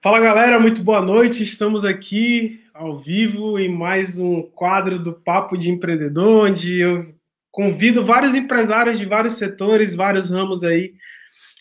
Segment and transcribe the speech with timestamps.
[0.00, 1.42] Fala galera, muito boa noite.
[1.42, 7.14] Estamos aqui ao vivo em mais um quadro do Papo de Empreendedor, onde eu
[7.50, 10.94] convido vários empresários de vários setores, vários ramos aí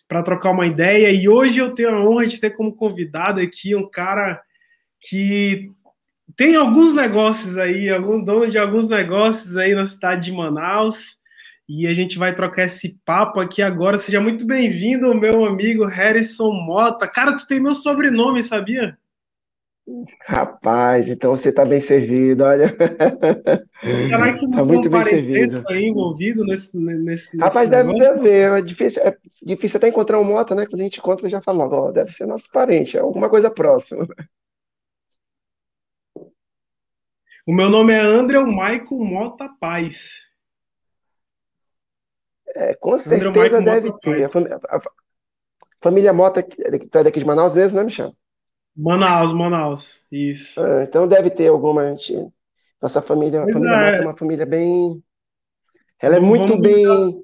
[0.08, 1.12] para trocar uma ideia.
[1.12, 4.42] E hoje eu tenho a honra de ter como convidado aqui um cara
[5.00, 5.70] que
[6.36, 11.21] tem alguns negócios aí, algum dono de alguns negócios aí na cidade de Manaus.
[11.74, 13.98] E a gente vai trocar esse papo aqui agora.
[13.98, 17.08] Seja muito bem-vindo, meu amigo Harrison Mota.
[17.08, 18.98] Cara, tu tem meu sobrenome, sabia?
[20.26, 22.76] Rapaz, então você está bem servido, olha.
[24.06, 25.64] Será que não tá muito bem servido.
[25.70, 30.54] aí envolvido nesse, nesse, Rapaz, deve, deve É difícil, é difícil até encontrar um Mota,
[30.54, 30.66] né?
[30.66, 34.06] Quando a gente encontra, já fala ó, deve ser nosso parente, é alguma coisa próxima.
[37.48, 40.31] O meu nome é André Michael Mota Paz.
[42.56, 44.26] É, com certeza deve ter.
[44.26, 44.80] A família, a
[45.82, 48.14] família Mota, tu é daqui de Manaus mesmo, né, Michel?
[48.76, 50.62] Manaus, Manaus, isso.
[50.64, 51.96] Ah, então deve ter alguma.
[52.82, 53.92] Nossa família, a família é.
[53.92, 55.04] Mota é uma família bem.
[56.00, 57.24] Ela é muito bem.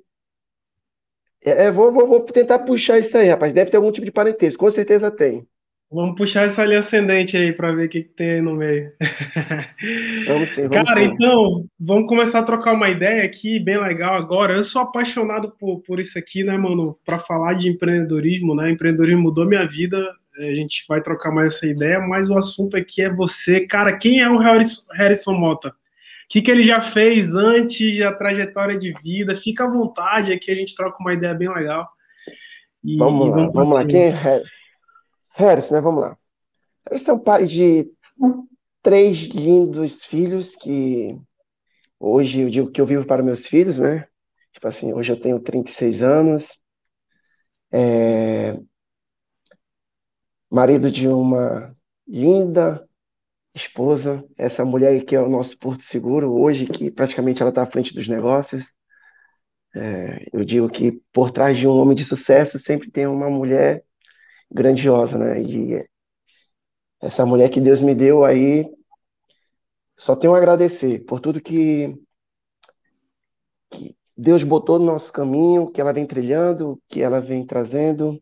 [1.43, 3.53] É, é, vou, vou, vou tentar puxar isso aí, rapaz.
[3.53, 5.47] Deve ter algum tipo de parentesco, com certeza tem.
[5.89, 8.91] Vamos puxar essa linha ascendente aí para ver o que, que, tem aí no meio.
[10.27, 11.05] Vamos sim, vamos Cara, sim.
[11.05, 14.53] então, vamos começar a trocar uma ideia aqui, bem legal agora.
[14.53, 16.93] Eu sou apaixonado por, por isso aqui, né, mano?
[17.05, 18.69] Para falar de empreendedorismo, né?
[18.69, 19.97] Empreendedorismo mudou minha vida.
[20.39, 23.61] A gente vai trocar mais essa ideia, mas o assunto aqui é você.
[23.61, 25.69] Cara, quem é o Harrison, Harrison Mota?
[25.69, 25.73] O
[26.27, 29.33] que, que ele já fez antes da trajetória de vida?
[29.35, 31.87] Fica à vontade aqui, a gente troca uma ideia bem legal.
[32.83, 33.85] E, vamos lá, vamos, vamos lá.
[33.85, 34.41] Quem é
[35.37, 35.79] Harris, né?
[35.79, 36.17] Vamos lá.
[36.85, 37.87] Harris é um pai de
[38.81, 41.15] três lindos filhos que
[41.99, 44.07] hoje eu digo que eu vivo para meus filhos, né?
[44.51, 46.59] Tipo assim, hoje eu tenho 36 anos.
[47.71, 48.57] É...
[50.49, 51.75] Marido de uma
[52.07, 52.87] linda
[53.53, 57.69] esposa, essa mulher que é o nosso porto seguro hoje, que praticamente ela está à
[57.69, 58.65] frente dos negócios.
[59.75, 63.83] É, eu digo que por trás de um homem de sucesso sempre tem uma mulher
[64.51, 65.41] grandiosa, né?
[65.41, 65.87] E
[67.01, 68.65] essa mulher que Deus me deu aí,
[69.97, 71.95] só tenho a agradecer por tudo que,
[73.71, 78.21] que Deus botou no nosso caminho, que ela vem trilhando, que ela vem trazendo.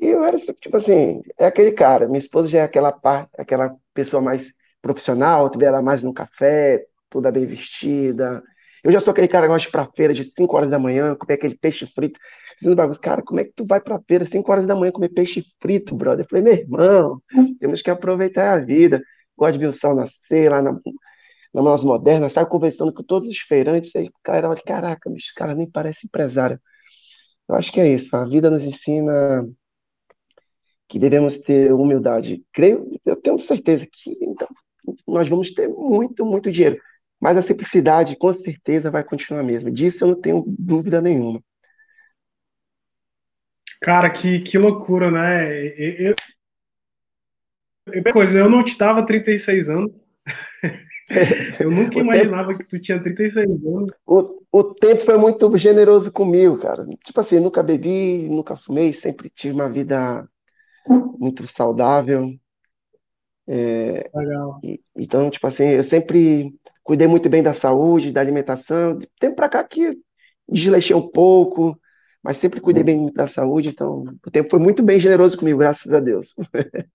[0.00, 2.06] E eu era, tipo assim, é aquele cara.
[2.06, 4.52] Minha esposa já é aquela parte, aquela pessoa mais
[4.82, 8.42] profissional, vê ela mais no café, toda bem vestida.
[8.84, 10.78] Eu já sou aquele cara que gosta de ir pra feira de 5 horas da
[10.78, 12.20] manhã, comer aquele peixe frito
[12.58, 15.08] dizendo bagulho, cara, como é que tu vai pra feira 5 horas da manhã comer
[15.08, 16.24] peixe frito, brother?
[16.24, 17.22] Eu falei, meu irmão,
[17.58, 19.02] temos que aproveitar a vida.
[19.36, 20.78] Gosto de ver o sol nascer lá na, na
[21.62, 25.54] Manaus Moderna, sai conversando com todos os feirantes, aí o cara olha, caraca, esse cara
[25.54, 26.60] nem parece empresário.
[27.48, 29.46] Eu acho que é isso, a vida nos ensina
[30.88, 32.44] que devemos ter humildade.
[32.52, 34.48] Creio, eu tenho certeza que então,
[35.08, 36.78] nós vamos ter muito, muito dinheiro.
[37.24, 39.70] Mas a simplicidade, com certeza, vai continuar mesmo.
[39.70, 41.42] Disso eu não tenho dúvida nenhuma.
[43.80, 45.56] Cara, que, que loucura, né?
[45.58, 46.14] Eu,
[47.86, 50.04] eu, coisa, eu não te dava 36 anos.
[51.58, 53.98] eu nunca imaginava tempo, que tu tinha 36 anos.
[54.06, 56.84] O, o tempo foi muito generoso comigo, cara.
[57.02, 60.28] Tipo assim, nunca bebi, nunca fumei, sempre tive uma vida
[61.18, 62.38] muito saudável.
[63.46, 64.60] É, Legal.
[64.62, 68.98] E, então, tipo assim, eu sempre cuidei muito bem da saúde, da alimentação.
[68.98, 69.98] De tempo pra cá que
[70.48, 71.78] desleixei um pouco,
[72.22, 75.92] mas sempre cuidei bem da saúde, então o tempo foi muito bem generoso comigo, graças
[75.92, 76.34] a Deus.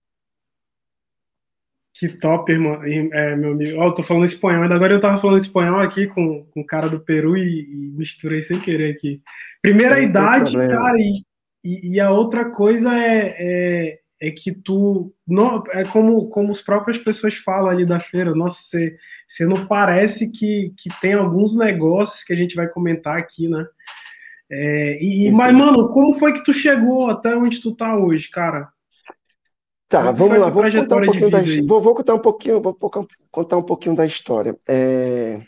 [1.92, 3.78] Que top, irmão, é, meu amigo.
[3.78, 6.66] Ó, eu tô falando espanhol, ainda agora eu tava falando espanhol aqui com, com o
[6.66, 9.20] cara do Peru e, e misturei sem querer aqui.
[9.60, 11.22] Primeira idade, cara, e,
[11.62, 15.12] e, e, a outra coisa é, é, é, que tu.
[15.26, 19.66] Não, é como, como as próprias pessoas falam ali da feira, nossa, você, você não
[19.66, 23.66] parece que, que tem alguns negócios que a gente vai comentar aqui, né?
[24.52, 28.68] É, e, mas, mano, como foi que tu chegou até onde tu tá hoje, cara?
[29.88, 32.76] Tá, vamos lá, vou contar, um pouquinho da, vou, vou, contar um pouquinho, vou
[33.30, 34.56] contar um pouquinho da história.
[34.68, 35.40] É,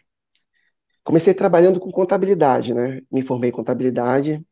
[1.04, 3.02] comecei trabalhando com contabilidade, né?
[3.10, 4.44] Me formei em contabilidade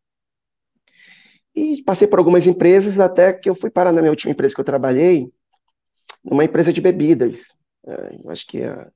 [1.55, 4.61] e passei por algumas empresas até que eu fui parar na minha última empresa que
[4.61, 5.31] eu trabalhei,
[6.25, 7.55] numa empresa de bebidas,
[7.87, 8.89] é, acho que é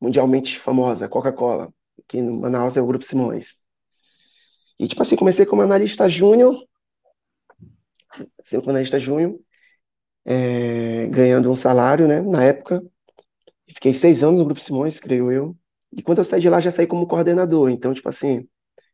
[0.00, 3.56] mundialmente famosa, Coca-Cola, aqui no Manaus é o Grupo Simões.
[4.78, 6.54] E, tipo assim, comecei como analista júnior,
[8.38, 9.38] assim, analista júnior,
[10.24, 12.82] é, ganhando um salário, né, na época.
[13.68, 15.56] Fiquei seis anos no Grupo Simões, creio eu.
[15.92, 17.70] E quando eu saí de lá, já saí como coordenador.
[17.70, 18.46] Então, tipo assim,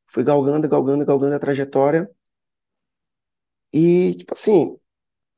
[0.07, 2.09] fui galgando, galgando, galgando a trajetória.
[3.73, 4.79] E, tipo assim,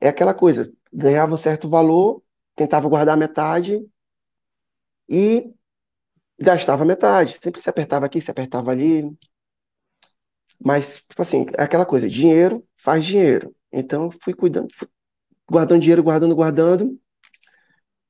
[0.01, 2.23] é aquela coisa, ganhava um certo valor,
[2.55, 3.85] tentava guardar metade
[5.09, 5.53] e
[6.39, 7.39] gastava metade.
[7.41, 9.03] Sempre se apertava aqui, se apertava ali.
[10.63, 13.55] Mas, tipo assim, é aquela coisa, dinheiro faz dinheiro.
[13.71, 14.87] Então, fui cuidando, fui
[15.49, 16.99] guardando dinheiro, guardando, guardando.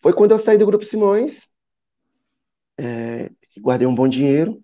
[0.01, 1.50] Foi quando eu saí do Grupo Simões,
[2.78, 3.30] é,
[3.60, 4.63] guardei um bom dinheiro.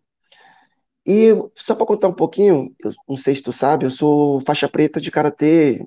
[1.06, 4.69] E só para contar um pouquinho, eu não sei se tu sabe, eu sou faixa
[4.69, 5.86] preta de karatê.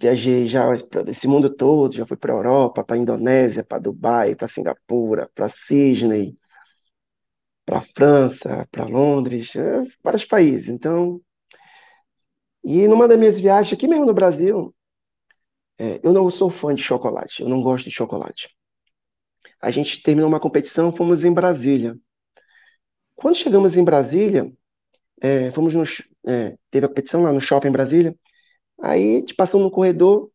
[0.00, 4.48] Viajei já para esse mundo todo, já fui para Europa, para Indonésia, para Dubai, para
[4.48, 6.36] Singapura, para Sydney,
[7.64, 10.68] para França, para Londres, é, vários países.
[10.68, 11.20] Então,
[12.64, 14.74] e numa das minhas viagens aqui mesmo no Brasil,
[15.78, 18.48] é, eu não sou fã de chocolate, eu não gosto de chocolate.
[19.58, 21.96] A gente terminou uma competição, fomos em Brasília.
[23.20, 24.50] Quando chegamos em Brasília,
[25.20, 25.84] é, fomos no,
[26.26, 28.16] é, teve a competição lá no shopping em Brasília.
[28.80, 30.30] Aí, passando no corredor,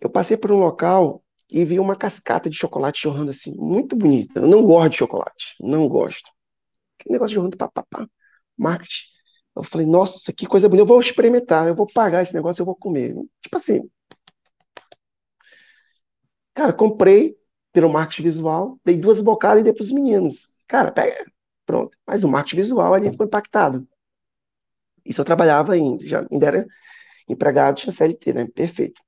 [0.00, 4.40] eu passei por um local e vi uma cascata de chocolate jorrando assim, muito bonita.
[4.40, 6.28] Eu não gosto de chocolate, não gosto.
[6.98, 8.08] Que negócio jorrando, papapá,
[8.58, 9.04] marketing.
[9.54, 12.66] Eu falei, nossa, que coisa bonita, eu vou experimentar, eu vou pagar esse negócio, eu
[12.66, 13.14] vou comer.
[13.40, 13.88] Tipo assim.
[16.54, 17.36] Cara, comprei
[17.72, 20.48] pelo marketing visual, dei duas bocadas e dei para os meninos.
[20.66, 21.24] Cara, pega,
[21.66, 21.96] pronto.
[22.06, 23.86] Mas o marketing visual ali ficou impactado.
[25.04, 26.66] Isso eu trabalhava ainda, já ainda era
[27.28, 28.46] empregado, tinha CLT, né?
[28.48, 29.00] Perfeito.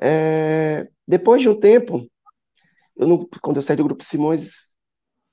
[0.00, 2.08] É, depois de um tempo,
[2.96, 4.50] eu não, quando eu saí do Grupo Simões,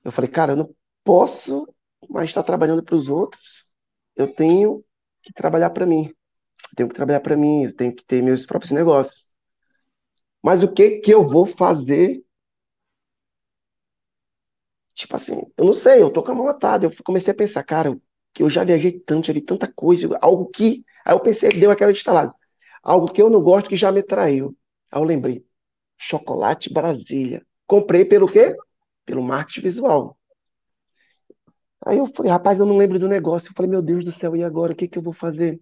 [0.04, 0.74] eu falei, cara, eu não
[1.04, 1.66] posso
[2.08, 3.66] mais estar trabalhando para os outros.
[4.16, 4.84] Eu tenho
[5.22, 6.06] que trabalhar para mim.
[6.06, 9.26] Eu tenho que trabalhar para mim, eu tenho que ter meus próprios negócios.
[10.42, 12.22] Mas o que que eu vou fazer?
[14.98, 16.86] Tipo assim, eu não sei, eu tô com a mão atada.
[16.86, 17.96] Eu comecei a pensar, cara,
[18.34, 20.84] que eu já viajei tanto, já vi tanta coisa, algo que.
[21.04, 22.34] Aí eu pensei, deu aquela instalada.
[22.82, 24.56] Algo que eu não gosto que já me traiu.
[24.90, 25.44] Aí eu lembrei,
[25.96, 27.46] Chocolate Brasília.
[27.64, 28.56] Comprei pelo quê?
[29.06, 30.18] Pelo marketing visual.
[31.86, 33.50] Aí eu falei, rapaz, eu não lembro do negócio.
[33.50, 34.72] Eu falei, meu Deus do céu, e agora?
[34.72, 35.60] O que, que eu vou fazer?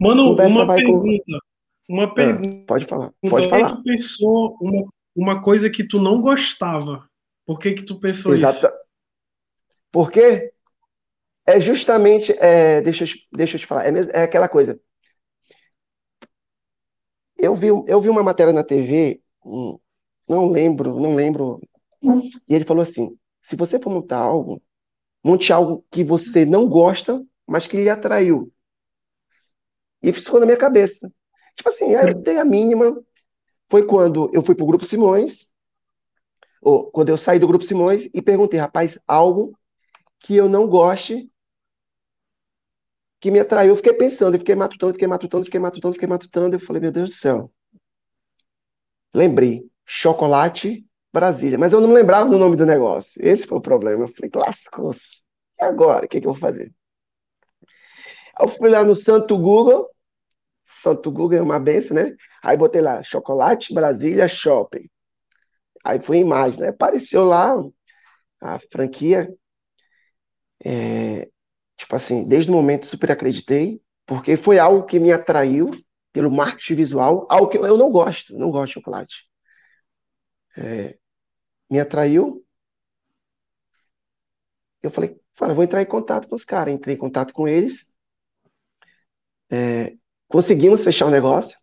[0.00, 1.24] Mano, uma pergunta.
[1.26, 1.94] Com...
[1.94, 2.48] Uma ah, pergunta.
[2.62, 3.12] Ah, pode falar.
[3.20, 3.68] Pode falar.
[3.68, 7.06] que tu pensou uma, uma coisa que tu não gostava?
[7.46, 8.68] Por que que tu pensou isso?
[9.92, 10.52] Por quê?
[11.46, 14.78] É justamente, é, deixa, eu, deixa eu te falar, é, é aquela coisa.
[17.36, 19.78] Eu vi, eu vi uma matéria na TV, hum,
[20.28, 21.60] não lembro, não lembro,
[22.48, 24.62] e ele falou assim: se você for montar algo,
[25.24, 28.52] monte algo que você não gosta, mas que lhe atraiu.
[30.02, 31.10] E isso ficou na minha cabeça.
[31.54, 33.02] Tipo assim, a ideia mínima
[33.70, 35.46] foi quando eu fui pro Grupo Simões,
[36.92, 39.56] quando eu saí do Grupo Simões e perguntei, rapaz, algo
[40.18, 41.30] que eu não goste
[43.20, 46.56] que me atraiu, eu fiquei pensando, eu fiquei matutando, fiquei matutando, fiquei matutando, fiquei matutando,
[46.56, 47.52] eu falei, meu Deus do céu.
[49.14, 53.12] Lembrei, chocolate Brasília, mas eu não lembrava do nome do negócio.
[53.24, 54.04] Esse foi o problema.
[54.04, 55.22] Eu falei, lascou-se.
[55.58, 56.04] E agora?
[56.04, 56.72] O que, que eu vou fazer?
[58.38, 59.88] Eu fui lá no Santo Google,
[60.64, 62.14] Santo Google é uma benção, né?
[62.42, 64.90] Aí botei lá, chocolate Brasília Shopping.
[65.86, 66.68] Aí foi imagem, né?
[66.68, 67.54] Apareceu lá
[68.40, 69.28] a franquia.
[70.64, 71.28] É,
[71.78, 75.70] Tipo assim, desde o momento super acreditei, porque foi algo que me atraiu
[76.12, 79.16] pelo marketing visual, algo que eu não gosto, não gosto de chocolate.
[80.56, 80.98] É,
[81.70, 82.44] me atraiu.
[84.82, 86.72] Eu falei, cara, vou entrar em contato com os caras.
[86.74, 87.84] Entrei em contato com eles.
[89.50, 89.96] É,
[90.28, 91.56] conseguimos fechar o negócio.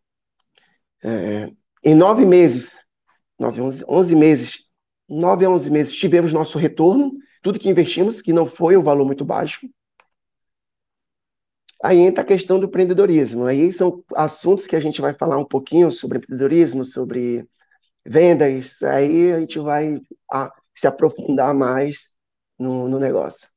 [1.04, 1.52] É,
[1.84, 2.72] em nove meses,
[3.40, 4.60] nove, onze, onze meses,
[5.08, 7.12] nove a onze meses, tivemos nosso retorno.
[7.42, 9.68] Tudo que investimos, que não foi um valor muito baixo.
[11.84, 13.46] Aí entra a questão do empreendedorismo.
[13.46, 17.46] Aí são assuntos que a gente vai falar um pouquinho sobre empreendedorismo, sobre
[18.06, 18.82] vendas.
[18.82, 20.00] Aí a gente vai
[20.32, 22.10] a, se aprofundar mais
[22.58, 23.50] no, no, negócio.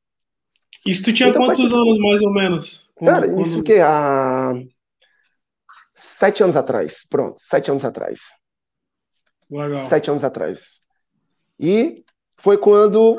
[0.84, 2.90] Isso tu tinha então, quantos anos, mais ou menos?
[2.96, 3.46] Quando, cara, quando...
[3.46, 4.52] isso que há
[5.94, 7.06] sete anos atrás.
[7.08, 8.18] Pronto, sete anos atrás.
[9.50, 9.82] Legal.
[9.82, 10.80] Sete anos atrás.
[11.58, 12.04] E
[12.36, 13.16] foi quando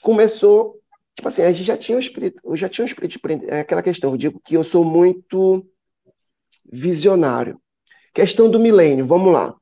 [0.00, 0.76] começou
[1.16, 3.60] Tipo assim, a gente já tinha um espírito, eu já tinha um espírito de é
[3.60, 5.66] aquela questão, eu digo que eu sou muito
[6.70, 7.58] visionário.
[8.12, 9.54] Questão do milênio, vamos lá.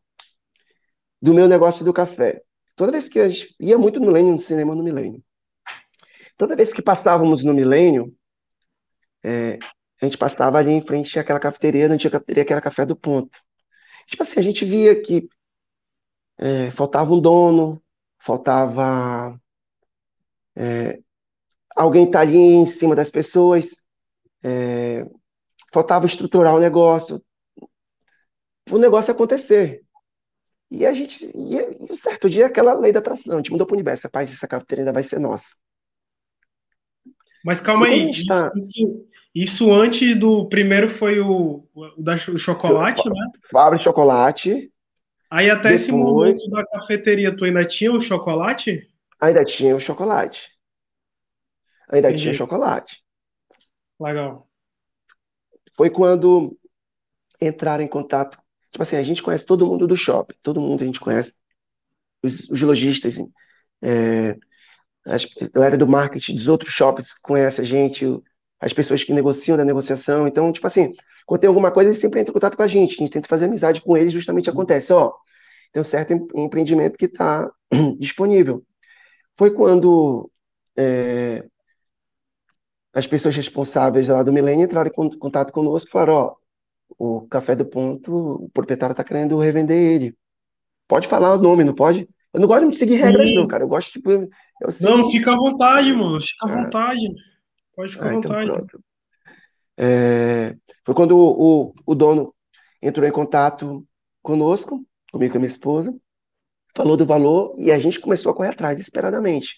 [1.23, 2.43] Do meu negócio do café.
[2.75, 5.23] Toda vez que a gente ia muito no milênio, no cinema no milênio.
[6.37, 8.13] Toda vez que passávamos no milênio,
[9.23, 9.57] é,
[10.03, 12.97] a gente passava ali em frente àquela cafeteria, não tinha cafeteria que era café do
[12.97, 13.39] ponto.
[14.07, 15.29] Tipo assim, a gente via que
[16.39, 17.83] é, faltava um dono,
[18.19, 19.39] faltava
[20.57, 20.99] é,
[21.75, 23.71] alguém estaria tá ali em cima das pessoas,
[24.43, 25.07] é,
[25.73, 27.23] faltava estruturar o negócio,
[28.71, 29.83] o negócio acontecer.
[30.71, 33.67] E a gente, e, e um certo dia, aquela lei da atração, a gente mudou
[33.67, 35.57] para o universo, rapaz, essa cafeteria ainda vai ser nossa.
[37.45, 38.51] Mas calma aí, tá...
[38.57, 43.31] isso, isso, antes do primeiro foi o, o da o chocolate, né?
[43.51, 44.73] Fábrica de chocolate.
[45.29, 45.81] Aí até Depois...
[45.81, 48.89] esse momento da cafeteria, tu ainda tinha o chocolate?
[49.21, 50.51] Ainda tinha o chocolate.
[51.89, 52.23] Ainda Entendi.
[52.23, 53.03] tinha chocolate.
[53.99, 54.49] Legal.
[55.77, 56.57] Foi quando
[57.41, 58.39] entraram em contato.
[58.71, 61.33] Tipo assim, a gente conhece todo mundo do shopping, todo mundo a gente conhece.
[62.23, 63.17] Os, os lojistas,
[63.83, 64.37] é,
[65.05, 65.17] a
[65.53, 68.05] galera do marketing dos outros shoppings conhece a gente,
[68.61, 70.27] as pessoas que negociam da negociação.
[70.27, 70.95] Então, tipo assim,
[71.27, 72.95] quando tem alguma coisa, eles sempre entram em contato com a gente.
[72.95, 75.13] A gente tenta fazer amizade com eles, justamente acontece, ó,
[75.73, 77.51] tem um certo empreendimento que está
[77.99, 78.63] disponível.
[79.37, 80.31] Foi quando
[80.77, 81.45] é,
[82.93, 86.37] as pessoas responsáveis lá do Milênio entraram em contato conosco e falaram, ó,
[86.97, 90.15] o Café do Ponto, o proprietário está querendo revender ele.
[90.87, 92.09] Pode falar o nome, não pode?
[92.33, 93.37] Eu não gosto de seguir regras, Sim.
[93.37, 93.65] não, cara.
[93.65, 94.11] Eu gosto, tipo.
[94.11, 94.29] Eu
[94.81, 96.21] Não, fica à vontade, mano.
[96.21, 96.65] Fica à é.
[96.65, 97.15] vontade.
[97.77, 98.65] Pode ficar ah, à então vontade.
[98.65, 98.81] Então
[99.77, 100.57] é...
[100.85, 102.35] Foi quando o, o, o, dono
[102.81, 103.87] entrou em contato
[104.23, 105.95] conosco, comigo e com a minha esposa,
[106.77, 109.57] falou do valor e a gente começou a correr atrás desesperadamente.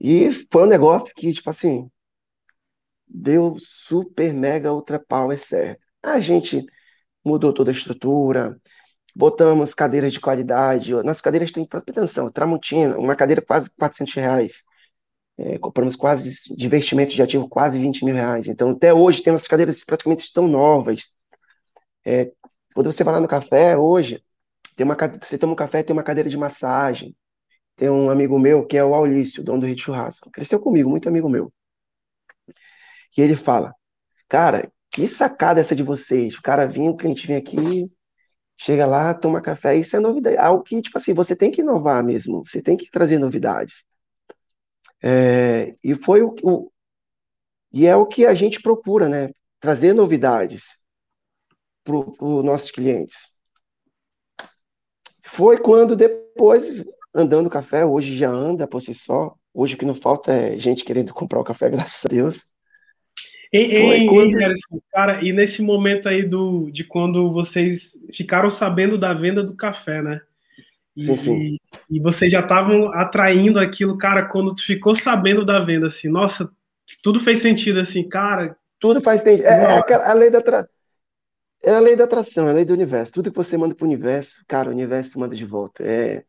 [0.00, 1.90] E foi um negócio que, tipo assim,
[3.06, 5.80] deu super mega ultra power certo.
[6.02, 6.64] A gente
[7.24, 8.60] mudou toda a estrutura,
[9.14, 10.92] botamos cadeiras de qualidade.
[10.92, 14.62] Nossas cadeiras têm, presta atenção, Tramontina, uma cadeira quase 400 reais.
[15.36, 18.46] É, compramos quase de investimento de ativo quase 20 mil reais.
[18.46, 21.10] Então, até hoje, tem nossas cadeiras praticamente estão novas.
[22.04, 22.30] É,
[22.74, 24.22] quando você vai lá no café, hoje,
[24.76, 27.16] tem uma, você toma um café, tem uma cadeira de massagem.
[27.76, 30.30] Tem um amigo meu que é o Aulício, dono do Rio de Churrasco.
[30.30, 31.52] Cresceu comigo, muito amigo meu.
[33.16, 33.74] E ele fala,
[34.28, 36.36] cara, que sacada essa de vocês.
[36.36, 37.90] O cara vinha, o cliente vinha aqui,
[38.58, 40.36] chega lá, toma café, isso é novidade.
[40.38, 43.84] Algo que, tipo assim, você tem que inovar mesmo, você tem que trazer novidades.
[45.06, 46.72] É, e foi o, o,
[47.70, 49.28] e é o que a gente procura, né?
[49.60, 50.78] Trazer novidades
[51.84, 53.28] para os nossos clientes.
[55.26, 56.72] Foi quando depois,
[57.14, 59.34] andando café, hoje já anda por si só.
[59.52, 62.40] Hoje o que não falta é gente querendo comprar o café, graças a Deus.
[63.52, 64.32] Ei, quando...
[64.90, 70.00] cara, e nesse momento aí do, de quando vocês ficaram sabendo da venda do café,
[70.02, 70.22] né?
[70.96, 71.56] E, sim, sim.
[71.90, 76.50] E vocês já estavam atraindo aquilo, cara, quando tu ficou sabendo da venda, assim, nossa,
[77.02, 78.56] tudo fez sentido, assim, cara.
[78.78, 79.46] Tudo faz sentido.
[79.46, 80.68] É, é a lei da tra...
[81.62, 83.12] é a lei da atração, é a lei do universo.
[83.12, 85.82] Tudo que você manda para o universo, cara, o universo manda de volta.
[85.82, 86.24] É,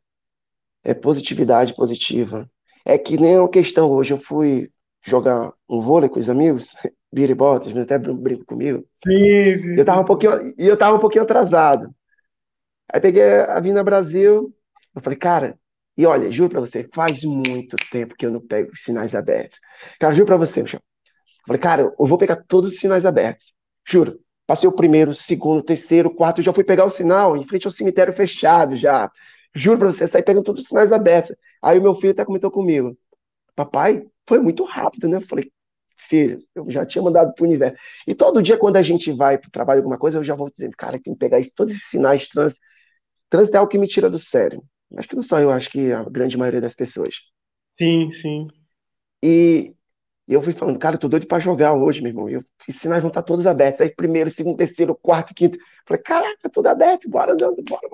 [0.84, 2.50] é positividade positiva.
[2.86, 4.14] É que nem uma questão hoje.
[4.14, 4.70] Eu fui
[5.04, 6.74] jogar um vôlei com os amigos,
[7.14, 8.86] Biri Bottas, mas até brinco comigo.
[8.96, 9.76] Sim, sim.
[9.78, 11.94] Eu tava um pouquinho, e eu tava um pouquinho atrasado.
[12.92, 14.54] Aí peguei a Vinda Brasil,
[14.96, 15.60] eu falei, cara,
[15.98, 19.60] e olha, juro pra você, faz muito tempo que eu não pego sinais abertos.
[20.00, 20.80] Cara, juro pra você, Michel.
[20.80, 23.54] Eu falei, cara, eu vou pegar todos os sinais abertos.
[23.88, 24.20] Juro.
[24.48, 27.48] Passei o primeiro, o segundo, o terceiro, o quarto, já fui pegar o sinal em
[27.48, 29.10] frente ao cemitério fechado já.
[29.56, 31.36] Juro pra você, saí pegando todos os sinais abertos.
[31.62, 32.98] Aí o meu filho até comentou comigo.
[33.56, 35.18] Papai, foi muito rápido, né?
[35.18, 35.52] Eu falei,
[36.10, 37.78] filho, eu já tinha mandado para o universo.
[38.08, 40.50] E todo dia, quando a gente vai para o trabalho, alguma coisa, eu já vou
[40.50, 42.62] dizendo, cara, tem que pegar todos esses sinais de trânsito.
[43.56, 44.64] É algo que me tira do sério.
[44.98, 47.16] Acho que não só eu, acho que a grande maioria das pessoas.
[47.72, 48.48] Sim, sim.
[49.24, 49.76] E,
[50.28, 52.30] e eu fui falando, cara, eu tô doido para jogar hoje, meu irmão.
[52.30, 52.46] E os
[52.78, 53.82] sinais vão estar todos abertos.
[53.82, 55.58] Aí, primeiro, segundo, terceiro, quarto, quinto.
[55.88, 57.90] Falei, caraca, tudo aberto, bora andando, bora.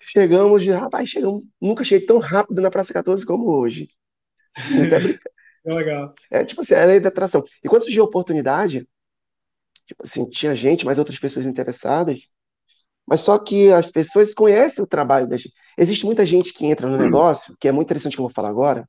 [0.00, 1.44] Chegamos, rapaz, chegamos.
[1.60, 3.88] Nunca cheguei tão rápido na Praça 14 como hoje.
[4.70, 4.96] Não tá.
[5.64, 6.12] É legal.
[6.28, 7.44] É tipo assim, é a lei da atração.
[7.62, 8.84] E quando surgiu a oportunidade,
[9.86, 12.28] tipo assim, tinha gente, mais outras pessoas interessadas,
[13.12, 15.52] mas só que as pessoas conhecem o trabalho da gente.
[15.76, 18.48] Existe muita gente que entra no negócio, que é muito interessante que eu vou falar
[18.48, 18.88] agora,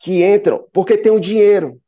[0.00, 1.80] que entram porque tem o dinheiro,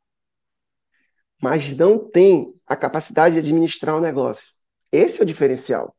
[1.41, 4.45] mas não tem a capacidade de administrar o negócio.
[4.89, 5.93] Esse é o diferencial.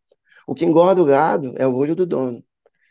[0.47, 2.43] O que engorda o gado é o olho do dono.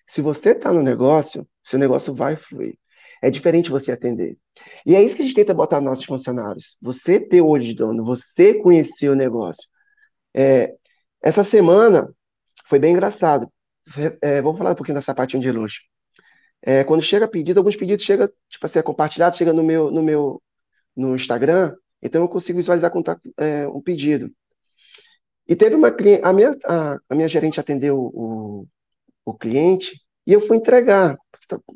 [0.06, 2.78] Se você está no negócio, seu negócio vai fluir.
[3.20, 4.38] É diferente você atender.
[4.86, 6.78] E é isso que a gente tenta botar nos nossos funcionários.
[6.80, 9.68] Você ter o olho de dono, você conhecer o negócio.
[10.36, 10.76] É,
[11.24, 12.14] essa semana
[12.68, 13.52] foi bem engraçado.
[14.22, 15.82] É, vamos falar um pouquinho dessa parte de luxo.
[16.62, 20.02] É, quando chega pedido, alguns pedidos chegam, tipo assim, é compartilhado, chega no meu, no
[20.04, 20.42] meu
[20.96, 24.32] no Instagram, então eu consigo visualizar contar é, um pedido.
[25.48, 28.68] E teve uma cliente, a minha, a, a minha gerente atendeu o,
[29.26, 31.18] o cliente e eu fui entregar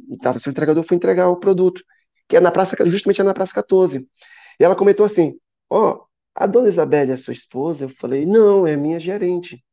[0.09, 1.83] estava seu entregador, foi entregar o produto,
[2.27, 4.07] que é na praça, justamente é na praça 14.
[4.59, 5.37] E ela comentou assim:
[5.69, 6.06] ó, oh,
[6.37, 7.85] a dona Isabelle é sua esposa?
[7.85, 9.63] Eu falei, não, é minha gerente.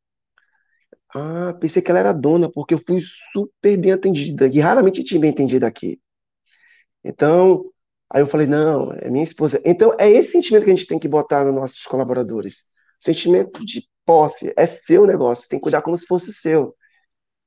[1.15, 3.01] Ah, pensei que ela era dona, porque eu fui
[3.33, 6.01] super bem atendida, e raramente tinha bem atendido aqui.
[7.05, 7.71] Então,
[8.11, 9.61] aí eu falei, não, é minha esposa.
[9.65, 12.65] Então, é esse sentimento que a gente tem que botar nos nossos colaboradores.
[12.99, 16.75] Sentimento de posse, é seu negócio, tem que cuidar como se fosse seu.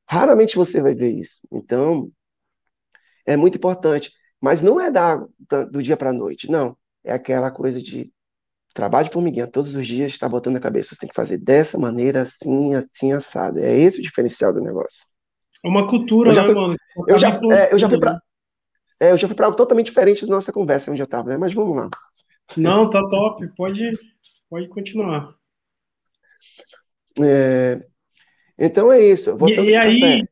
[0.08, 1.42] Raramente você vai ver isso.
[1.52, 2.12] Então,
[3.26, 4.12] é muito importante.
[4.40, 5.18] Mas não é da,
[5.72, 6.78] do dia para a noite, não.
[7.04, 8.12] É aquela coisa de
[8.78, 10.94] trabalho de formiguinha, todos os dias está botando na cabeça.
[10.94, 13.60] Você tem que fazer dessa maneira, assim, assim, assado.
[13.60, 15.04] É esse o diferencial do negócio.
[15.66, 16.76] É uma cultura, né, fui, mano?
[17.08, 18.22] Eu já, é, eu já fui para
[19.00, 21.38] é, eu já fui para algo totalmente diferente da nossa conversa onde eu estava, né?
[21.38, 21.90] Mas vamos lá.
[22.56, 23.48] Não, tá top.
[23.56, 23.92] Pode,
[24.50, 25.36] pode continuar.
[27.20, 27.84] É,
[28.58, 29.38] então é isso.
[29.48, 30.24] E, e aí,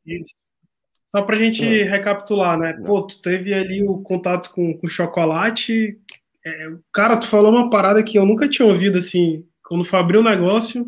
[1.07, 2.73] só para a gente recapitular, né?
[2.85, 5.99] Pô, tu teve ali o contato com, com chocolate.
[6.45, 9.47] É, cara, tu falou uma parada que eu nunca tinha ouvido assim.
[9.63, 10.85] Quando foi abrir um negócio,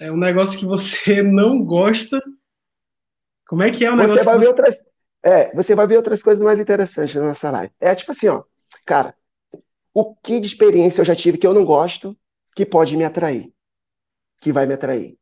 [0.00, 2.20] é um negócio que você não gosta.
[3.46, 4.18] Como é que é o negócio?
[4.18, 4.48] Você vai ver você...
[4.48, 4.76] outras,
[5.22, 7.72] é, você vai ver outras coisas mais interessantes na nossa live.
[7.80, 8.42] É tipo assim, ó,
[8.84, 9.14] cara,
[9.92, 12.16] o que de experiência eu já tive que eu não gosto,
[12.56, 13.52] que pode me atrair,
[14.40, 15.16] que vai me atrair.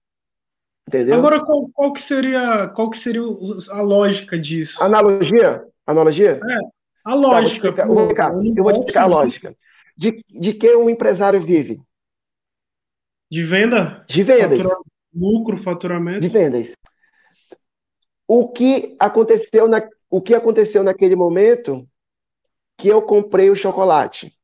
[0.88, 1.14] Entendeu?
[1.14, 3.22] Agora, qual, qual, que seria, qual que seria
[3.70, 4.82] a lógica disso?
[4.82, 5.64] Analogia?
[5.86, 6.40] Analogia?
[6.42, 6.58] É,
[7.04, 7.72] a lógica.
[7.72, 9.56] Tá, vou explicar, eu, eu vou te explicar a lógica.
[9.96, 11.80] De, de que um empresário vive?
[13.30, 14.04] De venda?
[14.06, 14.58] De vendas.
[14.58, 14.80] Fatura,
[15.14, 16.20] lucro, faturamento.
[16.20, 16.72] De vendas.
[18.26, 21.88] O que aconteceu na, o que aconteceu naquele momento
[22.76, 24.34] que eu comprei o chocolate?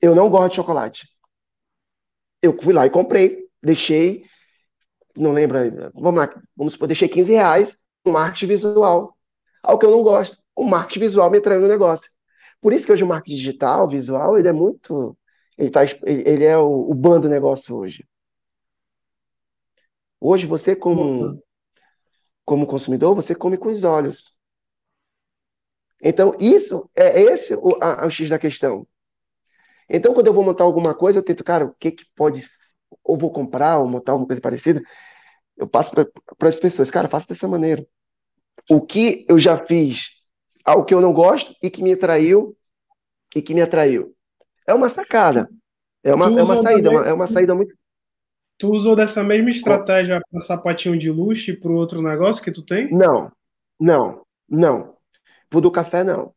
[0.00, 1.08] Eu não gosto de chocolate.
[2.42, 4.24] Eu fui lá e comprei, deixei
[5.18, 5.58] não lembro,
[5.94, 9.16] vamos lá, vamos supor, deixei 15 reais no marketing visual.
[9.62, 12.10] Algo que eu não gosto, o marketing visual me traiu no negócio.
[12.60, 15.16] Por isso que hoje o marketing digital, visual, ele é muito,
[15.56, 18.04] ele, tá, ele é o, o bando do negócio hoje.
[20.20, 21.40] Hoje você como,
[22.44, 24.34] como consumidor, você come com os olhos.
[26.02, 28.86] Então, isso é esse o, a, o X da questão.
[29.88, 32.44] Então, quando eu vou montar alguma coisa, eu tento, cara, o que, que pode
[33.04, 34.82] ou vou comprar, ou montar alguma coisa parecida,
[35.56, 37.86] eu passo para as pessoas, cara, faça dessa maneira.
[38.68, 40.17] O que eu já fiz,
[40.68, 42.56] algo que eu não gosto e que me atraiu,
[43.34, 44.14] e que me atraiu.
[44.66, 45.48] É uma sacada.
[46.02, 47.74] É uma, é uma saída, também, é uma saída muito.
[48.56, 52.62] Tu usou dessa mesma estratégia para sapatinho de luxo e para outro negócio que tu
[52.62, 52.90] tem?
[52.92, 53.30] Não,
[53.80, 54.96] não, não.
[55.48, 56.34] Pro do café, não.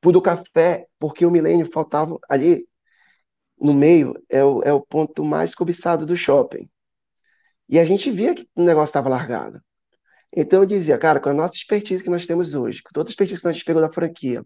[0.00, 2.66] Pro do café, porque o milênio faltava ali,
[3.60, 6.68] no meio é o, é o ponto mais cobiçado do shopping.
[7.68, 9.60] E a gente via que o negócio estava largado.
[10.34, 13.10] Então eu dizia, cara, com a nossa expertise que nós temos hoje, com toda a
[13.10, 14.44] expertise que gente pegou da franquia,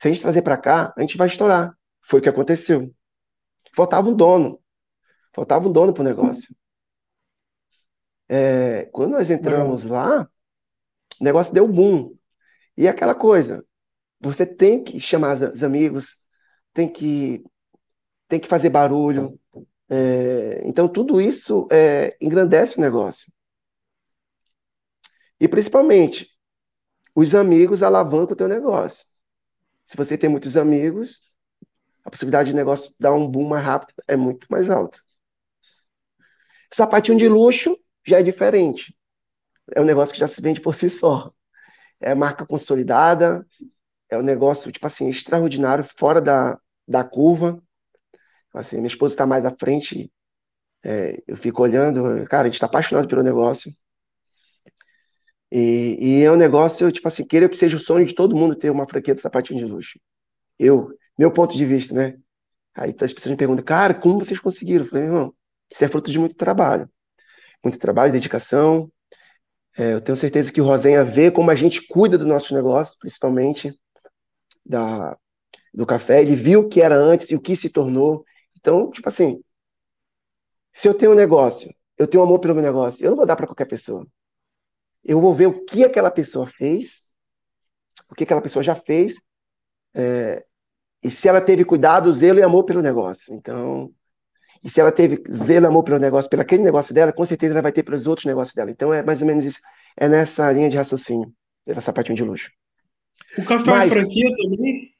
[0.00, 1.76] se a gente trazer para cá, a gente vai estourar.
[2.00, 2.92] Foi o que aconteceu.
[3.74, 4.60] Faltava um dono.
[5.32, 6.54] Faltava um dono para o negócio.
[8.28, 10.28] É, quando nós entramos lá,
[11.20, 12.16] o negócio deu boom.
[12.76, 13.64] E aquela coisa,
[14.20, 16.16] você tem que chamar os amigos,
[16.72, 17.44] tem que
[18.28, 19.38] tem que fazer barulho.
[19.90, 23.30] É, então, tudo isso é, engrandece o negócio.
[25.42, 26.30] E, principalmente,
[27.16, 29.04] os amigos alavancam o teu negócio.
[29.84, 31.20] Se você tem muitos amigos,
[32.04, 35.00] a possibilidade de negócio dar um boom mais rápido é muito mais alta.
[36.72, 37.76] Sapatinho de luxo
[38.06, 38.96] já é diferente.
[39.74, 41.32] É um negócio que já se vende por si só.
[42.00, 43.44] É marca consolidada,
[44.08, 47.60] é um negócio, tipo assim, extraordinário, fora da, da curva.
[48.54, 50.08] Assim, minha esposa está mais à frente,
[50.84, 53.72] é, eu fico olhando, cara, a gente está apaixonado pelo negócio.
[55.54, 58.56] E, e, é um negócio, tipo assim, queira que seja o sonho de todo mundo
[58.56, 60.00] ter uma franquia de sapatinho de luxo.
[60.58, 60.88] Eu,
[61.18, 62.18] meu ponto de vista, né?
[62.74, 64.86] Aí as pessoas me perguntam, cara, como vocês conseguiram?
[64.86, 65.34] Eu falei, irmão,
[65.70, 66.88] isso é fruto de muito trabalho.
[67.62, 68.90] Muito trabalho, dedicação.
[69.76, 72.98] É, eu tenho certeza que o Rosenha vê como a gente cuida do nosso negócio,
[72.98, 73.78] principalmente
[74.64, 75.18] da,
[75.74, 76.22] do café.
[76.22, 78.24] Ele viu o que era antes e o que se tornou.
[78.56, 79.42] Então, tipo assim,
[80.72, 83.36] se eu tenho um negócio, eu tenho amor pelo meu negócio, eu não vou dar
[83.36, 84.06] para qualquer pessoa.
[85.04, 87.02] Eu vou ver o que aquela pessoa fez,
[88.08, 89.14] o que aquela pessoa já fez,
[89.94, 90.44] é,
[91.02, 93.34] e se ela teve cuidado, zelo e amor pelo negócio.
[93.34, 93.92] Então,
[94.62, 97.54] e se ela teve zelo e amor pelo negócio, pelo aquele negócio dela, com certeza
[97.54, 98.70] ela vai ter pelos outros negócios dela.
[98.70, 99.58] Então, é mais ou menos isso.
[99.96, 101.32] É nessa linha de raciocínio,
[101.66, 102.50] essa parte de luxo.
[103.36, 104.92] O café é Mas, é franquia também?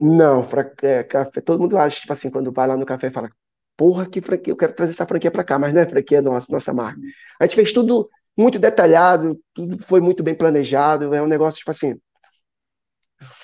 [0.00, 0.46] Não,
[0.82, 3.30] é, café, todo mundo acha, tipo assim, quando vai lá no café e fala,
[3.76, 6.52] porra, que franquia, eu quero trazer essa franquia para cá, mas não é franquia nossa,
[6.52, 7.00] nossa marca.
[7.40, 11.70] A gente fez tudo muito detalhado, tudo foi muito bem planejado, é um negócio, tipo
[11.70, 11.94] assim,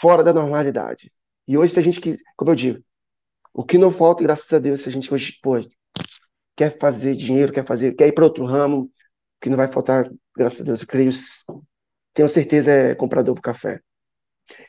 [0.01, 1.13] fora da normalidade.
[1.47, 2.01] E hoje, se a gente,
[2.37, 2.85] como eu digo,
[3.55, 5.55] O que não falta, graças a Deus, se a gente hoje, pô,
[6.57, 8.91] quer fazer dinheiro, quer fazer, quer ir para outro ramo, o
[9.41, 11.11] que não vai faltar, graças a Deus, eu creio,
[12.15, 13.81] tenho certeza é comprador pro café.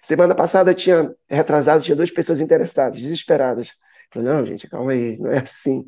[0.04, 3.74] Semana passada tinha, retrasado, tinha duas pessoas interessadas, desesperadas.
[4.14, 5.86] Falei, não, gente, calma aí, não é assim.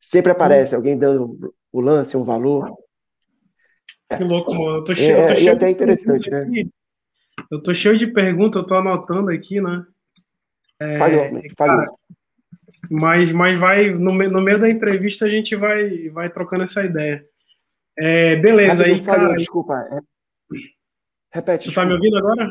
[0.00, 2.70] Sempre aparece alguém dando o lance, um valor.
[4.16, 4.78] Que louco, mano.
[4.78, 6.46] Eu tô cheio, é, eu tô cheio até interessante, né?
[7.50, 9.84] Eu tô cheio de perguntas, eu tô anotando aqui, né?
[10.80, 11.98] É, falhou,
[12.90, 17.24] mas, mas vai, no, no meio da entrevista a gente vai, vai trocando essa ideia.
[17.96, 19.36] É, beleza, aí, falhou, cara.
[19.36, 19.74] Desculpa.
[19.74, 20.00] É...
[21.30, 21.64] Repete.
[21.64, 21.80] Tu desculpa.
[21.80, 22.50] tá me ouvindo agora?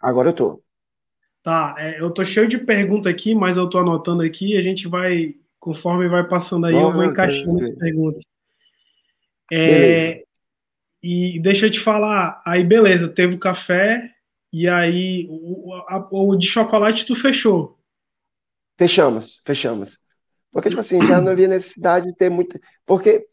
[0.00, 0.62] Agora eu tô.
[1.42, 4.88] Tá, é, eu tô cheio de perguntas aqui, mas eu tô anotando aqui a gente
[4.88, 8.22] vai, conforme vai passando aí, eu vou encaixando as perguntas.
[9.52, 10.24] É,
[11.02, 14.10] e deixa eu te falar, aí beleza, teve o café,
[14.52, 15.72] e aí o,
[16.10, 17.78] o de chocolate tu fechou.
[18.78, 19.98] Fechamos, fechamos.
[20.52, 22.58] Porque, tipo assim, já não havia necessidade de ter muita.
[22.84, 23.26] Porque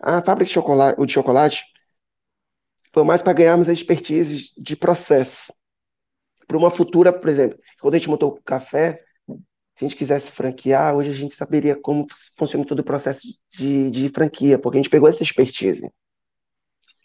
[0.00, 1.64] a fábrica de chocolate, o de chocolate,
[2.92, 5.52] foi mais para ganharmos a expertise de processo
[6.46, 9.02] para uma futura, por exemplo, quando a gente montou o café,
[9.76, 13.90] se a gente quisesse franquear, hoje a gente saberia como funciona todo o processo de,
[13.90, 15.88] de franquia, porque a gente pegou essa expertise.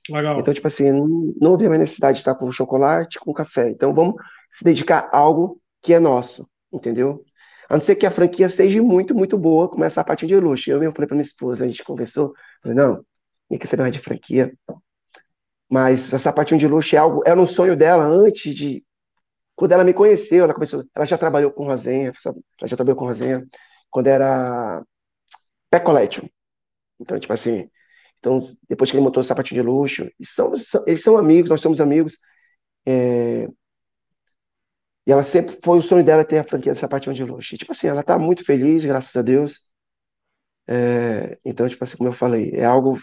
[0.10, 0.40] Legal.
[0.40, 3.70] Então, tipo assim, não, não havia mais necessidade de estar com chocolate, com café.
[3.70, 4.16] Então, vamos
[4.52, 7.24] se dedicar a algo que é nosso, entendeu?
[7.70, 10.70] A não ser que a franquia seja muito, muito boa, começar a partir de luxo.
[10.70, 13.04] Eu mesmo falei para minha esposa, a gente conversou, falei, não,
[13.50, 14.54] tem que ser mais de franquia.
[15.70, 18.86] Mas essa parte de luxo é algo, era um sonho dela antes de
[19.56, 23.06] quando ela me conheceu, ela começou, ela já trabalhou com Rosenha, ela já trabalhou com
[23.06, 23.46] Rosenha
[23.90, 24.84] quando era
[25.70, 26.26] Pé Collection.
[27.00, 27.70] Então, tipo assim,
[28.24, 30.54] então, depois que ele montou o sapatinho de luxo, eles são,
[30.88, 32.18] eles são amigos, nós somos amigos.
[32.86, 33.50] É...
[35.06, 37.54] E ela sempre foi o sonho dela ter a franquia de sapatinho de luxo.
[37.54, 39.60] E, tipo assim, ela tá muito feliz, graças a Deus.
[40.66, 41.38] É...
[41.44, 42.98] Então, tipo assim, como eu falei, é algo,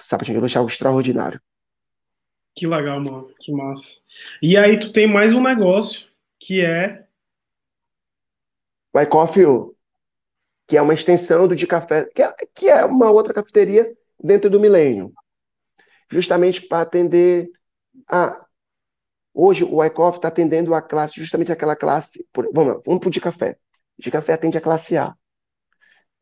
[0.00, 1.40] sapatinho de luxo é algo extraordinário.
[2.56, 3.32] Que legal, mano.
[3.38, 4.00] Que massa.
[4.42, 6.10] E aí tu tem mais um negócio
[6.40, 7.06] que é.
[8.92, 9.44] O Coffee,
[10.66, 14.48] que é uma extensão do de café, que é, que é uma outra cafeteria dentro
[14.48, 15.12] do milênio.
[16.10, 17.50] Justamente para atender
[18.08, 18.40] a.
[19.34, 22.26] Hoje o iCoffee está atendendo a classe, justamente aquela classe.
[22.52, 23.58] Vamos vamos para o de café.
[23.98, 25.14] De café atende a classe A.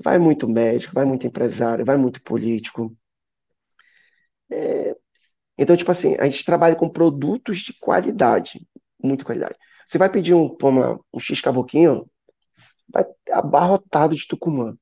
[0.03, 2.97] Vai muito médico, vai muito empresário, vai muito político.
[4.51, 4.97] É,
[5.57, 8.67] então, tipo assim, a gente trabalha com produtos de qualidade,
[9.03, 9.57] muita qualidade.
[9.87, 12.07] Você vai pedir um, uma, um X cavoquinho,
[12.88, 14.77] vai abarrotado de tucumã,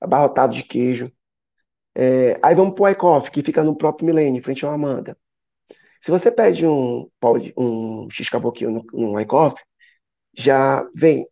[0.00, 1.12] abarrotado de queijo.
[1.94, 5.16] É, aí vamos pro iCoffee, que fica no próprio Milênio, frente ao Amanda.
[6.02, 7.08] Se você pede um,
[7.56, 9.64] um X cavoquinho no, no iCoffee,
[10.36, 11.26] já vem,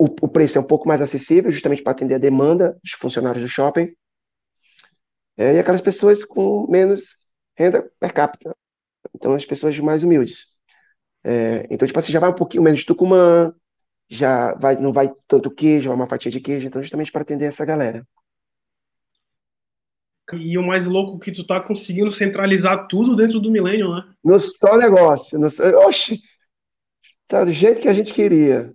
[0.00, 3.44] o, o preço é um pouco mais acessível, justamente para atender a demanda dos funcionários
[3.44, 3.94] do shopping.
[5.36, 7.16] É, e aquelas pessoas com menos
[7.56, 8.54] renda per capita.
[9.14, 10.46] Então, as pessoas mais humildes.
[11.24, 13.54] É, então, tipo assim, já vai um pouquinho menos de Tucumã,
[14.08, 17.46] já vai, não vai tanto queijo, vai uma fatia de queijo, então justamente para atender
[17.46, 18.06] essa galera.
[20.36, 24.04] E o mais louco que tu tá conseguindo centralizar tudo dentro do Millennium, né?
[24.22, 25.38] No só negócio.
[25.38, 25.48] No,
[25.86, 26.20] oxe,
[27.28, 28.74] tá do jeito que a gente queria.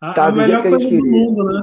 [0.00, 1.10] A, tá a do jeito que a gente queria.
[1.10, 1.62] Mundo, né?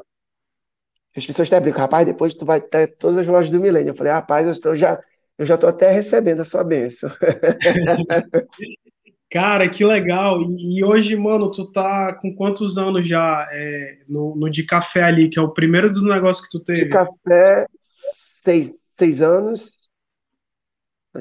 [1.15, 3.91] As pessoas até brincam, rapaz, depois tu vai ter todas as lojas do Milênio.
[3.91, 5.01] Eu falei, rapaz, eu já
[5.37, 7.09] eu já estou até recebendo a sua bênção.
[9.29, 10.39] Cara, que legal.
[10.41, 15.03] E, e, hoje, mano, tu tá com quantos anos já é, no, no, de café
[15.03, 16.85] ali, que é o primeiro dos negócios que tu teve?
[16.85, 19.71] De café, seis, seis anos.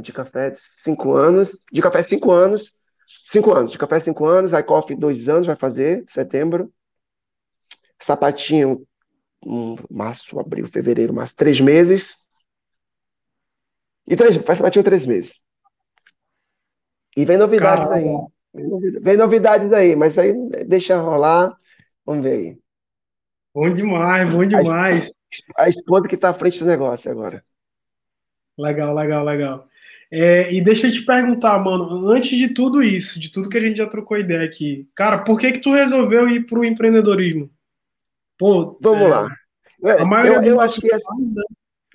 [0.01, 1.59] De café, cinco anos.
[1.73, 2.75] De café, cinco anos.
[3.29, 3.71] Cinco anos.
[3.71, 4.53] De café, cinco anos.
[4.53, 6.73] iCoffee, dois anos, vai fazer, setembro.
[8.01, 8.87] Sapatinho,
[9.45, 12.17] um, março, abril, fevereiro, março, três meses.
[14.07, 15.43] E três, faz batinho três meses.
[17.17, 18.29] E vem novidades Caramba.
[18.55, 19.01] aí.
[19.01, 20.33] Vem novidades aí, mas aí
[20.67, 21.57] deixa rolar.
[22.05, 22.59] Vamos ver aí.
[23.55, 25.13] Bom demais, bom demais.
[25.57, 27.45] A, a esposa que está à frente do negócio agora.
[28.59, 29.69] Legal, legal, legal.
[30.11, 33.61] É, e deixa eu te perguntar, mano, antes de tudo isso, de tudo que a
[33.61, 37.51] gente já trocou ideia aqui, cara, por que que tu resolveu ir para o empreendedorismo?
[38.39, 39.37] Pô, Vamos é, lá.
[39.99, 41.13] A maioria eu, eu acho que essa...
[41.15, 41.43] né?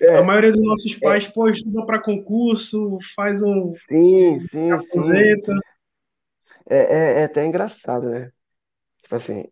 [0.00, 0.16] É.
[0.16, 0.98] A maioria dos nossos é.
[0.98, 1.30] pais, é.
[1.30, 3.70] pô, estuda para concurso, faz um.
[3.72, 4.70] Sim, sim.
[4.70, 5.54] Aposenta.
[6.68, 8.30] É, é, é, até engraçado, né?
[9.02, 9.44] Tipo assim,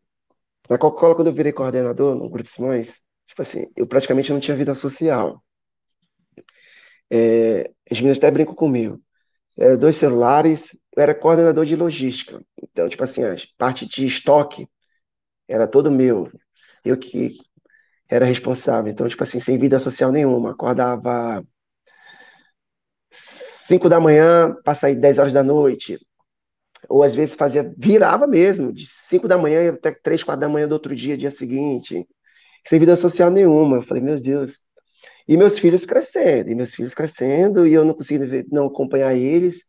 [0.68, 4.56] na Coca-Cola, quando eu virei coordenador no Grupo Simões, tipo assim, eu praticamente não tinha
[4.56, 5.42] vida social.
[7.10, 9.00] É, as meninas até brincam comigo.
[9.58, 12.42] Era dois celulares, eu era coordenador de logística.
[12.62, 14.68] Então, tipo assim, a parte de estoque
[15.48, 16.30] era todo meu.
[16.84, 17.36] eu que
[18.08, 18.90] era responsável.
[18.92, 20.52] Então, tipo assim, sem vida social nenhuma.
[20.52, 21.44] Acordava
[23.66, 25.98] 5 da manhã, passar 10 horas da noite.
[26.88, 30.68] Ou às vezes fazia, virava mesmo, de 5 da manhã até 3, 4 da manhã
[30.68, 32.06] do outro dia, dia seguinte.
[32.66, 33.78] Sem vida social nenhuma.
[33.78, 34.58] Eu falei, meu Deus.
[35.28, 39.64] E meus filhos crescendo, e meus filhos crescendo, e eu não conseguia não acompanhar eles.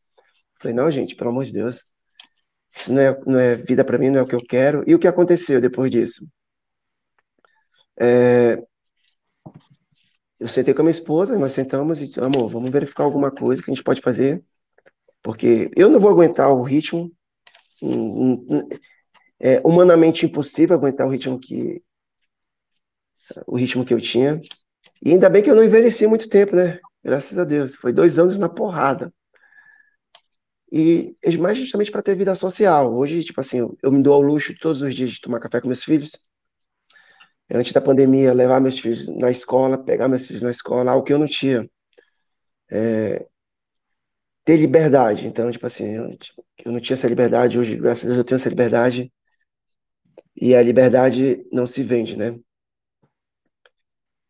[0.61, 1.83] Falei, não, gente, pelo amor de Deus.
[2.75, 4.83] Isso não é, não é vida para mim, não é o que eu quero.
[4.87, 6.25] E o que aconteceu depois disso?
[7.99, 8.63] É,
[10.39, 13.69] eu sentei com a minha esposa, nós sentamos e, amor, vamos verificar alguma coisa que
[13.69, 14.41] a gente pode fazer,
[15.21, 17.11] porque eu não vou aguentar o ritmo,
[19.39, 21.83] é humanamente impossível aguentar o ritmo que
[23.45, 24.41] o ritmo que eu tinha.
[25.01, 26.79] E ainda bem que eu não envelheci muito tempo, né?
[27.03, 27.75] Graças a Deus.
[27.75, 29.13] Foi dois anos na porrada.
[30.71, 32.93] E mais justamente para ter vida social.
[32.93, 35.67] Hoje, tipo assim, eu me dou ao luxo todos os dias de tomar café com
[35.67, 36.11] meus filhos,
[37.51, 41.13] antes da pandemia, levar meus filhos na escola, pegar meus filhos na escola, algo que
[41.13, 41.67] eu não tinha.
[42.69, 43.25] É,
[44.45, 45.27] ter liberdade.
[45.27, 46.17] Então, tipo assim, eu,
[46.65, 49.11] eu, não tinha essa liberdade, hoje, graças a Deus, eu tenho essa liberdade.
[50.35, 52.39] E a liberdade não se vende, né?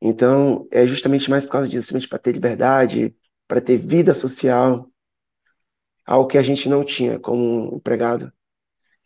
[0.01, 3.15] Então, é justamente mais por causa disso, justamente para ter liberdade,
[3.47, 4.89] para ter vida social,
[6.05, 8.31] algo que a gente não tinha como empregado.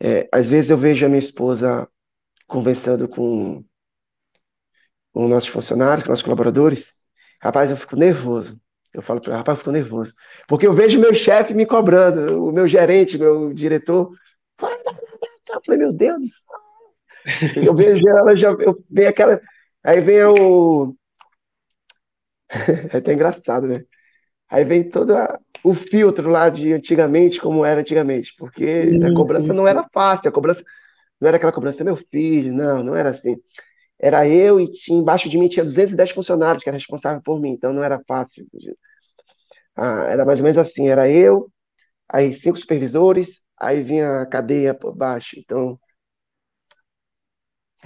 [0.00, 1.88] É, às vezes eu vejo a minha esposa
[2.46, 3.64] conversando com
[5.12, 6.92] com nossos funcionários, com nossos colaboradores,
[7.40, 8.60] rapaz, eu fico nervoso.
[8.92, 10.12] Eu falo para rapaz, eu fico nervoso.
[10.48, 14.10] Porque eu vejo meu chefe me cobrando, o meu gerente, meu diretor.
[14.60, 16.64] Eu falei, meu Deus do céu.
[17.56, 19.40] Eu vejo ela, já, eu vejo aquela.
[19.84, 20.94] Aí vem o.
[22.92, 23.84] É até engraçado, né?
[24.50, 25.14] Aí vem todo
[25.64, 28.34] o filtro lá de antigamente, como era antigamente.
[28.38, 29.68] Porque sim, a cobrança sim, não sim.
[29.68, 30.64] era fácil, a cobrança
[31.20, 33.36] não era aquela cobrança, meu filho, não, não era assim
[34.00, 37.50] era eu e tinha, embaixo de mim tinha 210 funcionários que eram responsáveis por mim,
[37.50, 38.46] então não era fácil.
[39.76, 41.50] Ah, era mais ou menos assim, era eu,
[42.08, 45.78] aí cinco supervisores, aí vinha a cadeia por baixo, então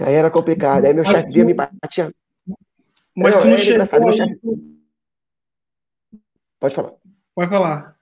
[0.03, 2.13] aí era complicado, aí meu chefe via me batia.
[3.15, 4.17] Mas tu não chegou aí...
[4.17, 4.39] chefe...
[6.59, 6.93] Pode falar.
[7.35, 7.95] Pode falar.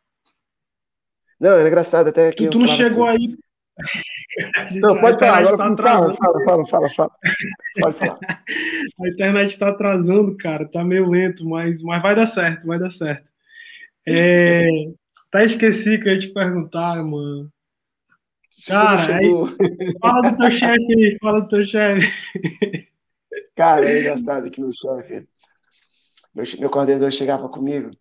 [1.39, 2.45] Não, é engraçado até que...
[2.45, 3.25] Tu, tu não chegou assim.
[3.25, 3.37] aí
[4.81, 6.17] não, pode falar, agora tá atrasando.
[6.17, 7.11] Fala, fala, fala, fala,
[7.79, 8.19] Pode falar.
[9.01, 12.91] A internet está atrasando, cara, tá meio lento, mas, mas vai dar certo, vai dar
[12.91, 13.31] certo.
[14.07, 14.67] É,
[15.29, 17.51] tá esqueci que eu ia te perguntar, mano.
[18.65, 19.31] Cara, aí,
[20.01, 22.89] fala do teu chefe aí, fala do teu chefe.
[23.55, 25.27] Cara, é engraçado que meu chefe,
[26.33, 27.91] meu, meu coordenador chegava comigo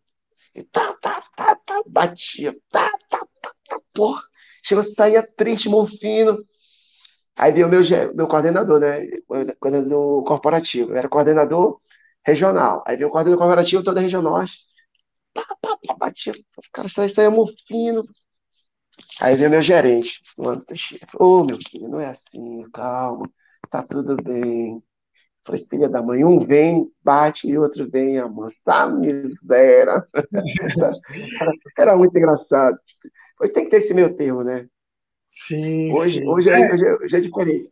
[0.55, 4.23] e tá, tá, tá, tá, batia, tá, tá, tá, tá, porra
[4.67, 6.45] Chegou, saía triste, morfino.
[7.37, 7.83] Aí veio o meu,
[8.15, 9.07] meu coordenador, né?
[9.61, 10.91] Coordenador corporativo.
[10.91, 11.81] Eu era coordenador
[12.25, 12.83] regional.
[12.85, 14.59] Aí veio o coordenador corporativo toda a região norte.
[15.33, 16.33] Pá, pá, pá, batia.
[16.33, 18.03] O cara saía, saía morfino.
[19.21, 21.07] Aí veio meu gerente, o Anderson Teixeira.
[21.19, 23.31] Ô, oh, meu filho, não é assim, calma,
[23.71, 24.83] tá tudo bem.
[25.45, 28.53] Falei, filha da mãe, um vem, bate e outro vem, amor.
[28.65, 30.05] Tá miséria.
[31.41, 32.77] Era, era muito engraçado.
[33.41, 34.67] Hoje tem que ter esse meio termo, né?
[35.31, 35.93] Sim.
[35.93, 36.27] Hoje, sim.
[36.27, 37.71] Hoje, é, hoje, é, hoje é diferente.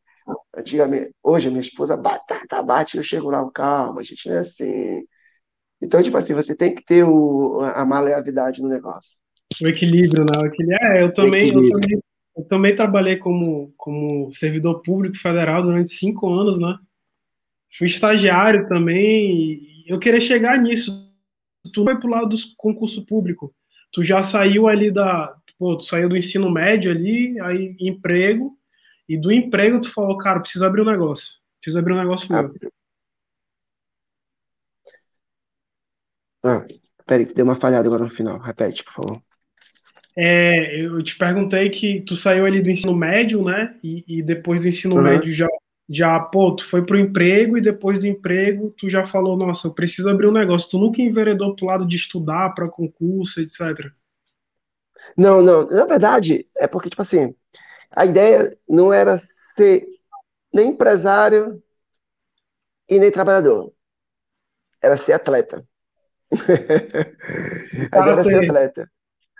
[0.56, 4.28] Antigamente, hoje a minha esposa bate, tá, tá, bate, eu chego lá, calma, a gente
[4.28, 5.04] não é assim.
[5.80, 9.18] Então, tipo assim, você tem que ter o, a maleabilidade no negócio.
[9.62, 10.42] O equilíbrio, né?
[10.42, 10.78] O equilíbrio.
[10.80, 12.02] É, eu também, eu também,
[12.36, 16.76] eu também trabalhei como, como servidor público federal durante cinco anos, né?
[17.76, 19.60] Fui estagiário também.
[19.86, 21.12] eu queria chegar nisso.
[21.72, 23.54] Tu foi pro lado do concurso público.
[23.92, 28.56] Tu já saiu ali da, pô, tu saiu do ensino médio ali, aí emprego,
[29.08, 31.40] e do emprego tu falou, cara, preciso abrir um negócio.
[31.60, 32.54] Preciso abrir um negócio meu.
[36.42, 36.66] Ah,
[37.06, 38.38] peraí, deu uma falhada agora no final.
[38.38, 39.22] Repete, por favor.
[40.16, 43.74] É, eu te perguntei que tu saiu ali do ensino médio, né?
[43.82, 45.02] E, e depois do ensino uhum.
[45.02, 45.48] médio já,
[45.88, 49.74] já, pô, tu foi pro emprego e depois do emprego tu já falou, nossa, eu
[49.74, 50.70] preciso abrir um negócio.
[50.70, 53.90] Tu nunca enveredou pro lado de estudar para concurso, etc.
[55.16, 55.66] Não, não.
[55.66, 57.34] Na verdade, é porque, tipo assim,
[57.90, 59.20] a ideia não era
[59.56, 59.86] ser
[60.52, 61.62] nem empresário
[62.88, 63.72] e nem trabalhador.
[64.80, 65.66] Era ser atleta.
[67.92, 68.90] era ser atleta.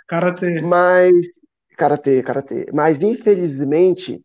[0.07, 0.61] Karatê.
[0.63, 1.15] Mas.
[1.77, 2.67] Karatê, karatê.
[2.73, 4.23] Mas, infelizmente,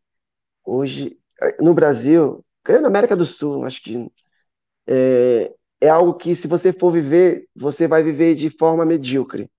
[0.65, 1.17] hoje,
[1.59, 4.07] no Brasil, na América do Sul, acho que
[4.87, 9.49] é, é algo que, se você for viver, você vai viver de forma medíocre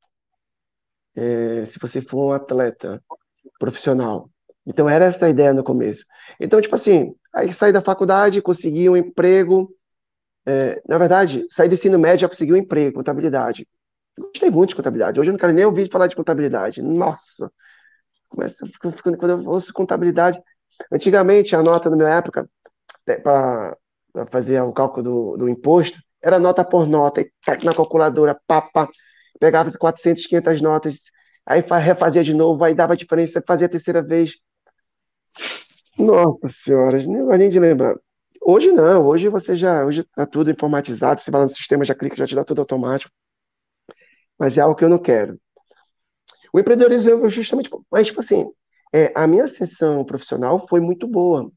[1.27, 3.03] é, se você for um atleta
[3.59, 4.31] profissional.
[4.67, 6.05] Então, era essa a ideia no começo.
[6.41, 9.71] Então, tipo assim, Aí saí da faculdade, consegui um emprego.
[10.47, 13.69] É, na verdade, saí do ensino médio, já consegui um emprego, contabilidade.
[14.19, 15.21] Gostei muito de contabilidade.
[15.21, 16.83] Hoje eu não quero nem ouvir falar de contabilidade.
[16.83, 17.51] Nossa!
[18.29, 20.41] Começa, quando eu ouço contabilidade.
[20.91, 22.49] Antigamente, a nota na minha época,
[23.23, 23.77] para
[24.31, 27.31] fazer o cálculo do, do imposto, era nota por nota, e
[27.65, 28.89] na calculadora, papa,
[29.39, 30.97] pegava 400, 500 notas,
[31.47, 34.35] aí refazia de novo, aí dava diferença, fazia a terceira vez.
[35.99, 37.97] Nossa senhora, nem nem de lembrar.
[38.43, 42.17] Hoje não, hoje você já, hoje tá tudo informatizado, você vai no sistema, já clica,
[42.17, 43.13] já te dá tudo automático.
[44.41, 45.39] Mas é algo que eu não quero.
[46.51, 48.51] O empreendedorismo é justamente, mas tipo assim,
[48.93, 51.53] é, a minha ascensão profissional foi muito boa.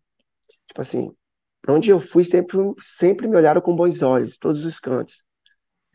[0.68, 1.16] Tipo assim,
[1.62, 5.24] para onde eu fui, sempre, sempre me olharam com bons olhos, todos os cantos.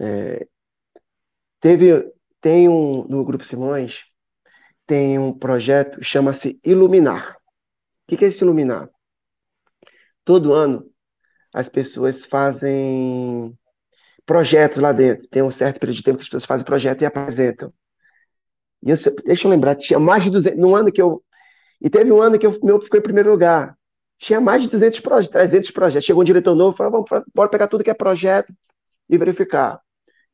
[0.00, 0.48] É,
[1.60, 4.00] teve, tem um, no Grupo Simões,
[4.86, 7.36] tem um projeto, chama-se Iluminar.
[8.10, 8.88] O que é esse Iluminar?
[10.24, 10.90] Todo ano,
[11.52, 13.56] as pessoas fazem
[14.28, 15.26] projetos lá dentro.
[15.28, 17.72] Tem um certo período de tempo que as pessoas fazem projeto e apresentam.
[18.82, 21.22] E eu, deixa eu lembrar, tinha mais de 200, no ano que eu,
[21.80, 23.76] e teve um ano que o meu ficou em primeiro lugar
[24.18, 26.04] tinha mais de 200 projetos, 300 projetos.
[26.04, 28.52] Chegou um diretor novo, falou, vamos, bora pegar tudo que é projeto
[29.08, 29.80] e verificar.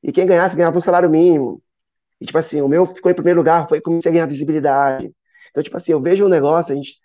[0.02, 1.62] E quem ganhasse, ganhava um salário mínimo.
[2.20, 5.12] E, tipo assim, o meu ficou em primeiro lugar, foi comecei a ganhar visibilidade.
[5.50, 6.96] Então, tipo assim, eu vejo um negócio, a gente,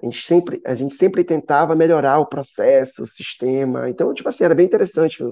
[0.00, 3.90] a gente, sempre, a gente sempre tentava melhorar o processo, o sistema.
[3.90, 5.22] Então, tipo assim, era bem interessante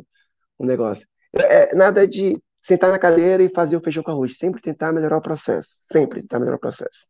[0.61, 1.07] o, negócio.
[1.35, 4.37] É, nada de sentar na cadeira e fazer o feijão com arroz.
[4.37, 5.71] Sempre tentar melhorar o processo.
[5.91, 7.07] Sempre tentar melhorar o processo.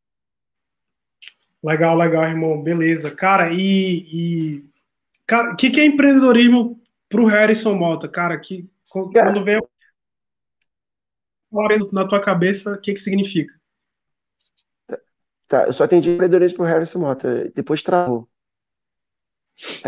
[1.62, 2.62] Legal, legal, irmão.
[2.62, 3.14] Beleza.
[3.14, 4.04] Cara, e.
[4.12, 4.64] e
[5.26, 8.08] cara, o que, que é empreendedorismo pro Harrison Malta?
[8.08, 9.60] Cara, que, quando vem
[11.92, 13.52] na tua cabeça, o que, que significa?
[15.48, 18.29] Tá, eu só entendi empreendedorismo pro Harrison Malta, depois travou.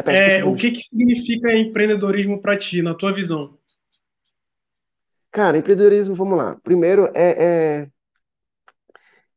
[0.06, 3.58] É, o que, que significa empreendedorismo para ti, na tua visão?
[5.30, 6.56] Cara, empreendedorismo, vamos lá.
[6.62, 7.88] Primeiro, é,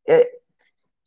[0.08, 0.32] é, é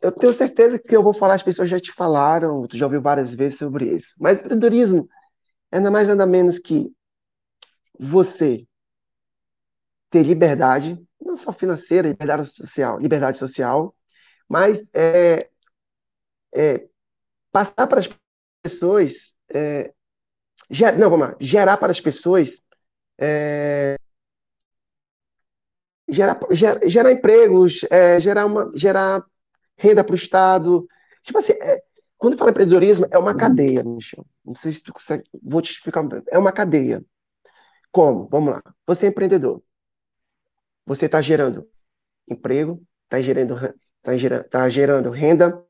[0.01, 3.03] eu tenho certeza que eu vou falar, as pessoas já te falaram, tu já ouviu
[3.03, 4.14] várias vezes sobre isso.
[4.19, 5.09] Mas empreendedorismo
[5.71, 6.91] é nada mais nada menos que
[7.99, 8.67] você
[10.11, 13.95] ter liberdade, não só financeira, liberdade social, liberdade social,
[14.49, 15.51] mas é,
[16.55, 16.88] é
[17.53, 18.09] passar para as
[18.72, 19.92] pessoas, é,
[20.70, 22.61] ger, não, vamos lá, gerar para as pessoas,
[23.18, 23.96] é,
[26.09, 29.24] gerar, gerar, gerar empregos, é, gerar, uma, gerar
[29.76, 30.87] renda para o Estado.
[31.22, 31.83] Tipo assim, é,
[32.16, 34.26] quando fala empreendedorismo, é uma cadeia, Michel.
[34.44, 35.24] Não sei se tu consegue.
[35.42, 36.04] Vou te explicar.
[36.28, 37.02] É uma cadeia.
[37.92, 38.28] Como?
[38.28, 38.62] Vamos lá.
[38.87, 39.62] Você é empreendedor.
[40.87, 41.68] Você está gerando
[42.31, 43.57] emprego, está gerando,
[44.02, 45.64] tá gerando, tá gerando renda,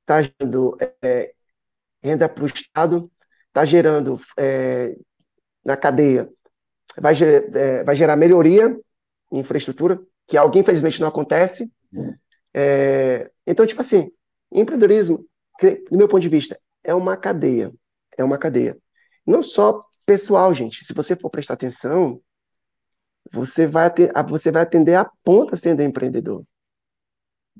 [0.00, 1.34] está gerando é,
[2.06, 3.10] renda para o Estado,
[3.48, 4.96] está gerando é,
[5.64, 6.28] na cadeia,
[6.96, 8.78] vai, é, vai gerar melhoria
[9.32, 11.70] em infraestrutura, que é algo infelizmente não acontece.
[12.54, 14.10] É, então, tipo assim,
[14.52, 15.24] empreendedorismo,
[15.90, 17.72] do meu ponto de vista, é uma cadeia.
[18.16, 18.76] É uma cadeia.
[19.26, 20.84] Não só pessoal, gente.
[20.84, 22.20] Se você for prestar atenção,
[23.32, 23.90] você vai,
[24.28, 26.44] você vai atender a ponta sendo empreendedor.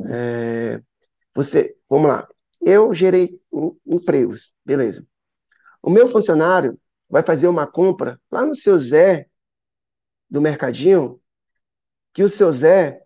[0.08, 0.80] É,
[1.34, 2.28] você, vamos lá.
[2.60, 3.40] Eu gerei
[3.86, 5.06] empregos, beleza.
[5.82, 9.28] O meu funcionário vai fazer uma compra lá no seu Zé
[10.28, 11.20] do mercadinho,
[12.12, 13.02] que o seu Zé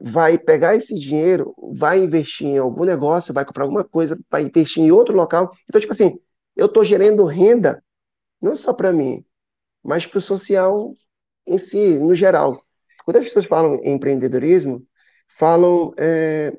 [0.00, 4.82] vai pegar esse dinheiro, vai investir em algum negócio, vai comprar alguma coisa, vai investir
[4.82, 5.52] em outro local.
[5.68, 6.18] Então, tipo assim,
[6.56, 7.82] eu estou gerando renda
[8.40, 9.24] não só para mim,
[9.82, 10.94] mas para o social
[11.46, 12.64] em si, no geral.
[13.04, 14.86] Quando as pessoas falam em empreendedorismo,
[15.38, 16.56] falam, é,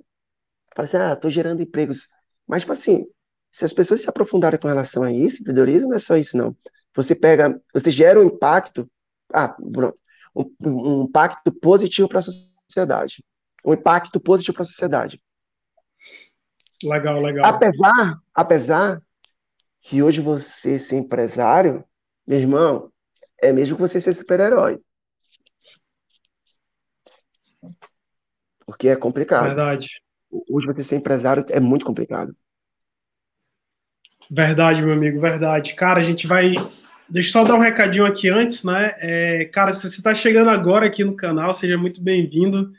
[0.75, 2.07] falam assim, ah, estou gerando empregos.
[2.47, 3.05] Mas, tipo assim,
[3.51, 6.55] se as pessoas se aprofundarem com relação a isso, empreendedorismo não é só isso, não.
[6.95, 8.89] Você pega, você gera um impacto,
[9.33, 9.55] ah,
[10.35, 13.23] um, um impacto positivo para a sociedade
[13.63, 15.21] um impacto positivo para a sociedade.
[16.83, 17.45] Legal, legal.
[17.45, 19.01] Apesar, apesar
[19.81, 21.83] que hoje você ser empresário,
[22.27, 22.91] meu irmão,
[23.41, 24.81] é mesmo que você ser super-herói.
[28.65, 29.45] Porque é complicado.
[29.45, 30.02] Verdade.
[30.49, 32.35] Hoje você ser empresário é muito complicado.
[34.29, 35.75] Verdade, meu amigo, verdade.
[35.75, 36.55] Cara, a gente vai.
[37.09, 38.95] Deixa eu só dar um recadinho aqui antes, né?
[38.99, 42.71] É, cara, se você está chegando agora aqui no canal, seja muito bem-vindo.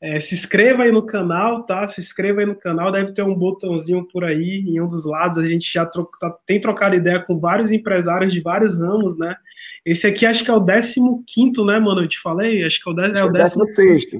[0.00, 1.86] É, se inscreva aí no canal, tá?
[1.86, 5.38] Se inscreva aí no canal, deve ter um botãozinho por aí em um dos lados.
[5.38, 9.36] A gente já troca, tá, tem trocado ideia com vários empresários de vários ramos, né?
[9.84, 12.02] Esse aqui acho que é o 15, né, mano?
[12.02, 12.64] Eu te falei?
[12.64, 14.10] Acho que é o, dez, é o 16.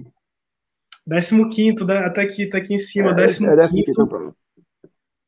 [1.50, 1.98] 15, né?
[1.98, 3.46] até aqui, tá aqui em cima, é, 15.
[3.46, 4.32] É, é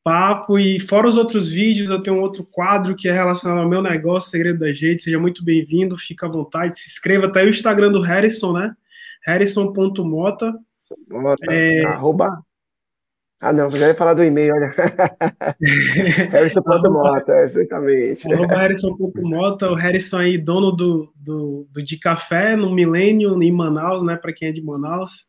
[0.05, 0.59] papo.
[0.59, 3.81] E fora os outros vídeos, eu tenho um outro quadro que é relacionado ao meu
[3.81, 5.03] negócio, Segredo das Redes.
[5.03, 7.31] Seja muito bem-vindo, fica à vontade, se inscreva.
[7.31, 8.71] Tá aí o Instagram do Harrison, né?
[9.25, 10.53] Harrison.mota.
[11.09, 11.83] Mota, é...
[11.87, 12.39] arroba.
[13.41, 14.73] Ah, não, já ia falar do e-mail, olha.
[16.31, 18.31] Harrison.mota, exatamente.
[18.31, 24.03] Arroba Harrison.mota, o Harrison aí, dono do, do, do de café no Milênio, em Manaus,
[24.03, 24.15] né?
[24.15, 25.27] Para quem é de Manaus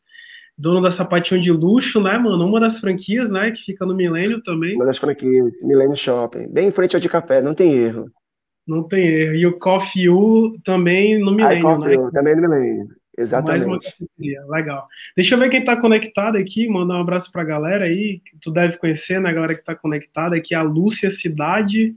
[0.56, 2.46] dono da sapatinho de luxo, né, mano?
[2.46, 4.74] Uma das franquias, né, que fica no Milênio também.
[4.74, 6.48] Uma das franquias, Milênio Shopping.
[6.48, 8.10] Bem em frente ao de café, não tem erro.
[8.66, 9.34] Não tem erro.
[9.34, 11.96] E o Coffee U também no Milênio, né?
[11.96, 12.88] U, também no Milênio.
[13.18, 13.48] Exatamente.
[13.48, 14.86] Mais uma cafeteria, legal.
[15.16, 18.50] Deixa eu ver quem tá conectado aqui, mandar um abraço pra galera aí, que tu
[18.52, 21.96] deve conhecer, né, a galera que tá conectada aqui, a Lúcia Cidade.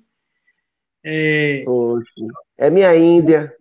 [1.03, 1.63] É...
[1.65, 2.09] Poxa,
[2.57, 3.53] é minha Índia.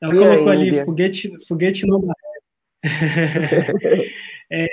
[0.00, 0.70] Ela minha colocou Índia.
[0.72, 2.14] ali, foguete, foguete não dá
[4.50, 4.66] é,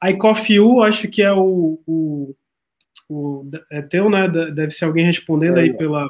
[0.00, 2.34] a ICOFU, acho que é o, o,
[3.08, 4.28] o, é teu, né?
[4.28, 6.06] Deve ser alguém respondendo aí pela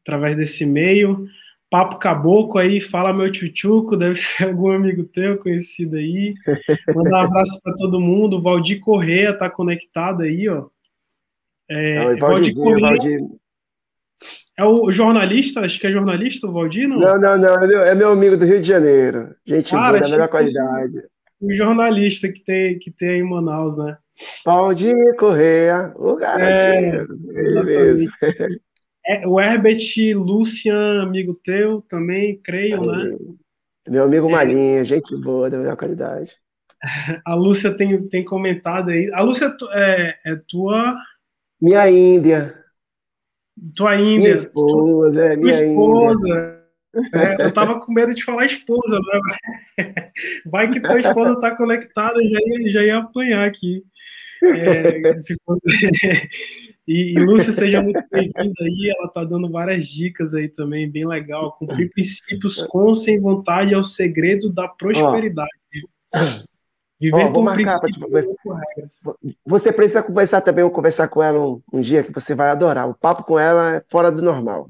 [0.00, 1.26] através desse e-mail.
[1.70, 6.34] Papo Caboclo aí, fala meu tchutchuco, deve ser algum amigo teu conhecido aí.
[6.94, 8.40] Manda um abraço para todo mundo.
[8.40, 10.68] Valdir Correia tá conectado aí, ó.
[11.68, 12.80] É, é Valdir Correia.
[12.80, 13.20] Valdir.
[14.56, 16.98] É o jornalista, acho que é jornalista, o Valdir, não?
[17.00, 19.34] Não, não, não, é meu amigo do Rio de Janeiro.
[19.44, 21.02] Gente Cara, boa, da melhor qualidade.
[21.40, 23.98] O jornalista que tem, que tem em Manaus, né?
[24.44, 27.06] Valdir Correia, o garotinho.
[29.06, 29.82] É, é, o Herbert
[30.14, 33.16] Lucian, amigo teu, também, creio, é, né?
[33.88, 34.32] Meu amigo é.
[34.32, 36.32] Marinho, gente boa, da melhor qualidade.
[37.26, 39.10] A Lúcia tem, tem comentado aí.
[39.12, 40.96] A Lúcia é, é tua.
[41.60, 42.63] Minha Índia.
[43.76, 44.18] Tua Índia.
[44.18, 46.64] Minha esposa, é, minha esposa.
[47.12, 49.82] É, eu tava com medo de falar esposa, né?
[50.46, 53.82] Vai que tua esposa tá conectada, já ia, já ia apanhar aqui.
[54.42, 55.58] É, for...
[56.86, 58.94] e, e Lúcia, seja muito bem-vinda aí.
[58.96, 61.56] Ela tá dando várias dicas aí também, bem legal.
[61.58, 65.50] Cumprir princípios com sem vontade é o segredo da prosperidade.
[67.00, 68.34] Viver oh, por princípios, você,
[69.44, 72.88] você precisa conversar também, ou conversar com ela um, um, dia que você vai adorar.
[72.88, 74.68] O papo com ela é fora do normal.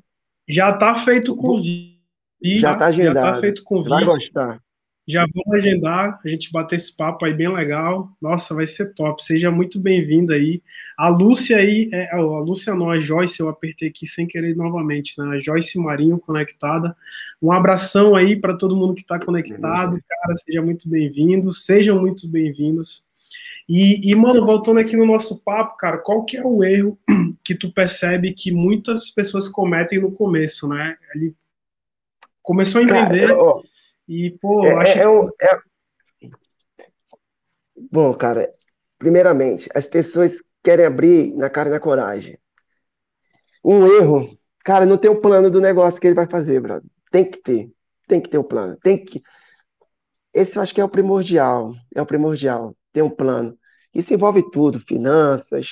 [0.49, 2.01] Já está feito convite.
[2.43, 3.27] Já está agendado.
[3.27, 3.91] Já está feito o convite.
[3.91, 4.61] Vai gostar.
[5.07, 8.11] Já vamos agendar, a gente bater esse papo aí bem legal.
[8.21, 9.23] Nossa, vai ser top.
[9.23, 10.63] Seja muito bem-vindo aí.
[10.97, 15.19] A Lúcia aí, é, a Lúcia não, a Joyce, eu apertei aqui sem querer novamente,
[15.19, 15.37] né?
[15.37, 16.97] A Joyce Marinho conectada.
[17.43, 20.37] Um abração aí para todo mundo que está conectado, cara.
[20.37, 23.05] Seja muito bem-vindo, sejam muito bem-vindos.
[23.69, 26.99] E, e, mano, voltando aqui no nosso papo, cara, qual que é o erro
[27.45, 30.97] que tu percebe que muitas pessoas cometem no começo, né?
[31.15, 31.35] Ele
[32.43, 33.29] começou a empreender.
[33.29, 33.61] Cara,
[34.09, 34.99] e, pô, é, acho
[35.41, 36.29] é, é,
[37.91, 38.53] Bom, cara,
[38.99, 42.39] primeiramente, as pessoas querem abrir na cara e na coragem.
[43.65, 46.89] Um erro, cara, não tem o um plano do negócio que ele vai fazer, brother.
[47.11, 47.71] Tem que ter.
[48.07, 48.77] Tem que ter o um plano.
[48.83, 49.23] Tem que.
[50.33, 51.75] Esse eu acho que é o primordial.
[51.95, 52.77] É o primordial.
[52.93, 53.57] Ter um plano.
[53.95, 55.69] Isso envolve tudo: finanças,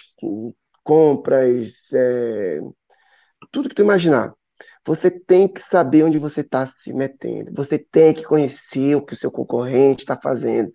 [0.82, 2.60] compras, é...
[3.50, 4.32] tudo que tu imaginar.
[4.84, 7.52] Você tem que saber onde você está se metendo.
[7.54, 10.72] Você tem que conhecer o que o seu concorrente está fazendo.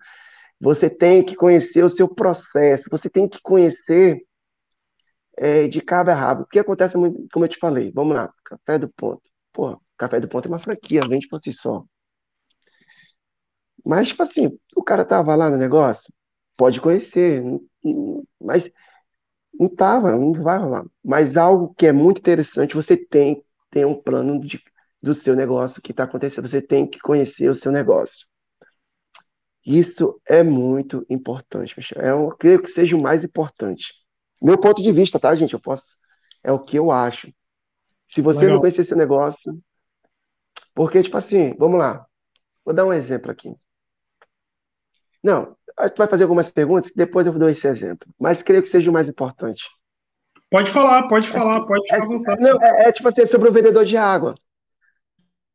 [0.60, 2.90] Você tem que conhecer o seu processo.
[2.90, 4.22] Você tem que conhecer
[5.38, 6.44] é, de cabo a rabo.
[6.44, 6.96] O que acontece
[7.32, 9.22] como eu te falei, vamos lá, Café do Ponto.
[9.54, 11.84] Pô, Café do Ponto é uma franquia, vende por si só.
[13.86, 16.12] Mas, tipo assim, o cara tava lá no negócio,
[16.58, 17.42] pode conhecer,
[18.42, 18.70] mas
[19.58, 20.86] não tava, não vai rolar.
[21.04, 23.44] Mas algo que é muito interessante, você tem
[23.78, 24.60] ter um plano de,
[25.00, 26.48] do seu negócio que está acontecendo.
[26.48, 28.26] Você tem que conhecer o seu negócio.
[29.64, 32.02] Isso é muito importante, Michel.
[32.02, 33.94] É, eu creio que seja o mais importante.
[34.42, 35.54] Meu ponto de vista, tá, gente?
[35.54, 35.84] Eu posso.
[36.44, 37.32] É o que eu acho.
[38.08, 38.56] Se você Legal.
[38.56, 39.62] não conhecer seu negócio.
[40.74, 42.04] Porque, tipo assim, vamos lá.
[42.66, 43.54] Vou dar um exemplo aqui.
[45.22, 48.08] Não, gente vai fazer algumas perguntas, depois eu dou esse exemplo.
[48.20, 49.64] Mas creio que seja o mais importante.
[50.50, 53.84] Pode falar, pode falar, pode é, Não, é, é, tipo assim, é sobre o vendedor
[53.84, 54.34] de água.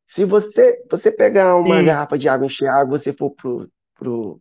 [0.07, 1.85] Se você, você pegar uma Sim.
[1.85, 4.39] garrafa de água, encher água, você for pro, pro.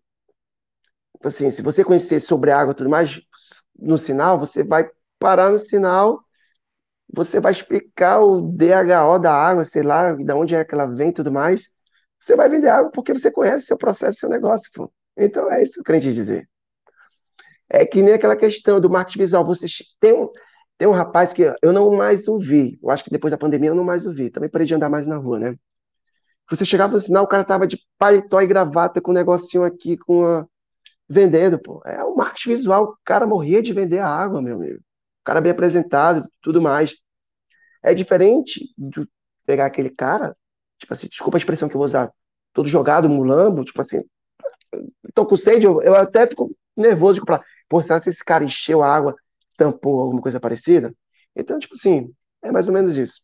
[1.24, 3.18] Assim, se você conhecer sobre água e tudo mais,
[3.78, 6.22] no sinal, você vai parar no sinal,
[7.10, 11.08] você vai explicar o DHO da água, sei lá, de onde é que ela vem
[11.08, 11.70] e tudo mais.
[12.18, 14.70] Você vai vender água porque você conhece seu processo, seu negócio.
[14.74, 14.92] Pô.
[15.16, 16.48] Então é isso que eu queria te dizer.
[17.72, 19.44] É que nem aquela questão do marketing visual.
[19.46, 19.66] Você
[19.98, 20.28] tem um,
[20.76, 22.78] tem um rapaz que eu não mais ouvi.
[22.82, 24.30] Eu acho que depois da pandemia eu não mais ouvi.
[24.30, 25.56] Também parei de andar mais na rua, né?
[26.50, 29.96] Você chegava no sinal, o cara tava de paletó e gravata com um negocinho aqui,
[29.96, 30.46] com uma
[31.08, 31.80] vendendo, pô.
[31.86, 32.84] É o marketing visual.
[32.84, 34.78] O cara morria de vender a água, meu amigo.
[34.78, 36.94] O cara bem apresentado, tudo mais.
[37.82, 39.08] É diferente de
[39.46, 40.36] pegar aquele cara,
[40.78, 42.12] tipo assim, desculpa a expressão que eu vou usar,
[42.52, 44.02] todo jogado, mulambo, tipo assim,
[45.14, 47.42] tô com sede, eu, eu até fico nervoso de comprar.
[47.72, 49.16] Pô, será que esse cara encheu a água,
[49.56, 50.94] tampou alguma coisa parecida?
[51.34, 52.12] Então, tipo assim,
[52.42, 53.22] é mais ou menos isso.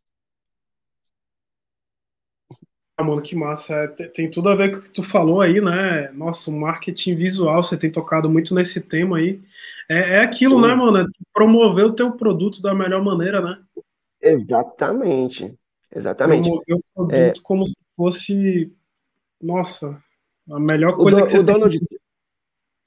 [2.96, 3.74] Ah, mano, que massa.
[3.74, 6.10] É, tem tudo a ver com o que tu falou aí, né?
[6.12, 9.38] Nossa, o marketing visual, você tem tocado muito nesse tema aí.
[9.86, 10.66] É, é aquilo, Sim.
[10.66, 11.00] né, mano?
[11.00, 13.62] É promover o teu produto da melhor maneira, né?
[14.18, 15.54] Exatamente.
[15.94, 16.48] Exatamente.
[16.48, 17.42] Promover o produto é...
[17.42, 18.72] como se fosse,
[19.42, 20.02] nossa,
[20.50, 21.54] a melhor coisa que você o tem.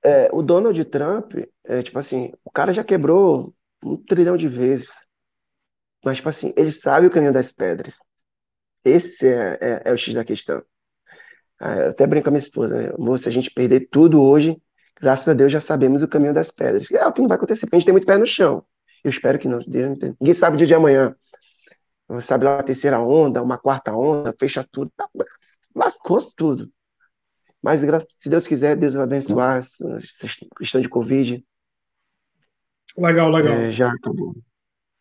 [0.04, 1.34] É, o Donald Trump,
[1.64, 4.90] é, tipo assim, o cara já quebrou um trilhão de vezes.
[6.04, 7.96] Mas, tipo assim, ele sabe o caminho das pedras.
[8.84, 10.64] Esse é, é, é o X da questão.
[11.60, 12.92] Ah, eu até brinco com a minha esposa, né?
[12.98, 14.60] Moça, a gente perder tudo hoje,
[15.00, 16.90] graças a Deus já sabemos o caminho das pedras.
[16.92, 18.66] É o que não vai acontecer, porque a gente tem muito pé no chão.
[19.04, 19.60] Eu espero que não.
[20.20, 21.16] Ninguém sabe o dia de amanhã.
[22.22, 24.92] Sabe lá, uma terceira onda, uma quarta onda, fecha tudo.
[24.98, 25.08] Tá,
[25.76, 26.70] lascou-se tudo.
[27.62, 27.82] Mas,
[28.20, 30.00] se Deus quiser, Deus vai abençoar essa
[30.58, 31.44] questão de Covid.
[32.98, 33.54] Legal, legal.
[33.54, 34.36] É, já acabou.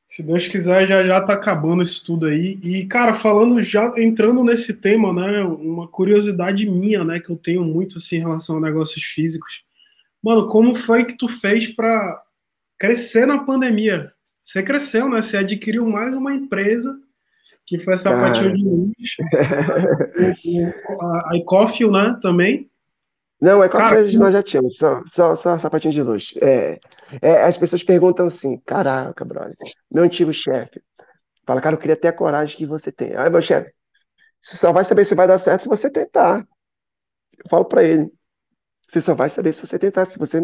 [0.07, 2.59] Se Deus quiser, já já tá acabando isso tudo aí.
[2.63, 7.65] E, cara, falando já, entrando nesse tema, né, uma curiosidade minha, né, que eu tenho
[7.65, 9.63] muito, assim, em relação a negócios físicos.
[10.23, 12.23] Mano, como foi que tu fez para
[12.77, 14.13] crescer na pandemia?
[14.43, 15.23] Você cresceu, né?
[15.23, 16.99] Você adquiriu mais uma empresa,
[17.71, 19.23] que foi essa patinha de luxo.
[21.31, 22.69] a iCoffee, né, também.
[23.41, 26.37] Não, é Coffee nós já tínhamos, só, só, só sapatinho de luxo.
[26.43, 26.81] É,
[27.23, 29.55] é, as pessoas perguntam assim, caraca, brother,
[29.89, 30.83] meu antigo chefe,
[31.47, 33.17] fala, cara, eu queria ter a coragem que você tem.
[33.17, 33.73] Aí, meu chefe,
[34.43, 36.45] você só vai saber se vai dar certo se você tentar.
[37.39, 38.11] Eu falo para ele,
[38.89, 40.07] você só vai saber se você tentar.
[40.07, 40.41] Se você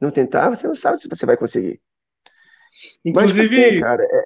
[0.00, 1.78] não tentar, você não sabe se você vai conseguir.
[3.04, 4.24] Inclusive, Mas, assim, cara, é,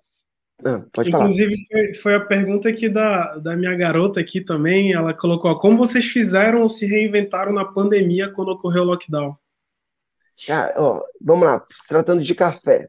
[0.65, 4.93] ah, Inclusive, foi, foi, a pergunta aqui da, da minha garota aqui também.
[4.93, 9.37] Ela colocou: como vocês fizeram ou se reinventaram na pandemia quando ocorreu o lockdown?
[10.77, 12.89] Ó, vamos lá, se tratando de café.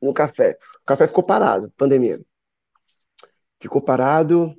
[0.00, 0.58] No café.
[0.82, 2.20] O café ficou parado, pandemia.
[3.60, 4.54] Ficou parado.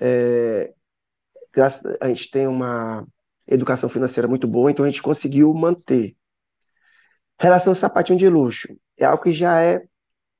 [0.00, 0.74] É,
[1.52, 3.06] graças, a gente tem uma
[3.48, 6.16] educação financeira muito boa, então a gente conseguiu manter.
[7.38, 8.68] Relação ao sapatinho de luxo.
[8.96, 9.86] É algo que já é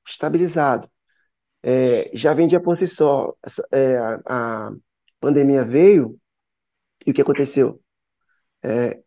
[0.07, 0.89] estabilizado
[1.63, 3.33] é, já vendia por si só.
[3.71, 4.71] É, a, a,
[5.19, 6.17] pandemia veio
[7.05, 7.81] e o que aconteceu?
[8.63, 8.99] É,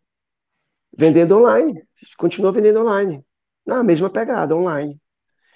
[0.96, 1.82] vendendo online,
[2.18, 3.24] continuou vendendo online,
[3.64, 5.00] na mesma pegada, online.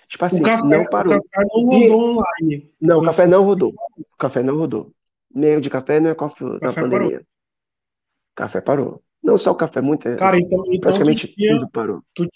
[0.08, 1.16] Tipo assim, o café não parou.
[1.16, 2.72] O café não rodou online.
[2.80, 3.74] Não, o café não rodou.
[3.96, 4.92] O café não rodou.
[5.34, 7.10] Meio de café não é café na pandemia.
[7.10, 7.26] Parou.
[8.34, 9.02] Café parou.
[9.22, 10.02] Não só o café, muito.
[10.16, 12.02] Cara, então, então praticamente tinha, tudo parou.
[12.14, 12.28] Tu,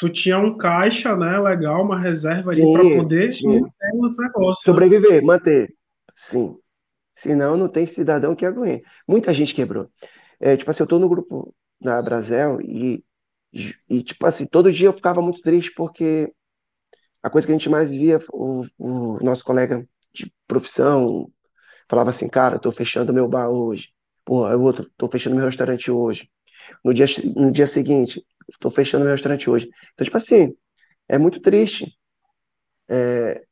[0.00, 4.66] tu tinha um caixa, né, legal, uma reserva ali para poder manter os negócios.
[4.66, 4.72] Né?
[4.72, 5.20] Sobreviver, né?
[5.20, 5.74] manter.
[6.16, 6.56] Sim.
[7.16, 8.82] Senão não tem cidadão que aguente.
[9.06, 9.90] Muita gente quebrou.
[10.40, 13.04] É, tipo assim, eu tô no grupo da Brasel e,
[13.90, 16.32] e, tipo assim, todo dia eu ficava muito triste porque
[17.22, 21.30] a coisa que a gente mais via, o, o nosso colega de profissão
[21.90, 23.90] falava assim, cara, eu tô fechando meu bar hoje.
[24.24, 26.30] Pô, eu outro, tô fechando meu restaurante hoje.
[26.82, 27.04] No dia,
[27.36, 29.68] no dia seguinte, estou fechando meu restaurante hoje.
[29.94, 30.54] Então, tipo assim,
[31.08, 31.92] é muito triste.
[32.88, 33.42] É,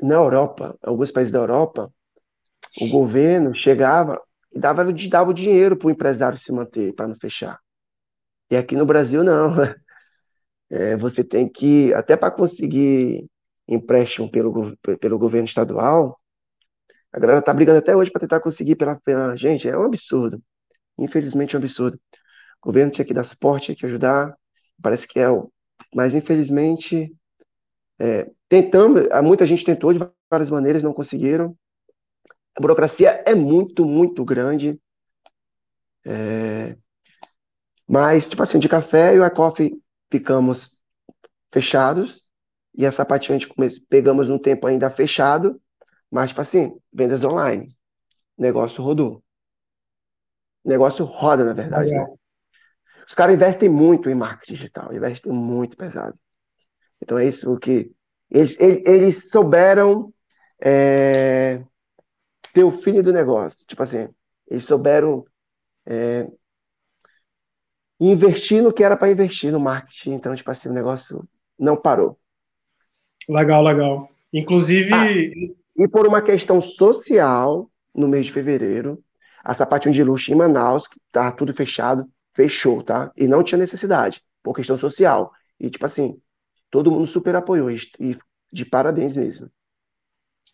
[0.00, 1.92] na Europa, alguns países da Europa,
[2.80, 4.20] o governo chegava
[4.52, 7.58] e dava, dava o dinheiro para o empresário se manter, para não fechar.
[8.50, 9.54] E aqui no Brasil, não.
[10.70, 13.26] É, você tem que, até para conseguir
[13.66, 16.20] empréstimo pelo, pelo governo estadual,
[17.12, 19.36] a galera está brigando até hoje para tentar conseguir pela, pela.
[19.36, 20.42] Gente, é um absurdo.
[20.98, 21.98] Infelizmente é um absurdo.
[22.62, 24.36] O governo tinha que dar suporte, tinha que ajudar,
[24.82, 25.50] parece que é o.
[25.94, 27.14] Mas, infelizmente,
[27.98, 30.00] é, tentamos, muita gente tentou de
[30.30, 31.56] várias maneiras, não conseguiram.
[32.54, 34.80] A burocracia é muito, muito grande.
[36.04, 36.76] É,
[37.86, 39.80] mas, tipo assim, de café e o e-coffee
[40.10, 40.76] ficamos
[41.50, 42.22] fechados.
[42.74, 45.60] E a sapatinha a gente pegamos um tempo ainda fechado.
[46.10, 47.66] Mas, tipo assim, vendas online.
[48.36, 49.22] Negócio rodou.
[50.64, 51.90] Negócio roda, na verdade.
[51.90, 52.17] Né?
[53.08, 56.14] Os caras investem muito em marketing digital, investem muito pesado.
[57.02, 57.90] Então é isso que.
[58.30, 60.12] Eles, eles, eles souberam
[60.60, 61.62] é,
[62.52, 63.66] ter o fim do negócio.
[63.66, 64.06] Tipo assim,
[64.46, 65.24] eles souberam
[65.86, 66.28] é,
[67.98, 70.12] investir no que era para investir no marketing.
[70.12, 71.26] Então, tipo assim, o negócio
[71.58, 72.18] não parou.
[73.26, 74.10] Legal, legal.
[74.30, 74.92] Inclusive.
[74.92, 79.02] Ah, e por uma questão social, no mês de fevereiro,
[79.42, 82.06] a sapatinho de luxo em Manaus, que tá tudo fechado,
[82.38, 83.10] fechou, tá?
[83.16, 85.32] E não tinha necessidade, por questão social.
[85.58, 86.16] E, tipo assim,
[86.70, 88.16] todo mundo super apoiou, e
[88.52, 89.50] de parabéns mesmo.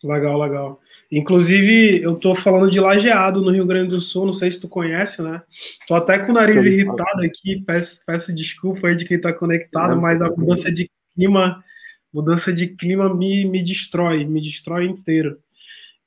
[0.03, 0.81] Legal, legal.
[1.11, 4.67] Inclusive, eu tô falando de Lajeado, no Rio Grande do Sul, não sei se tu
[4.67, 5.43] conhece, né?
[5.87, 10.01] Tô até com o nariz irritado aqui, peço, peço desculpa aí de quem tá conectado,
[10.01, 11.63] mas a mudança de clima,
[12.11, 15.37] mudança de clima me, me destrói, me destrói inteiro.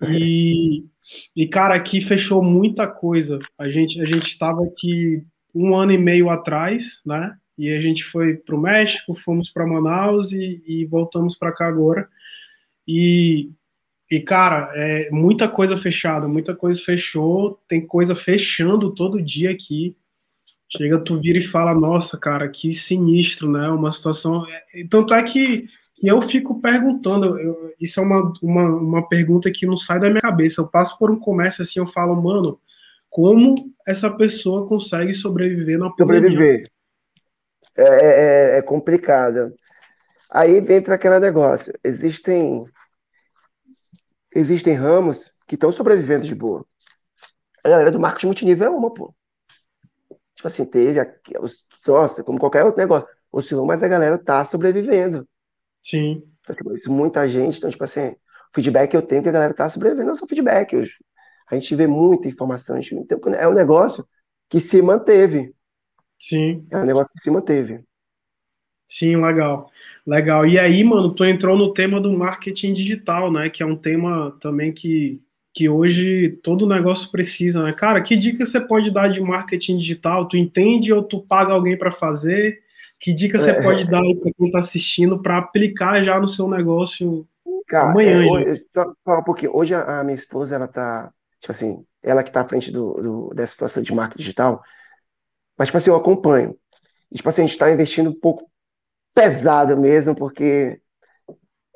[0.03, 0.85] E,
[1.37, 3.39] e, cara, aqui fechou muita coisa.
[3.59, 5.25] A gente a gente estava aqui
[5.59, 7.37] um ano e meio atrás, né?
[7.59, 11.67] E a gente foi para o México, fomos para Manaus e, e voltamos para cá
[11.67, 12.09] agora.
[12.87, 13.51] E,
[14.09, 19.97] e cara, é muita coisa fechada, muita coisa fechou, tem coisa fechando todo dia aqui.
[20.71, 23.69] Chega, tu vira e fala, nossa, cara, que sinistro, né?
[23.69, 24.47] Uma situação.
[24.49, 25.67] É, tanto é que
[26.01, 30.21] eu fico perguntando, eu, isso é uma, uma, uma pergunta que não sai da minha
[30.21, 30.61] cabeça.
[30.61, 32.61] Eu passo por um comércio assim, eu falo, mano,
[33.11, 33.55] como
[33.87, 36.31] essa pessoa consegue sobreviver na pandemia?
[36.31, 36.65] Sobreviver.
[37.77, 39.55] É, é, é, é complicado.
[40.31, 41.73] Aí entra aquele negócio.
[41.83, 42.65] Existem,
[44.35, 46.65] existem ramos que estão sobrevivendo de boa.
[47.65, 49.15] A galera do marketing multinível é uma, pô.
[50.35, 51.01] Tipo assim, teve,
[51.87, 55.27] nossa, como qualquer outro negócio, oscilou, mas a galera tá sobrevivendo.
[55.83, 56.23] Sim.
[56.75, 58.17] Isso, muita gente, então, tipo assim, o
[58.55, 60.77] feedback que eu tenho é que a galera tá sobrevivendo, não só feedback.
[60.77, 60.93] Hoje.
[61.51, 64.07] A gente vê muita informação, gente, então, é um negócio
[64.49, 65.55] que se manteve.
[66.19, 66.67] Sim.
[66.71, 67.85] É um negócio que se manteve.
[68.87, 69.71] Sim, legal.
[70.07, 70.47] Legal.
[70.47, 73.51] E aí, mano, tu entrou no tema do marketing digital, né?
[73.51, 75.23] Que é um tema também que,
[75.55, 77.73] que hoje todo negócio precisa, né?
[77.73, 80.27] Cara, que dica você pode dar de marketing digital?
[80.27, 82.61] Tu entende ou tu paga alguém para fazer?
[82.99, 83.63] Que dica você é.
[83.63, 87.27] pode dar para quem está assistindo para aplicar já no seu negócio
[87.69, 88.25] Cara, amanhã?
[88.25, 89.55] É, hoje, só falar um pouquinho.
[89.55, 92.95] Hoje a, a, minha esposa, ela tá, tipo assim, ela que está à frente do,
[92.95, 94.63] do, dessa situação de marketing digital,
[95.57, 96.57] mas, tipo assim, eu acompanho.
[97.11, 98.51] E, tipo assim, a gente está investindo um pouco
[99.15, 100.81] pesado mesmo, porque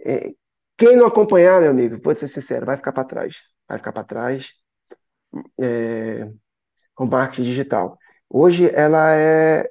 [0.00, 0.32] é,
[0.78, 3.36] quem não acompanhar, meu amigo, vou ser sincero, vai ficar para trás.
[3.68, 4.52] Vai ficar para trás
[5.60, 6.30] é,
[6.94, 7.98] com marketing digital.
[8.28, 9.70] Hoje ela é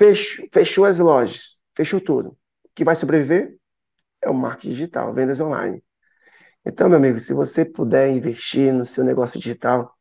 [0.00, 2.30] Fechou, fechou as lojas, fechou tudo.
[2.64, 3.58] O que vai sobreviver
[4.22, 5.84] é o marketing digital, vendas online.
[6.64, 9.94] Então, meu amigo, se você puder investir no seu negócio digital,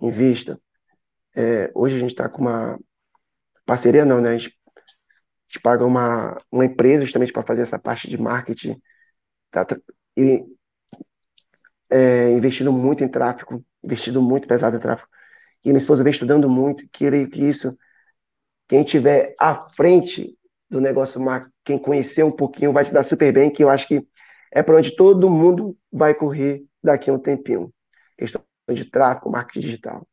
[0.00, 0.60] invista.
[1.34, 2.78] É, hoje a gente está com uma
[3.66, 4.30] parceria, não, né?
[4.30, 4.80] A gente, a
[5.48, 8.80] gente paga uma, uma empresa justamente para fazer essa parte de marketing
[9.50, 9.66] tá,
[10.16, 10.44] e
[11.90, 15.08] é, investindo muito em tráfego, investindo muito pesado em tráfego.
[15.64, 17.76] E minha esposa vem estudando muito, creio que isso
[18.68, 20.36] quem tiver à frente
[20.70, 21.20] do negócio
[21.64, 24.06] quem conhecer um pouquinho, vai se dar super bem, que eu acho que
[24.54, 27.72] é para onde todo mundo vai correr daqui a um tempinho.
[28.16, 28.40] Questão
[28.72, 30.06] de tráfego, marketing digital.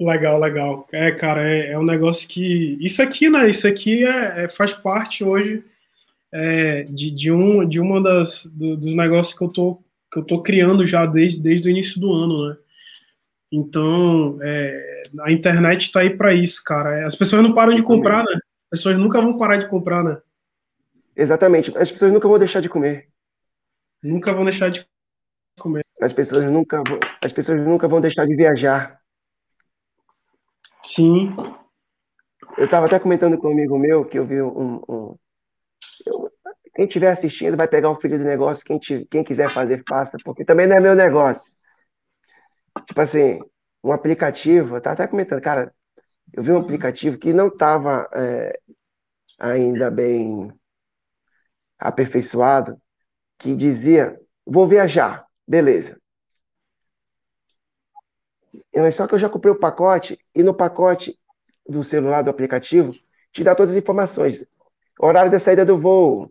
[0.00, 0.86] Legal, legal.
[0.92, 2.78] É, cara, é, é um negócio que.
[2.80, 3.48] Isso aqui, né?
[3.48, 5.64] Isso aqui é, é faz parte hoje
[6.32, 9.82] é, de, de, um, de uma das do, dos negócios que eu tô,
[10.12, 12.56] que eu tô criando já desde, desde o início do ano, né?
[13.50, 17.06] Então, é, a internet está aí para isso, cara.
[17.06, 18.34] As pessoas não param de comprar, né?
[18.70, 20.18] As pessoas nunca vão parar de comprar, né?
[21.16, 21.76] Exatamente.
[21.76, 23.08] As pessoas nunca vão deixar de comer.
[24.02, 24.86] Nunca vão deixar de
[25.58, 25.84] comer.
[26.00, 26.82] As pessoas nunca,
[27.24, 29.00] as pessoas nunca vão deixar de viajar.
[30.82, 31.34] Sim.
[32.58, 34.82] Eu estava até comentando com um amigo meu que eu vi um.
[34.88, 35.18] um
[36.06, 36.30] eu,
[36.74, 38.62] quem estiver assistindo vai pegar o filho do negócio.
[38.64, 41.56] Quem, te, quem quiser fazer, faça, porque também não é meu negócio.
[42.86, 43.40] Tipo assim,
[43.82, 45.72] um aplicativo, eu tava até comentando, cara,
[46.32, 48.60] eu vi um aplicativo que não estava é,
[49.38, 50.52] ainda bem
[51.78, 52.80] aperfeiçoado,
[53.38, 55.98] que dizia, vou viajar, beleza.
[58.92, 61.18] Só que eu já comprei o pacote, e no pacote
[61.68, 62.92] do celular do aplicativo,
[63.32, 64.44] te dá todas as informações.
[64.98, 66.30] Horário da saída do voo,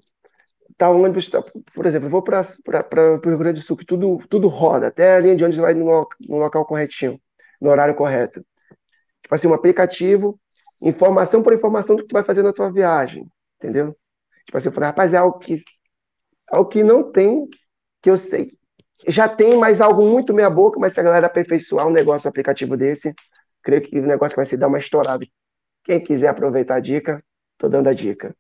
[0.78, 1.42] tá ônibus, tá,
[1.74, 5.16] por exemplo, eu vou para o Rio Grande do Sul, que tudo, tudo roda, até
[5.16, 7.20] a linha de ônibus vai no, no local corretinho,
[7.62, 8.46] no horário correto.
[9.22, 10.40] Tipo assim, um aplicativo,
[10.82, 13.28] informação por informação do que tu vai fazer na tua viagem,
[13.58, 13.96] entendeu?
[14.46, 15.62] Tipo assim, eu falei, rapaz, é algo que,
[16.52, 17.48] algo que não tem,
[18.02, 18.54] que eu sei.
[19.08, 22.30] Já tem, mas algo muito meia boca, mas se a galera aperfeiçoar um negócio, um
[22.30, 23.14] aplicativo desse,
[23.62, 25.26] creio que o negócio vai se dar uma estourada.
[25.84, 27.24] Quem quiser aproveitar a dica,
[27.58, 28.36] tô dando a dica.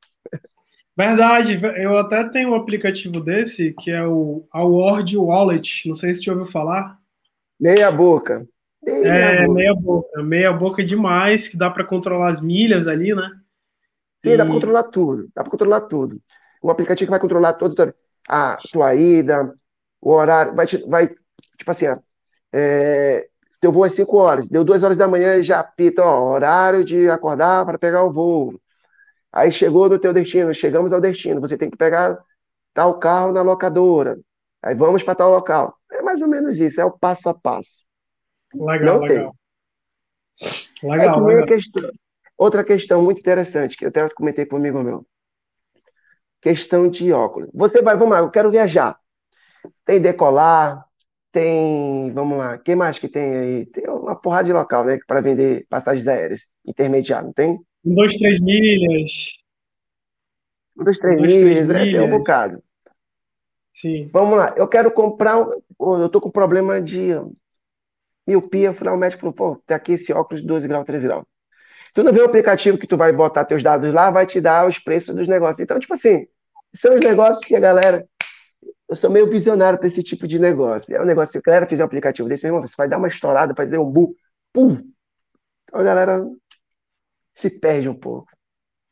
[0.97, 5.87] Verdade, eu até tenho um aplicativo desse que é o Award Wallet.
[5.87, 6.97] Não sei se você ouviu falar.
[7.59, 8.47] Meia boca.
[8.81, 9.53] Meia é, boca.
[9.53, 10.23] meia boca.
[10.23, 13.29] Meia boca demais, que dá para controlar as milhas ali, né?
[14.25, 14.37] Sim, e...
[14.37, 15.29] dá para controlar tudo.
[15.35, 16.19] Dá para controlar tudo.
[16.63, 17.95] Um aplicativo que vai controlar toda
[18.27, 19.53] a tua ida,
[20.01, 21.85] o horário, vai, vai tipo assim,
[22.51, 23.27] é,
[23.61, 26.83] teu voo é 5 horas, deu 2 horas da manhã e já apita, ó, horário
[26.83, 28.59] de acordar para pegar o voo.
[29.31, 32.17] Aí chegou no teu destino, chegamos ao destino, você tem que pegar
[32.73, 34.17] tal carro na locadora.
[34.63, 35.75] Aí vamos para tal local.
[35.91, 37.83] É mais ou menos isso, é o passo a passo.
[38.53, 39.35] Legal, Não legal.
[40.81, 40.89] Tem.
[40.89, 41.47] Legal, é legal.
[41.47, 41.91] Questão,
[42.37, 45.05] outra questão muito interessante, que eu até comentei com um amigo meu.
[46.41, 47.49] Questão de óculos.
[47.53, 48.97] Você vai, vamos lá, eu quero viajar.
[49.83, 50.85] Tem decolar,
[51.31, 53.65] tem, vamos lá, que mais que tem aí?
[53.65, 57.59] Tem uma porrada de local, né, para vender passagens aéreas, intermediário, não tem?
[57.83, 59.33] Um, dois, três milhas.
[60.77, 62.63] Um, dois, três, um, dois, milhas, três milhas, é, tem um bocado.
[63.73, 64.09] Sim.
[64.13, 65.45] Vamos lá, eu quero comprar,
[65.77, 67.09] eu tô com problema de
[68.25, 71.05] miopia, fui lá, o médico falou, pô, tem aqui esse óculos de 12 graus, 13
[71.05, 71.25] graus.
[71.95, 74.67] Tu não vê o aplicativo que tu vai botar teus dados lá, vai te dar
[74.67, 75.61] os preços dos negócios.
[75.61, 76.27] Então, tipo assim,
[76.75, 78.05] são os negócios que a galera
[78.87, 80.93] eu sou meio visionário para esse tipo de negócio.
[80.93, 83.07] É um negócio, se a galera fizer um aplicativo desse, irmão, você vai dar uma
[83.07, 84.15] estourada, vai fazer um bu,
[84.53, 84.75] pum.
[85.63, 86.23] Então a galera
[87.33, 88.27] se perde um pouco.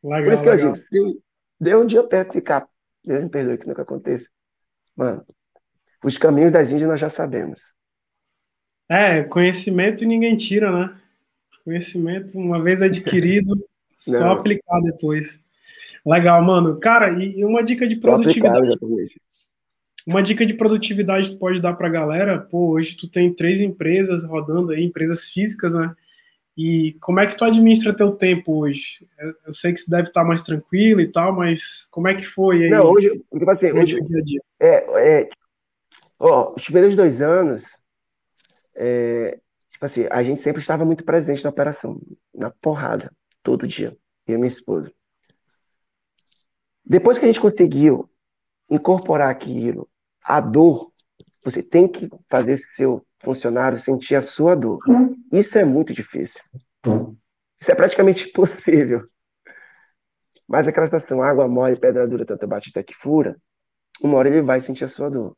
[0.01, 0.67] Legal, Por isso que legal.
[0.67, 1.21] eu digo, se
[1.59, 2.67] deu um dia perto ficar,
[3.05, 4.27] Deus me perdoe que nunca aconteça.
[4.95, 5.25] Mano,
[6.03, 7.61] os caminhos das Índias nós já sabemos.
[8.89, 11.01] É, conhecimento ninguém tira, né?
[11.63, 13.57] Conhecimento, uma vez adquirido,
[13.91, 15.39] só aplicar depois.
[16.05, 16.79] Legal, mano.
[16.79, 18.77] Cara, e uma dica de produtividade.
[20.05, 23.33] Uma dica de produtividade que tu pode dar para a galera, pô, hoje tu tem
[23.33, 25.95] três empresas rodando aí, empresas físicas, né?
[26.57, 29.07] E como é que tu administra teu tempo hoje?
[29.45, 32.65] Eu sei que você deve estar mais tranquilo e tal, mas como é que foi
[32.65, 32.69] aí?
[32.69, 34.41] Não, hoje, tipo assim, hoje, dia a dia?
[34.59, 35.29] É, é,
[36.19, 37.63] ó, os primeiros dois anos,
[38.75, 39.42] é, tipo
[39.85, 41.99] assim, a gente sempre estava muito presente na operação,
[42.33, 43.11] na porrada,
[43.41, 44.91] todo dia, eu e minha esposa.
[46.85, 48.09] Depois que a gente conseguiu
[48.69, 49.89] incorporar aquilo
[50.23, 50.91] a dor,
[51.43, 54.79] você tem que fazer seu funcionário sentir a sua dor.
[55.31, 56.41] Isso é muito difícil.
[57.59, 59.03] Isso é praticamente impossível.
[60.47, 63.37] Mas aquela situação, água mole, pedra dura, tanto bate até que fura,
[64.01, 65.37] uma hora ele vai sentir a sua dor.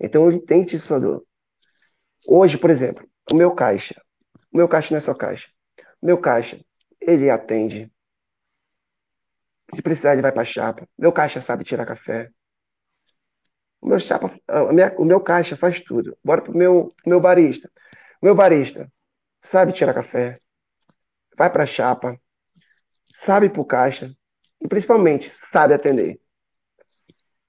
[0.00, 1.24] Então ele tem que sentir sua dor.
[2.28, 4.00] Hoje, por exemplo, o meu caixa.
[4.52, 5.48] O meu caixa não é só caixa.
[6.00, 6.60] O meu caixa,
[7.00, 7.90] ele atende.
[9.74, 10.88] Se precisar, ele vai para a chapa.
[10.98, 12.30] Meu caixa sabe tirar café.
[13.80, 14.32] O meu, chapa,
[14.72, 16.16] minha, o meu caixa faz tudo.
[16.22, 17.70] Bora pro meu, meu barista.
[18.20, 18.90] O meu barista
[19.42, 20.40] sabe tirar café,
[21.36, 22.16] vai para a chapa,
[23.24, 24.14] sabe pro caixa
[24.60, 26.20] e principalmente sabe atender.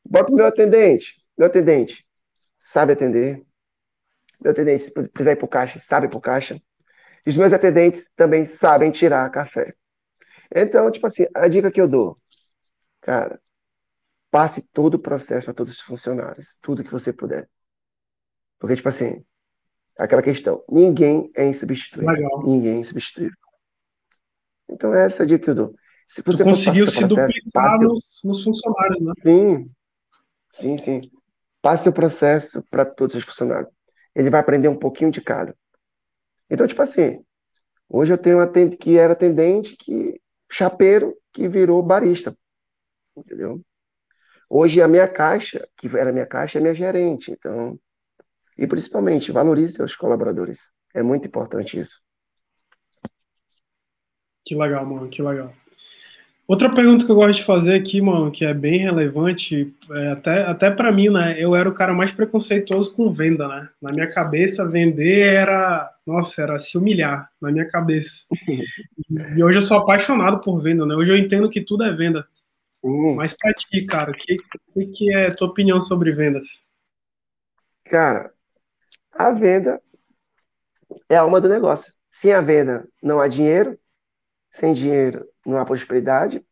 [0.04, 1.22] Bora pro meu atendente.
[1.38, 2.06] Meu atendente
[2.60, 3.44] sabe atender.
[4.44, 6.62] Meu atendente, se precisar ir pro caixa, sabe pro caixa.
[7.26, 9.74] E os meus atendentes também sabem tirar café.
[10.54, 12.18] Então, tipo assim, a dica que eu dou,
[13.02, 13.40] cara,
[14.30, 17.50] passe todo o processo para todos os funcionários, tudo que você puder.
[18.60, 19.24] Porque, tipo assim,
[19.98, 22.12] aquela questão, ninguém é insubstituível.
[22.12, 22.44] Legal.
[22.44, 23.38] Ninguém é insubstituível.
[24.70, 25.76] Então, essa é a dica que eu dou.
[26.08, 29.14] Se você conseguiu se processo, duplicar nos, nos, funcionários, né?
[29.24, 29.72] Sim,
[30.52, 31.02] sim, sim.
[31.62, 33.72] Passe o processo para todos os funcionários.
[34.16, 35.56] Ele vai aprender um pouquinho de cada.
[36.50, 37.24] Então, tipo assim,
[37.90, 42.38] hoje eu tenho um que era atendente, que chapeiro, que virou barista.
[43.16, 43.62] Entendeu?
[44.50, 47.32] Hoje a minha caixa, que era minha caixa, é minha gerente.
[47.32, 47.80] Então,
[48.58, 50.62] e principalmente, valorize seus colaboradores.
[50.94, 52.00] É muito importante isso.
[54.46, 55.54] Que legal, mano, que legal.
[56.46, 60.44] Outra pergunta que eu gosto de fazer aqui, mano, que é bem relevante, é até,
[60.44, 61.36] até para mim, né?
[61.38, 63.70] Eu era o cara mais preconceituoso com venda, né?
[63.82, 68.26] Na minha cabeça, vender era, nossa, era se humilhar, na minha cabeça.
[69.38, 70.94] e hoje eu sou apaixonado por venda, né?
[70.96, 72.28] Hoje eu entendo que tudo é venda.
[72.84, 73.16] Hum.
[73.16, 74.36] Mas para ti, cara, o que,
[74.74, 76.66] que, que é a tua opinião sobre vendas?
[77.86, 78.34] Cara,
[79.14, 79.82] a venda
[81.08, 81.94] é a alma do negócio.
[82.12, 83.80] Sem a venda não há dinheiro,
[84.54, 86.44] sem dinheiro não há prosperidade.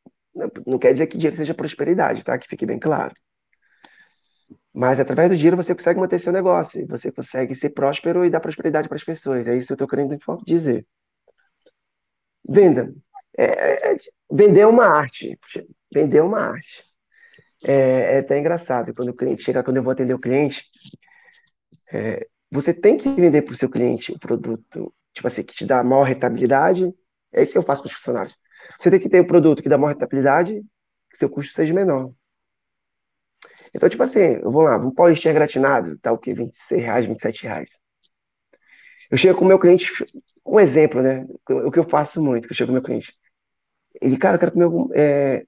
[0.66, 2.38] Não quer dizer que dinheiro seja prosperidade, tá?
[2.38, 3.14] Que fique bem claro.
[4.74, 8.40] Mas através do dinheiro você consegue manter seu negócio, você consegue ser próspero e dar
[8.40, 9.46] prosperidade para as pessoas.
[9.46, 10.86] É isso que eu estou querendo dizer.
[12.48, 12.94] Venda.
[13.38, 13.98] É, é, é,
[14.32, 15.38] vender é uma arte.
[15.94, 16.84] Vender é uma arte.
[17.66, 18.94] É, é, até engraçado.
[18.94, 20.66] Quando o cliente chega, quando eu vou atender o cliente,
[21.92, 25.66] é, você tem que vender para o seu cliente o produto, tipo assim, que te
[25.66, 26.94] dá maior rentabilidade.
[27.34, 28.38] É isso que eu faço com os funcionários.
[28.80, 30.62] Você tem que ter um produto que dá maior rentabilidade,
[31.10, 32.12] que seu custo seja menor.
[33.74, 36.34] Então, tipo assim, eu vou lá, um paulistinha gratinado, tá o quê?
[36.34, 37.80] 26 reais, 27 reais.
[39.10, 39.92] Eu chego com o meu cliente,
[40.46, 41.26] um exemplo, né?
[41.50, 43.14] O que eu faço muito, que eu chego com o meu cliente.
[44.02, 44.90] Ele, cara, eu quero comer algum.
[44.94, 45.46] É...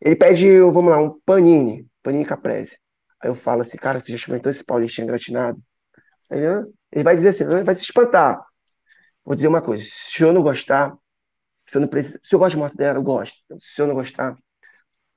[0.00, 2.76] Ele pede, vamos lá, um panini, panini caprese.
[3.20, 5.60] Aí eu falo assim, cara, você já experimentou esse paulistinha gratinado?
[6.30, 8.40] Ele vai dizer assim, ele vai se espantar.
[9.24, 10.96] Vou dizer uma coisa, se eu não gostar,
[11.72, 13.34] se eu, não precisa, se eu gosto de mortadela, eu gosto.
[13.58, 14.36] Se eu não gostar,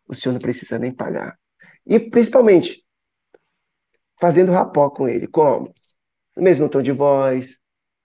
[0.08, 1.38] o senhor não precisa nem pagar.
[1.86, 2.82] E principalmente,
[4.22, 5.28] fazendo rapó com ele.
[5.28, 5.74] Como?
[6.34, 7.58] No mesmo tom de voz,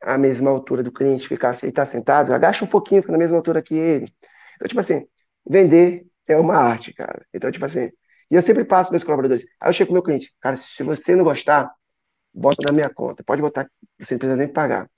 [0.03, 3.37] a mesma altura do cliente, ficar ele está sentado, agacha um pouquinho, fica na mesma
[3.37, 4.07] altura que ele.
[4.57, 5.07] Então, tipo assim,
[5.49, 7.25] vender é uma arte, cara.
[7.33, 7.89] Então, tipo assim,
[8.31, 9.45] e eu sempre passo meus colaboradores.
[9.63, 11.73] Aí eu chego com o meu cliente, cara, se você não gostar,
[12.35, 13.23] bota na minha conta.
[13.23, 13.71] Pode botar,
[14.01, 14.91] você não precisa nem pagar.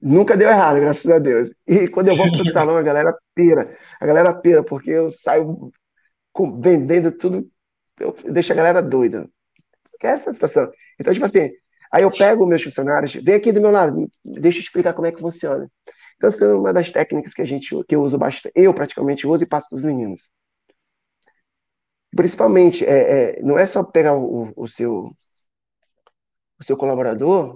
[0.00, 1.50] Nunca deu errado, graças a Deus.
[1.66, 3.76] E quando eu vou pro salão, a galera pira.
[4.00, 5.72] A galera pira, porque eu saio
[6.60, 7.50] vendendo tudo,
[7.98, 9.28] eu deixo a galera doida.
[9.98, 10.70] Que é essa situação.
[11.00, 11.50] Então, tipo assim,
[11.92, 15.12] aí eu pego meus funcionários, vem aqui do meu lado, deixa eu explicar como é
[15.12, 15.68] que funciona.
[16.16, 19.26] Então, essa é uma das técnicas que a gente, que eu uso bastante, eu praticamente
[19.26, 20.22] uso e passo para os meninos.
[22.14, 25.04] Principalmente, é, é, não é só pegar o, o, seu
[26.58, 27.54] o seu colaborador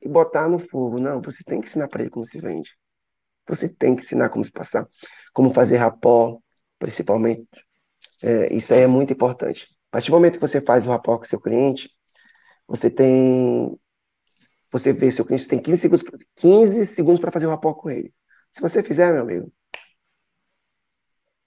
[0.00, 1.00] e botar no fogo.
[1.00, 2.70] Não, você tem que ensinar para ele como se vende.
[3.48, 4.86] Você tem que ensinar como se passar,
[5.32, 6.38] como fazer rapó,
[6.78, 7.46] principalmente.
[8.22, 9.64] É, isso aí é muito importante.
[9.90, 11.90] A partir do momento que você faz o rapó com o seu cliente,
[12.66, 13.78] você tem.
[14.72, 16.04] Você vê seu cliente tem 15 segundos,
[16.36, 18.12] 15 segundos para fazer o rapó com ele.
[18.52, 19.52] Se você fizer, meu amigo.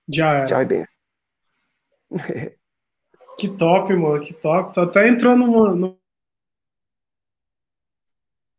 [0.08, 0.46] Já era.
[0.46, 0.86] Tchau e bem.
[3.38, 4.74] Que top, mano, que top.
[4.74, 5.98] Tô até entrando numa,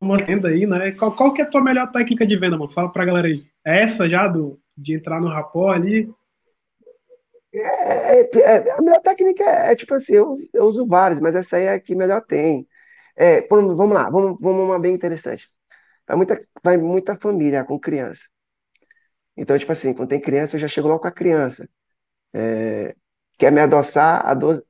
[0.00, 0.92] numa venda aí, né?
[0.92, 2.70] Qual, qual que é a tua melhor técnica de venda, mano?
[2.70, 3.44] Fala pra galera aí.
[3.64, 6.12] É essa já, do, de entrar no rapó ali?
[7.52, 11.34] É, é, é, a melhor técnica é, é tipo assim, eu, eu, uso várias, mas
[11.34, 12.66] essa aí é a que melhor tem.
[13.16, 15.48] É, vamos lá, vamos, vamos uma bem interessante.
[16.06, 18.22] Vai muita, vai muita família com criança.
[19.36, 21.68] Então, tipo assim, quando tem criança, eu já chego logo com a criança.
[22.34, 22.94] É,
[23.38, 24.64] quer me adoçar, ado...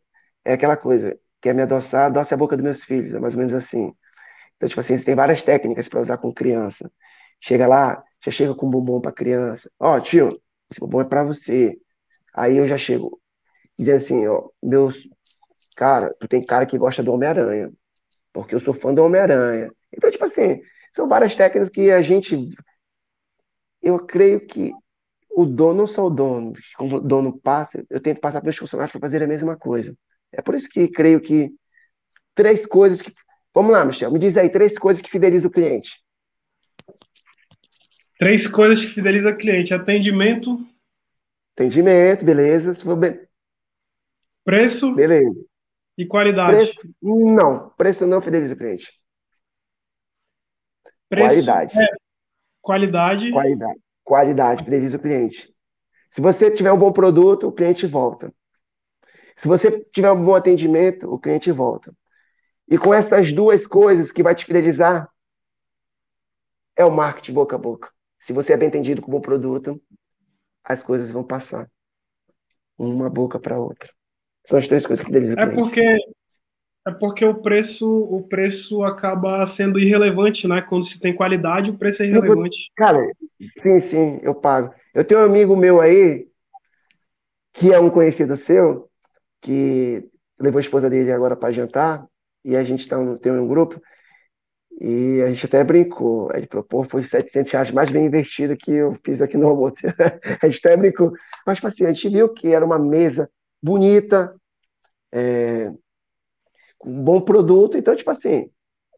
[0.45, 1.19] é aquela coisa.
[1.43, 3.15] Quer me adoçar, adoce a boca dos meus filhos.
[3.15, 3.95] É mais ou menos assim.
[4.61, 6.93] Então, tipo assim, você tem várias técnicas para usar com criança.
[7.41, 9.71] Chega lá, já chega com bombom para criança.
[9.81, 10.29] Ó, oh, tio,
[10.71, 11.79] esse bombom é para você.
[12.35, 13.19] Aí eu já chego
[13.79, 15.09] dizendo assim, ó, meus.
[15.75, 17.73] Cara, tu tem cara que gosta do Homem-Aranha.
[18.35, 19.71] Porque eu sou fã do Homem-Aranha.
[19.91, 20.61] Então, tipo assim,
[20.95, 22.55] são várias técnicas que a gente.
[23.81, 24.73] Eu creio que
[25.31, 28.93] o dono, só o dono, como o dono passa, eu tento passar para os funcionários
[28.93, 29.97] para fazer a mesma coisa.
[30.31, 31.51] É por isso que creio que
[32.35, 33.13] três coisas que.
[33.55, 35.91] Vamos lá, Michel, me diz aí três coisas que fidelizam o cliente.
[38.19, 40.59] Três coisas que fidelizam o cliente: atendimento.
[41.57, 42.75] Atendimento, beleza.
[42.75, 43.29] Se for be...
[44.45, 44.95] Preço.
[44.95, 45.45] Beleza.
[45.97, 46.57] E qualidade.
[46.57, 48.87] Preço, não, preço não fideliza o cliente.
[51.09, 51.79] Preço, qualidade.
[51.79, 51.87] É,
[52.63, 53.31] qualidade.
[53.31, 53.81] Qualidade.
[54.05, 55.55] Qualidade, fideliza o cliente.
[56.13, 58.33] Se você tiver um bom produto, o cliente volta.
[59.37, 61.95] Se você tiver um bom atendimento, o cliente volta.
[62.71, 65.11] E com essas duas coisas que vai te fidelizar,
[66.77, 67.91] é o marketing boca a boca.
[68.21, 69.83] Se você é bem entendido com o bom produto,
[70.63, 71.69] as coisas vão passar.
[72.79, 73.91] Uma boca para outra.
[74.47, 75.43] São as três coisas que fidelizam é.
[75.43, 75.99] É porque
[76.87, 80.63] é porque o preço, o preço acaba sendo irrelevante, né?
[80.63, 82.71] Quando se tem qualidade, o preço é irrelevante.
[82.75, 82.99] Cara,
[83.63, 84.73] sim, sim, eu pago.
[84.95, 86.27] Eu tenho um amigo meu aí,
[87.53, 88.89] que é um conhecido seu,
[89.43, 90.09] que
[90.39, 92.07] levou a esposa dele agora para jantar,
[92.45, 93.81] e a gente tá, tem um grupo,
[94.81, 96.31] e a gente até brincou.
[96.35, 99.77] Ele falou, pô, foi 700 reais mais bem investido que eu fiz aqui no almoço.
[100.41, 101.13] a gente até brincou.
[101.47, 103.29] Mas, tipo assim, a gente viu que era uma mesa
[103.63, 104.35] bonita,
[105.13, 105.71] é,
[106.83, 107.77] um bom produto.
[107.77, 108.49] Então, tipo assim,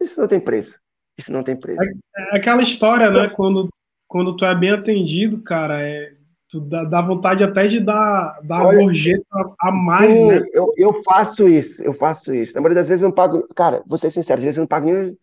[0.01, 0.78] isso não tem preço.
[1.18, 1.82] Isso não tem preço.
[1.82, 3.28] É, é aquela história, né?
[3.30, 3.68] Quando,
[4.07, 6.14] quando tu é bem atendido, cara, é,
[6.53, 9.24] tu dá, dá vontade até de dar, dar Olha, gorjeta
[9.59, 10.42] a mais, sim, né?
[10.53, 12.55] Eu, eu faço isso, eu faço isso.
[12.55, 13.48] Na maioria das vezes eu não pago.
[13.55, 15.16] Cara, vou ser sincero, às vezes eu não pago nem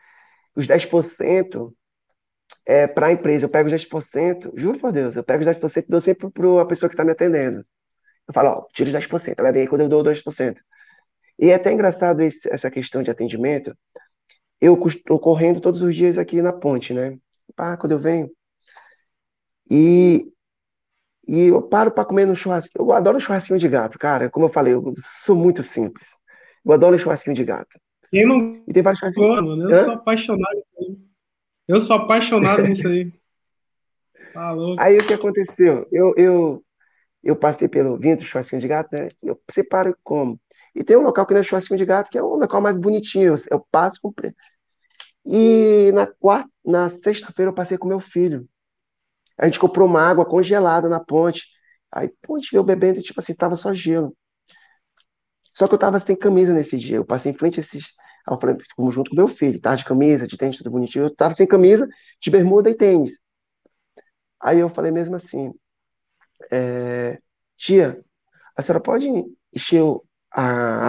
[0.56, 1.72] os 10%
[2.66, 3.46] é, para a empresa.
[3.46, 6.62] Eu pego os 10%, juro por Deus, eu pego os 10% e dou sempre para
[6.62, 7.64] a pessoa que está me atendendo.
[8.28, 9.36] Eu falo, ó, tira os 10%.
[9.38, 10.56] Ela vem aí quando eu dou 2%.
[11.38, 13.78] E é até engraçado esse, essa questão de atendimento.
[14.60, 17.18] Eu estou correndo todos os dias aqui na ponte, né?
[17.56, 18.30] Pá, quando eu venho.
[19.70, 20.28] E,
[21.30, 22.88] e eu paro para comer no churrasquinho.
[22.88, 24.32] Eu adoro churrasquinho de gato, cara.
[24.32, 26.08] Como eu falei, eu sou muito simples.
[26.66, 27.80] Eu adoro churrasquinho de gato.
[28.10, 28.64] Quem não.
[28.68, 29.36] E tem vários churrasquinhos.
[29.36, 29.84] Mano, eu Hã?
[29.84, 30.64] sou apaixonado.
[31.68, 33.14] Eu sou apaixonado nisso aí.
[34.34, 34.80] Tá louco.
[34.80, 35.88] Aí o que aconteceu?
[35.92, 36.64] Eu, eu,
[37.24, 39.08] eu passei pelo vinto churrasquinho de gato, né?
[39.24, 40.40] Eu separo como?
[40.76, 42.78] E tem um local que não é churrasquinho de gato, que é um local mais
[42.78, 43.36] bonitinho.
[43.50, 44.14] Eu passo com.
[45.26, 48.48] E na, quarta, na sexta-feira eu passei com meu filho.
[49.40, 51.44] A gente comprou uma água congelada na ponte.
[51.92, 54.16] Aí, pô, a gente veio bebendo tipo assim, tava só gelo.
[55.54, 56.98] Só que eu tava sem camisa nesse dia.
[56.98, 57.84] Eu passei em frente a esses,
[58.28, 61.06] Aí eu falei, fomos junto com meu filho, tá de camisa, de tênis, tudo bonitinho.
[61.06, 61.88] Eu tava sem camisa,
[62.22, 63.12] de bermuda e tênis.
[64.40, 65.54] Aí eu falei mesmo assim,
[66.52, 67.20] é,
[67.58, 68.04] tia,
[68.56, 69.08] a senhora pode
[69.54, 69.84] encher
[70.32, 70.44] a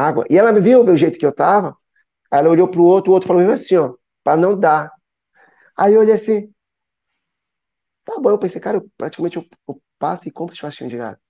[0.06, 0.24] água?
[0.30, 1.76] E ela me viu do jeito que eu tava,
[2.30, 3.94] aí ela olhou pro outro, o outro falou mesmo assim, ó,
[4.24, 4.92] pra não dar.
[5.76, 6.52] Aí eu olhei assim,
[8.14, 11.20] tá bom, eu pensei, cara, eu, praticamente eu, eu passo e compro churrasquinho de gato.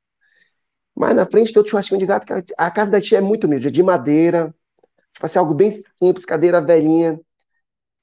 [0.95, 3.47] Mas na frente tem outro churrasquinho de gato, que a casa da tia é muito
[3.47, 4.55] humilde, é de madeira,
[5.15, 7.21] tipo assim, algo bem simples, cadeira velhinha.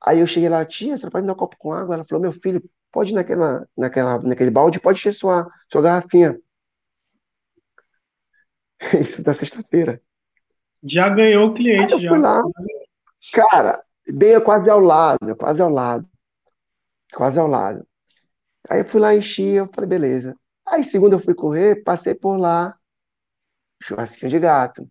[0.01, 1.95] Aí eu cheguei lá, tia, você pode me dar um copo com água?
[1.95, 6.37] Ela falou, meu filho, pode ir naquela, naquela, naquele balde, pode encher sua, sua garrafinha.
[9.01, 10.01] Isso da sexta-feira.
[10.83, 12.09] Já ganhou o cliente, Aí eu já.
[12.09, 12.41] fui lá,
[13.33, 16.07] cara, bem quase ao lado, quase ao lado,
[17.13, 17.86] quase ao lado.
[18.69, 20.35] Aí eu fui lá, enchi, eu falei, beleza.
[20.65, 22.75] Aí segunda eu fui correr, passei por lá,
[23.83, 24.87] churrasquinho de gato.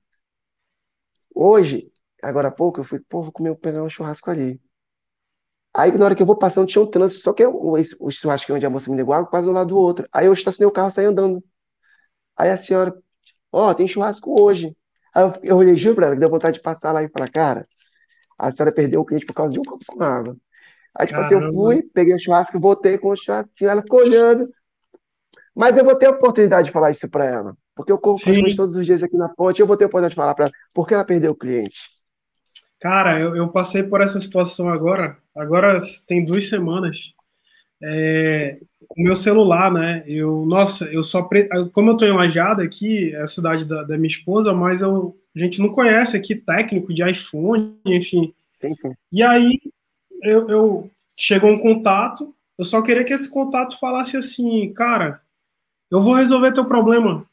[1.36, 4.60] Hoje, agora há pouco, eu fui, pô, vou comer, pegar um churrasco ali.
[5.74, 8.10] Aí na hora que eu vou passando, tinha um trânsito, só que o, esse- o
[8.10, 10.08] churrasquinho onde a moça me negou água, quase um lado do outro.
[10.12, 11.42] Aí eu estacionei o carro, saí andando.
[12.36, 12.94] Aí a senhora,
[13.52, 14.76] ó, tem churrasco hoje.
[15.14, 17.30] Aí eu, eu olhei, juro pra ela, que deu vontade de passar lá e falar,
[17.30, 17.68] cara,
[18.38, 20.36] a senhora perdeu o cliente por causa de um copo com água.
[20.99, 24.49] Aí, tipo assim, eu fui, peguei o churrasco, voltei com o churrasquinho, ela ficou olhando.
[25.55, 27.57] Mas eu vou ter a oportunidade de falar isso pra ela.
[27.74, 28.24] Porque eu corro Sim.
[28.24, 30.47] praticamente todos os dias aqui na ponte, eu vou ter a oportunidade de falar pra
[30.47, 31.78] ela, por que ela perdeu o cliente?
[32.80, 35.18] Cara, eu, eu passei por essa situação agora.
[35.34, 37.14] Agora tem duas semanas.
[37.82, 40.03] É, com o meu celular, né?
[40.07, 41.28] Eu, nossa, eu só.
[41.72, 45.14] Como eu tô em Lajada aqui, é a cidade da, da minha esposa, mas eu,
[45.34, 48.32] a gente não conhece aqui técnico de iPhone, enfim.
[48.61, 48.92] Sim, sim.
[49.12, 49.61] E aí
[50.22, 55.20] eu, eu chegou um contato, eu só queria que esse contato falasse assim, cara,
[55.90, 57.26] eu vou resolver teu problema.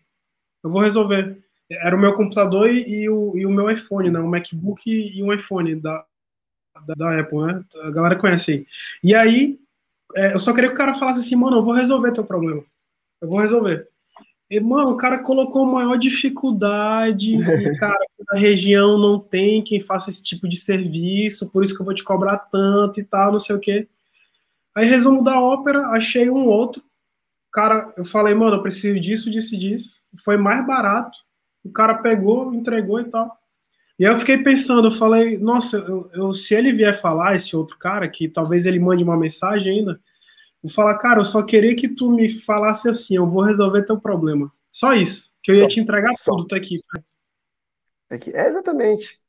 [0.63, 1.38] Eu vou resolver.
[1.69, 4.19] Era o meu computador e, e o, e o meu iPhone, né?
[4.19, 6.05] Um MacBook e, e um iPhone da,
[6.86, 7.65] da, da Apple, né?
[7.81, 8.67] A galera conhece aí.
[9.03, 9.59] E aí,
[10.15, 12.63] é, eu só queria que o cara falasse assim, mano, eu vou resolver teu problema.
[13.21, 13.88] Eu vou resolver.
[14.54, 20.12] E, mano, o cara colocou maior dificuldade, e, cara, na região não tem quem faça
[20.12, 23.39] esse tipo de serviço, por isso que eu vou te cobrar tanto e tal, não
[23.39, 23.88] sei o quê.
[24.76, 26.84] Aí, resumo da ópera, achei um outro.
[27.51, 30.04] Cara, eu falei, mano, eu preciso disso, disso e disso.
[30.24, 31.18] Foi mais barato.
[31.64, 33.36] O cara pegou, entregou e tal.
[33.97, 37.56] E aí eu fiquei pensando, eu falei, nossa, eu, eu, se ele vier falar, esse
[37.56, 39.99] outro cara, que talvez ele mande uma mensagem ainda,
[40.64, 43.99] eu falar, cara, eu só queria que tu me falasse assim, eu vou resolver teu
[43.99, 44.51] problema.
[44.72, 45.34] Só isso.
[45.43, 46.34] Que eu ia Só, te entregar só.
[46.36, 46.80] tudo, tá aqui.
[48.09, 48.32] Aqui.
[48.36, 49.20] É, exatamente.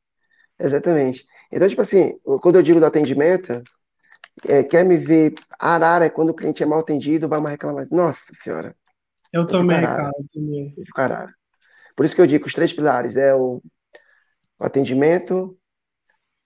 [0.59, 1.27] Exatamente.
[1.53, 3.63] Então, tipo assim, quando eu digo do atendimento,
[4.47, 7.89] é, quer me ver arara é quando o cliente é mal atendido, vai mais reclamar.
[7.91, 8.77] Nossa senhora,
[9.31, 10.79] Eu eu também, cara, eu também.
[10.79, 11.35] eu fico arara.
[11.97, 13.63] Por isso que eu digo que os três pilares é o,
[14.59, 15.59] o atendimento,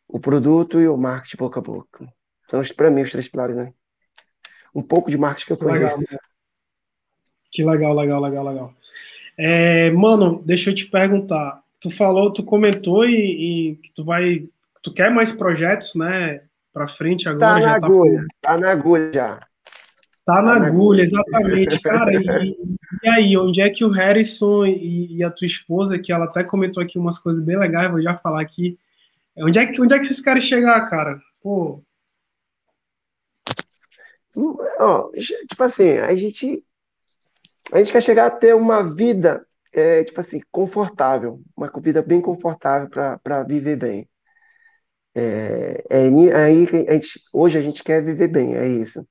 [0.09, 2.09] o produto e o marketing boca a boca.
[2.51, 3.73] São, os- pra mim, os três pilares, né?
[4.75, 6.13] Um pouco de marketing que eu Que legal, conheço.
[6.13, 6.21] mano.
[7.51, 8.75] Que legal, legal, legal, legal.
[9.37, 11.63] É, mano, deixa eu te perguntar.
[11.81, 14.47] Tu falou, tu comentou e, e que tu vai,
[14.83, 16.43] tu quer mais projetos, né,
[16.73, 19.37] pra frente Tá agora, na já tá agulha, tá na agulha já.
[19.37, 19.47] Tá
[20.27, 21.03] Tá na agulha, agulha.
[21.05, 21.81] exatamente.
[21.81, 22.57] Cara, e,
[23.03, 26.45] e aí, onde é que o Harrison e, e a tua esposa, que ela até
[26.45, 28.79] comentou aqui umas coisas bem legais, vou já falar aqui.
[29.39, 31.19] Onde é que, onde é que vocês querem chegar, cara?
[31.43, 31.81] Pô,
[35.49, 36.65] Tipo assim, a gente,
[37.73, 42.21] a gente quer chegar a ter uma vida, é, tipo assim, confortável, uma vida bem
[42.21, 44.09] confortável para viver bem.
[45.15, 45.99] É, é
[46.35, 49.05] aí a gente, hoje a gente quer viver bem, é isso.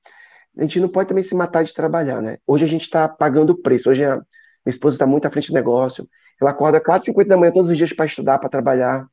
[0.56, 2.38] A gente não pode também se matar de trabalhar, né?
[2.46, 3.90] Hoje a gente está pagando o preço.
[3.90, 4.24] Hoje a minha
[4.66, 6.08] esposa está muito à frente do negócio.
[6.40, 9.06] Ela acorda 4h50 da manhã todos os dias para estudar, para trabalhar.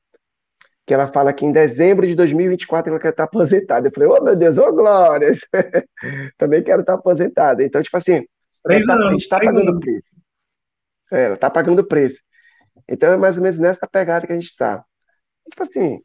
[0.86, 3.88] Que ela fala que em dezembro de 2024 ela quer estar aposentada.
[3.88, 5.40] Eu falei, oh meu Deus, ô glórias!
[6.38, 7.64] Também quero estar aposentada.
[7.64, 8.26] Então, tipo assim,
[8.66, 9.80] ela três tá- a anos, gente está pagando o anos.
[9.80, 10.16] preço.
[11.12, 12.20] É, ela está pagando o preço.
[12.90, 14.84] Então é mais ou menos nessa pegada que a gente está.
[15.50, 16.00] Tipo assim,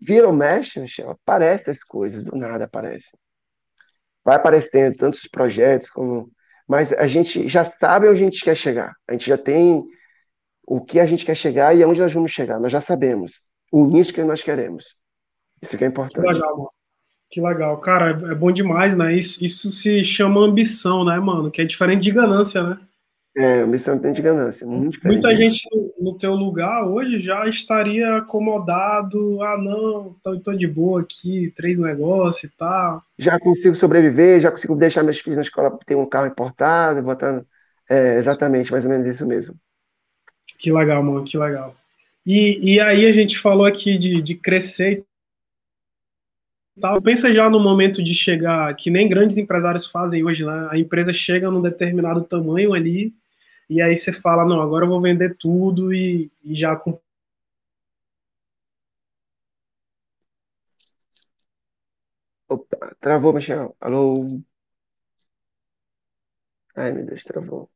[0.00, 3.08] vira ou mexe, Michel, aparece as coisas, do nada aparece.
[4.24, 6.30] Vai aparecendo tantos projetos como.
[6.68, 8.94] Mas a gente já sabe onde a gente quer chegar.
[9.08, 9.84] A gente já tem
[10.66, 12.60] o que a gente quer chegar e aonde nós vamos chegar.
[12.60, 13.32] Nós já sabemos
[13.72, 14.96] o nicho que nós queremos.
[15.62, 16.20] Isso que é Que importante.
[16.20, 16.70] legal, mano.
[17.30, 17.80] Que legal.
[17.80, 19.14] Cara, é, é bom demais, né?
[19.14, 21.50] Isso, isso se chama ambição, né, mano?
[21.50, 22.78] Que é diferente de ganância, né?
[23.36, 25.22] É, missão tem de ganância, muito diferente.
[25.22, 29.42] Muita gente no, no teu lugar hoje já estaria acomodado.
[29.42, 33.02] Ah, não, tô, tô de boa aqui, três negócios e tal.
[33.18, 37.46] Já consigo sobreviver, já consigo deixar meus filhos na escola ter um carro importado, botando.
[37.88, 39.54] É, exatamente, mais ou menos isso mesmo.
[40.58, 41.76] Que legal, mano, que legal.
[42.26, 45.04] E, e aí a gente falou aqui de, de crescer
[46.80, 47.00] tal.
[47.02, 50.68] Pensa já no momento de chegar, que nem grandes empresários fazem hoje, né?
[50.70, 53.14] A empresa chega num determinado tamanho ali,
[53.70, 56.76] e aí você fala, não, agora eu vou vender tudo e, e já
[62.48, 63.76] Opa, travou, Michel.
[63.80, 64.14] Alô?
[66.76, 67.70] Ai, meu Deus, travou.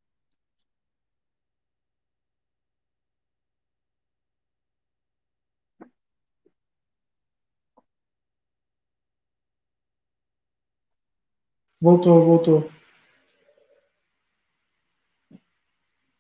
[11.80, 12.70] Voltou, voltou.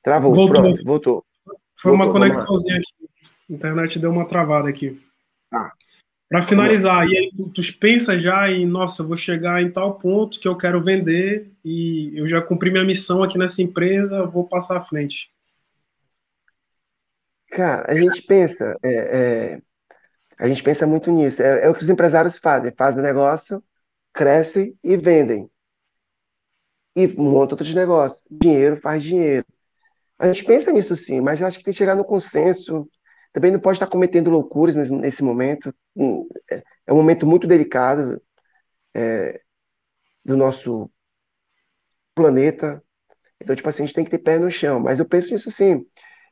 [0.02, 0.62] Travou, Voltou.
[0.62, 1.24] pronto, voltou.
[1.80, 2.26] Foi uma Voltou, lá.
[2.26, 3.10] conexãozinha aqui.
[3.50, 5.02] A internet deu uma travada aqui.
[5.50, 5.72] Tá.
[6.28, 9.96] Para finalizar, e aí tu, tu pensa já em, nossa, eu vou chegar em tal
[9.96, 14.46] ponto que eu quero vender e eu já cumpri minha missão aqui nessa empresa, vou
[14.46, 15.30] passar à frente.
[17.50, 19.62] Cara, a gente pensa, é, é,
[20.38, 21.40] a gente pensa muito nisso.
[21.40, 22.72] É, é o que os empresários fazem.
[22.76, 23.62] Fazem negócio,
[24.16, 25.50] crescem e vendem.
[26.94, 28.22] E montam outros negócios.
[28.30, 29.44] Dinheiro faz dinheiro.
[30.18, 32.88] A gente pensa nisso sim, mas acho que tem que chegar no consenso.
[33.32, 35.74] Também não pode estar cometendo loucuras nesse, nesse momento.
[35.96, 38.20] Hum, É é um momento muito delicado
[38.94, 39.40] é,
[40.26, 40.90] do nosso
[42.14, 42.82] planeta.
[43.40, 44.80] Então, tipo assim, a gente tem que ter pé no chão.
[44.80, 45.86] Mas eu penso nisso sim.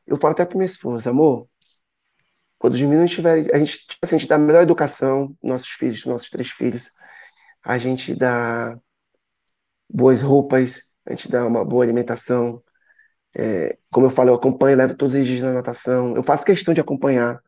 [0.07, 1.49] Eu falo até para minha esposa, amor,
[2.59, 3.49] quando os meninos tiverem.
[3.53, 6.91] A gente, tipo assim, a gente dá a melhor educação, nossos filhos, nossos três filhos.
[7.65, 8.79] A gente dá
[9.89, 12.63] boas roupas, a gente dá uma boa alimentação.
[13.37, 16.17] É, como eu falo, eu acompanho, levo todos os dias na natação.
[16.17, 17.41] Eu faço questão de acompanhar.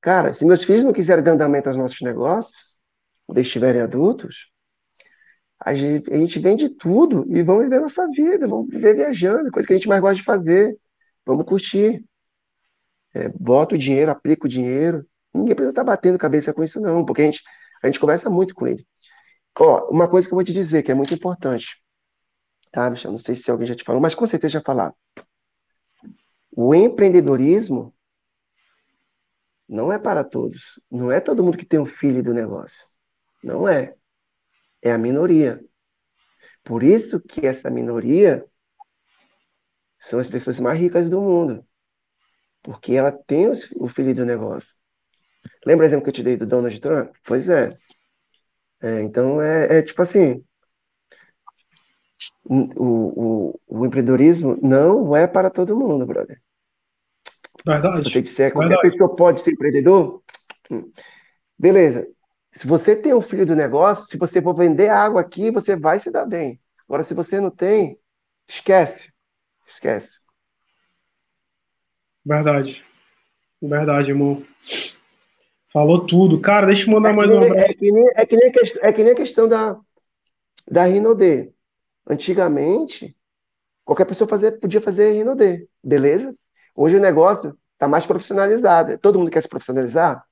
[0.00, 2.76] Cara, se meus filhos não quiserem dar andamento aos nossos negócios,
[3.26, 4.50] quando estiverem adultos,
[5.58, 9.66] a gente, a gente vende tudo e vamos viver nossa vida, vamos viver viajando, coisa
[9.66, 10.76] que a gente mais gosta de fazer.
[11.24, 12.04] Vamos curtir.
[13.14, 15.06] É, bota o dinheiro, aplica o dinheiro.
[15.32, 17.42] Ninguém precisa estar batendo cabeça com isso, não, porque a gente,
[17.82, 18.86] a gente conversa muito com ele.
[19.58, 21.80] Ó, uma coisa que eu vou te dizer, que é muito importante,
[22.72, 23.12] tá, Michel?
[23.12, 24.94] Não sei se alguém já te falou, mas com certeza já falaram.
[26.56, 27.94] O empreendedorismo
[29.68, 30.80] não é para todos.
[30.90, 32.86] Não é todo mundo que tem um filho do negócio.
[33.42, 33.94] Não é.
[34.82, 35.60] É a minoria.
[36.62, 38.44] Por isso que essa minoria
[40.00, 41.66] são as pessoas mais ricas do mundo.
[42.62, 44.74] Porque ela tem o filho do negócio.
[45.66, 47.14] Lembra o exemplo que eu te dei do Donald Trump?
[47.26, 47.68] Pois é.
[48.84, 50.44] É, então, é, é tipo assim,
[52.44, 56.38] o, o, o empreendedorismo não é para todo mundo, brother.
[57.56, 58.10] Se Verdade?
[58.10, 58.90] você disser que qualquer Verdade.
[58.90, 60.22] pessoa pode ser empreendedor,
[60.70, 60.92] hum,
[61.58, 62.06] beleza.
[62.52, 65.98] Se você tem um filho do negócio, se você for vender água aqui, você vai
[65.98, 66.60] se dar bem.
[66.86, 67.98] Agora, se você não tem,
[68.46, 69.10] esquece.
[69.66, 70.20] Esquece.
[72.22, 72.84] Verdade.
[73.62, 74.44] Verdade, irmão.
[75.74, 76.40] Falou tudo.
[76.40, 77.72] Cara, deixa eu mandar mais que um abraço.
[77.72, 79.76] É que nem, é que nem a questão, é que nem a questão da,
[80.70, 81.52] da Rinode.
[82.08, 83.16] Antigamente,
[83.84, 86.32] qualquer pessoa fazer, podia fazer Rinode, beleza?
[86.76, 88.96] Hoje o negócio está mais profissionalizado.
[88.98, 90.24] Todo mundo quer se profissionalizar?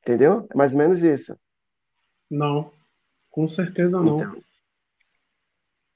[0.00, 0.46] Entendeu?
[0.48, 1.36] É mais ou menos isso.
[2.30, 2.70] Não,
[3.32, 4.20] com certeza não.
[4.20, 4.42] Então,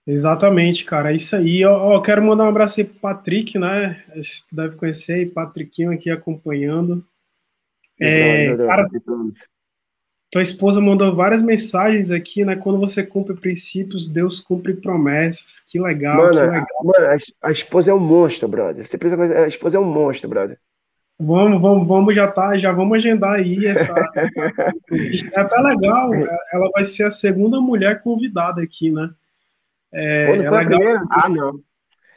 [0.05, 1.13] Exatamente, cara.
[1.13, 1.65] É isso aí.
[1.65, 4.05] Ó, quero mandar um abraço aí pro Patrick, né?
[4.51, 7.07] Deve conhecer aí, Patriquinho aqui acompanhando.
[8.01, 8.89] É, cara,
[10.31, 12.57] tua esposa mandou várias mensagens aqui, né?
[12.57, 15.61] Quando você cumpre princípios, Deus cumpre promessas.
[15.61, 16.67] Que legal, Mano, que a, legal.
[16.83, 18.85] mano, a, a esposa é um monstro, brother.
[18.85, 20.59] Você precisa a esposa é um monstro, brother.
[21.17, 23.95] Vamos, vamos, vamos, já tá, já vamos agendar aí essa.
[25.33, 26.13] É até legal.
[26.53, 29.11] Ela vai ser a segunda mulher convidada aqui, né?
[29.93, 30.67] É, Quando é legal.
[30.67, 31.05] primeira?
[31.11, 31.61] Ah, não.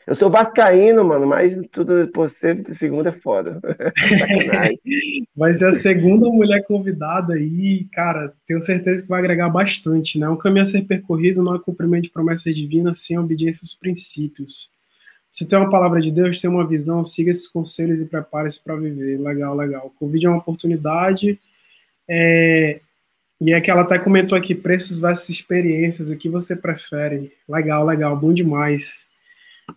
[0.08, 3.60] Eu sou vascaíno, mano, mas tudo por ser de segunda é foda.
[5.36, 10.30] Vai ser a segunda mulher convidada aí, cara, tenho certeza que vai agregar bastante, né?
[10.30, 14.70] Um caminho a ser percorrido não é cumprimento de promessas divinas sem obediência aos princípios.
[15.30, 18.78] Se tem uma palavra de Deus, tem uma visão, siga esses conselhos e prepare-se para
[18.78, 19.20] viver.
[19.20, 19.94] Legal, legal.
[20.00, 21.38] Covid é uma oportunidade.
[22.10, 22.80] É...
[23.42, 27.34] E é que ela até comentou aqui, preços versus experiências, o que você prefere?
[27.48, 29.07] Legal, legal, bom demais.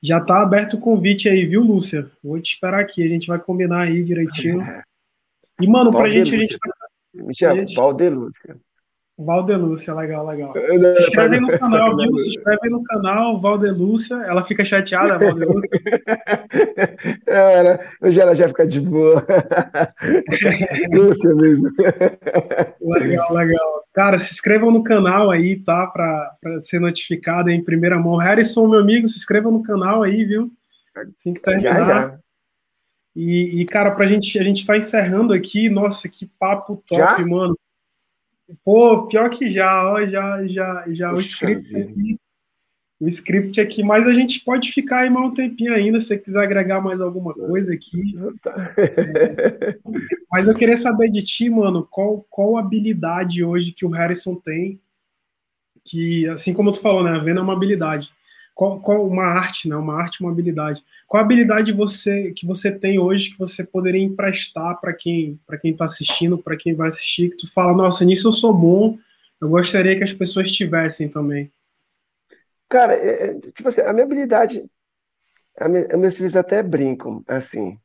[0.02, 2.10] Já tá aberto o convite aí, viu, Lúcia?
[2.22, 4.64] Vou te esperar aqui, a gente vai combinar aí direitinho.
[5.60, 6.58] E, mano, pra gente, a gente
[7.14, 7.74] Michel, Gente.
[7.74, 8.56] Valdelúcia.
[9.24, 10.52] Valdelúcia, legal, legal.
[10.92, 12.18] Se inscreve aí no canal, viu?
[12.18, 14.14] Se inscreve aí no canal, Valdelúcia.
[14.26, 15.70] Ela fica chateada, Valdelúcia.
[18.02, 19.24] Hoje ela já fica de boa.
[20.92, 21.70] Lúcia mesmo.
[22.80, 23.84] Legal, legal.
[23.92, 25.86] Cara, se inscrevam no canal aí, tá?
[25.88, 28.16] Pra, pra ser notificado em primeira mão.
[28.16, 30.50] Harrison, meu amigo, se inscreva no canal aí, viu?
[30.96, 31.86] Assim que Já, terminar.
[31.86, 32.18] já.
[33.14, 37.18] E, e cara, pra gente, a gente tá encerrando aqui, nossa, que papo top, já?
[37.26, 37.56] mano.
[38.64, 42.18] Pô, pior que já, ó, já, já, já o script aqui,
[43.00, 46.18] o script aqui, mas a gente pode ficar aí mais um tempinho ainda, se você
[46.18, 48.14] quiser agregar mais alguma coisa aqui.
[50.30, 54.80] Mas eu queria saber de ti, mano, qual, qual habilidade hoje que o Harrison tem,
[55.84, 58.12] que, assim como tu falou, né, a venda é uma habilidade.
[58.60, 59.74] Qual, qual uma arte, né?
[59.74, 60.84] Uma arte, uma habilidade.
[61.08, 65.70] Qual habilidade você que você tem hoje que você poderia emprestar para quem para quem
[65.70, 68.98] está assistindo, para quem vai assistir, que tu fala, nossa, nisso eu sou bom,
[69.40, 71.50] eu gostaria que as pessoas tivessem também.
[72.68, 74.70] Cara, é, é tipo assim, a minha habilidade,
[75.58, 77.78] a minha, meus filhos até brincam, assim,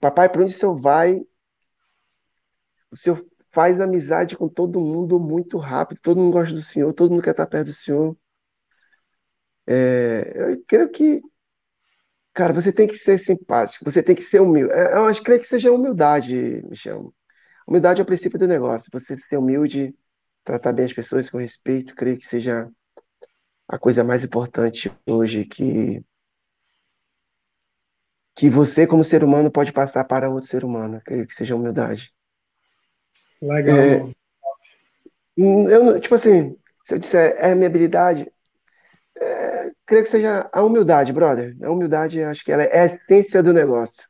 [0.00, 1.20] papai, para onde o senhor vai,
[2.90, 7.10] o senhor faz amizade com todo mundo muito rápido, todo mundo gosta do senhor, todo
[7.10, 8.16] mundo quer estar perto do senhor.
[9.66, 11.22] É, eu creio que,
[12.32, 14.72] cara, você tem que ser simpático, você tem que ser humilde.
[14.72, 17.14] É, eu acho que creio que seja humildade, Michel.
[17.66, 18.90] Humildade é o princípio do negócio.
[18.92, 19.94] Você ser humilde,
[20.44, 22.70] tratar bem as pessoas com respeito, creio que seja
[23.68, 26.04] a coisa mais importante hoje que
[28.36, 31.00] que você como ser humano pode passar para outro ser humano.
[31.04, 32.12] Creio que seja humildade.
[33.40, 33.78] Legal.
[33.78, 34.14] É,
[35.36, 38.30] eu, tipo assim, se eu disser é a minha habilidade,
[39.20, 41.56] é, creio que seja a humildade, brother.
[41.62, 44.08] A humildade, acho que ela é a essência do negócio.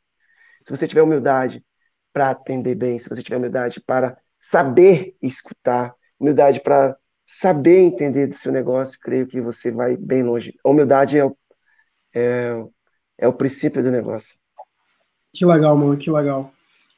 [0.64, 1.64] Se você tiver humildade
[2.12, 8.35] para atender bem, se você tiver humildade para saber escutar, humildade para saber entender do
[8.35, 10.55] seu negócio, creio que você vai bem longe.
[10.64, 11.36] A humildade é o,
[12.14, 12.64] é,
[13.18, 14.35] é o princípio do negócio.
[15.35, 16.52] Que legal, mano, que legal.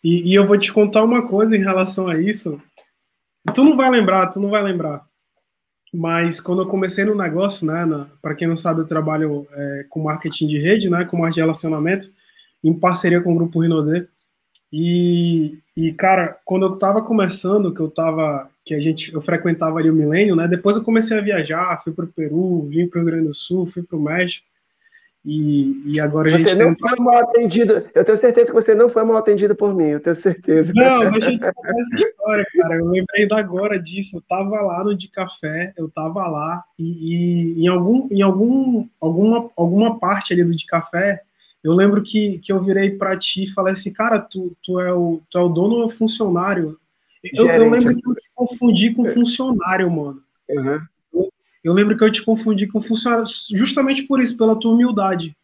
[0.04, 2.60] E, e eu vou te contar uma coisa em relação a isso.
[3.54, 5.04] Tu não vai lembrar, tu não vai lembrar.
[5.92, 10.02] Mas quando eu comecei no negócio, né, para quem não sabe, eu trabalho é, com
[10.02, 12.10] marketing de rede, né, com marketing de relacionamento,
[12.62, 14.06] em parceria com o Grupo Rinodê.
[14.72, 19.78] E, e, cara, quando eu estava começando, que eu tava, que a gente, eu frequentava
[19.78, 22.98] ali o Milênio, né, depois eu comecei a viajar, fui para o Peru, vim para
[22.98, 24.46] o Rio Grande do Sul, fui para o México,
[25.28, 26.88] e, e agora a gente você não tem...
[26.88, 27.84] foi mal atendido.
[27.92, 30.72] Eu tenho certeza que você não foi mal atendido por mim, eu tenho certeza.
[30.72, 32.76] Não, mas a gente essa história, cara.
[32.76, 34.18] Eu lembrei da agora disso.
[34.18, 38.86] Eu tava lá no de café, eu tava lá, e, e, em, algum, em algum,
[39.00, 41.20] alguma, alguma parte ali do de café,
[41.64, 44.92] eu lembro que, que eu virei para ti e falei assim, cara, tu, tu, é
[44.92, 46.78] o, tu é o dono ou funcionário?
[47.34, 50.22] Eu, eu lembro que eu te confundi com funcionário, mano.
[50.48, 50.80] Uhum.
[51.66, 55.36] Eu lembro que eu te confundi com funcionário justamente por isso, pela tua humildade.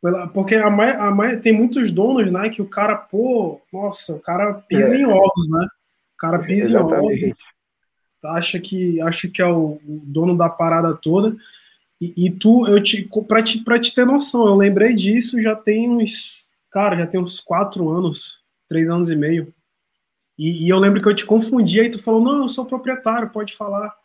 [0.00, 4.54] Pela, porque a a tem muitos donos, né, que o cara, pô, nossa, o cara
[4.54, 5.00] pisa é.
[5.00, 5.66] em ovos, né?
[6.14, 7.24] O cara pisa Exatamente.
[7.24, 7.38] em ovos,
[8.24, 11.36] acha que, acha que é o, o dono da parada toda.
[12.00, 15.56] E, e, tu, eu te, pra te, pra te ter noção, eu lembrei disso já
[15.56, 18.38] tem uns, cara, já tem uns quatro anos,
[18.68, 19.52] três anos e meio.
[20.38, 23.30] E, e eu lembro que eu te confundi, aí tu falou, não, eu sou proprietário,
[23.30, 23.98] pode falar.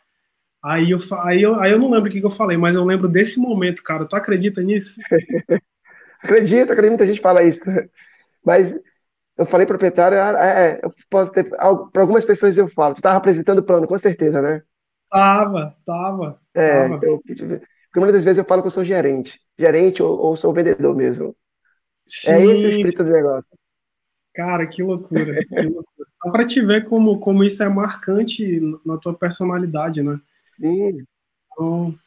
[0.66, 2.84] Aí eu, aí, eu, aí eu não lembro o que, que eu falei, mas eu
[2.84, 4.04] lembro desse momento, cara.
[4.04, 5.00] Tu acredita nisso?
[6.20, 7.60] acredito, acredito, muita gente fala isso.
[8.44, 8.74] Mas
[9.38, 11.44] eu falei proprietário, é, é eu posso ter.
[11.44, 14.60] Para algumas pessoas eu falo, tu estava apresentando o plano, com certeza, né?
[15.08, 16.40] Tava, tava.
[16.52, 17.06] É, tava.
[17.06, 19.40] Eu, porque muitas das vezes eu falo que eu sou gerente.
[19.56, 21.36] Gerente ou, ou sou vendedor mesmo.
[22.04, 22.32] Sim.
[22.32, 23.56] É esse o espírito do negócio.
[24.34, 26.08] Cara, que loucura, que loucura.
[26.24, 30.18] Só para te ver como, como isso é marcante na tua personalidade, né?
[30.60, 31.04] Sim.
[31.52, 31.98] Então,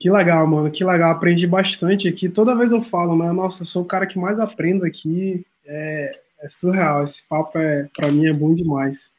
[0.00, 0.70] que legal, mano.
[0.70, 1.12] Que legal.
[1.12, 2.28] Aprendi bastante aqui.
[2.28, 3.30] Toda vez eu falo, né?
[3.32, 5.46] Nossa, eu sou o cara que mais aprendo aqui.
[5.64, 6.10] É,
[6.40, 7.02] é surreal.
[7.02, 9.10] Esse papo é, para mim é bom demais.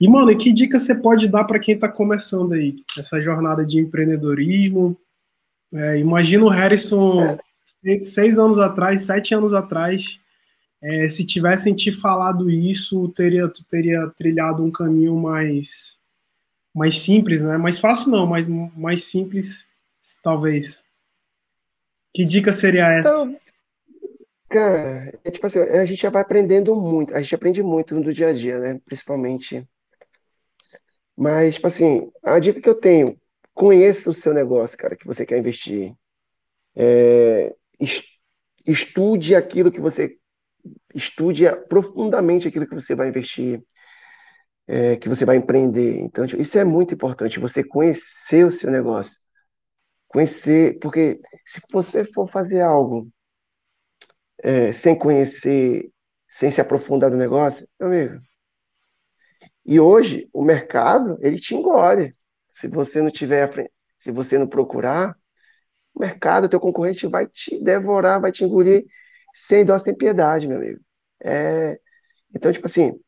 [0.00, 2.84] E, mano, que dica você pode dar para quem está começando aí?
[2.96, 4.96] Essa jornada de empreendedorismo.
[5.74, 10.20] É, imagina o Harrison seis, seis, anos atrás, sete anos atrás.
[10.80, 15.98] É, se tivessem te falado isso, teria, tu teria trilhado um caminho mais
[16.78, 17.58] mais simples, né?
[17.58, 19.66] Mais fácil não, mas mais simples,
[20.22, 20.84] talvez.
[22.14, 23.10] Que dica seria essa?
[23.10, 23.40] Então,
[24.48, 28.14] cara, é tipo assim, a gente já vai aprendendo muito, a gente aprende muito no
[28.14, 28.80] dia a dia, né?
[28.84, 29.68] Principalmente.
[31.16, 33.20] Mas, tipo assim, a dica que eu tenho,
[33.52, 35.92] conheça o seu negócio, cara, que você quer investir.
[36.76, 37.52] É,
[38.64, 40.16] estude aquilo que você
[40.94, 43.60] estude profundamente aquilo que você vai investir
[44.68, 45.98] é, que você vai empreender.
[46.00, 49.18] Então, tipo, isso é muito importante, você conhecer o seu negócio.
[50.08, 53.08] Conhecer, porque se você for fazer algo
[54.42, 55.90] é, sem conhecer,
[56.28, 58.20] sem se aprofundar no negócio, meu amigo.
[59.64, 62.10] E hoje, o mercado, ele te engole.
[62.60, 63.70] Se você não tiver,
[64.00, 65.16] se você não procurar,
[65.94, 68.84] o mercado, o teu concorrente vai te devorar, vai te engolir.
[69.34, 70.80] Sem dó, sem piedade, meu amigo.
[71.22, 71.78] É...
[72.34, 72.98] Então, tipo assim,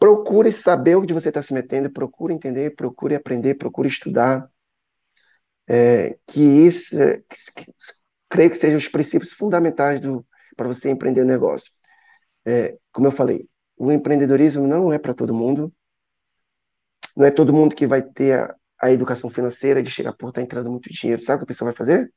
[0.00, 4.50] procure saber o que você está se metendo, procure entender, procure aprender, procure estudar.
[5.68, 7.72] É, que isso, que, que,
[8.28, 10.00] creio que sejam os princípios fundamentais
[10.56, 11.70] para você empreender um negócio.
[12.46, 13.46] É, como eu falei,
[13.76, 15.72] o empreendedorismo não é para todo mundo.
[17.16, 20.40] Não é todo mundo que vai ter a, a educação financeira de chegar por tá
[20.40, 21.22] entrando muito dinheiro.
[21.22, 22.12] Sabe o que a pessoa vai fazer?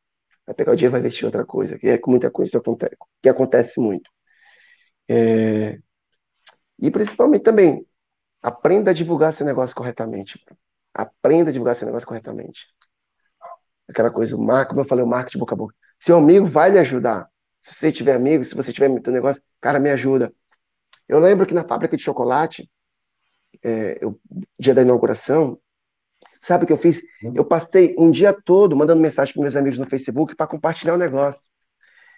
[0.46, 2.96] Vai pegar o dinheiro e vai investir outra coisa, que é com muita coisa acontece,
[3.22, 4.10] que acontece muito.
[5.10, 5.80] É...
[6.84, 7.88] E principalmente também,
[8.42, 10.38] aprenda a divulgar seu negócio corretamente.
[10.94, 12.60] Aprenda a divulgar seu negócio corretamente.
[13.88, 15.76] Aquela coisa, o marketing, como eu falei, o marketing boca a boca.
[15.98, 17.30] Seu amigo vai lhe ajudar.
[17.62, 20.34] Se você tiver amigo, se você tiver teu negócio, cara, me ajuda.
[21.08, 22.70] Eu lembro que na fábrica de chocolate,
[23.64, 24.20] é, eu,
[24.60, 25.58] dia da inauguração,
[26.42, 27.02] sabe o que eu fiz?
[27.24, 27.32] Hum.
[27.34, 30.98] Eu passei um dia todo mandando mensagem para meus amigos no Facebook para compartilhar o
[30.98, 31.44] negócio.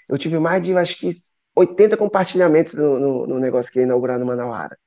[0.09, 1.11] Eu tive mais de, acho que,
[1.55, 4.77] 80 compartilhamentos no, no, no negócio que ia inaugurar no Manauara.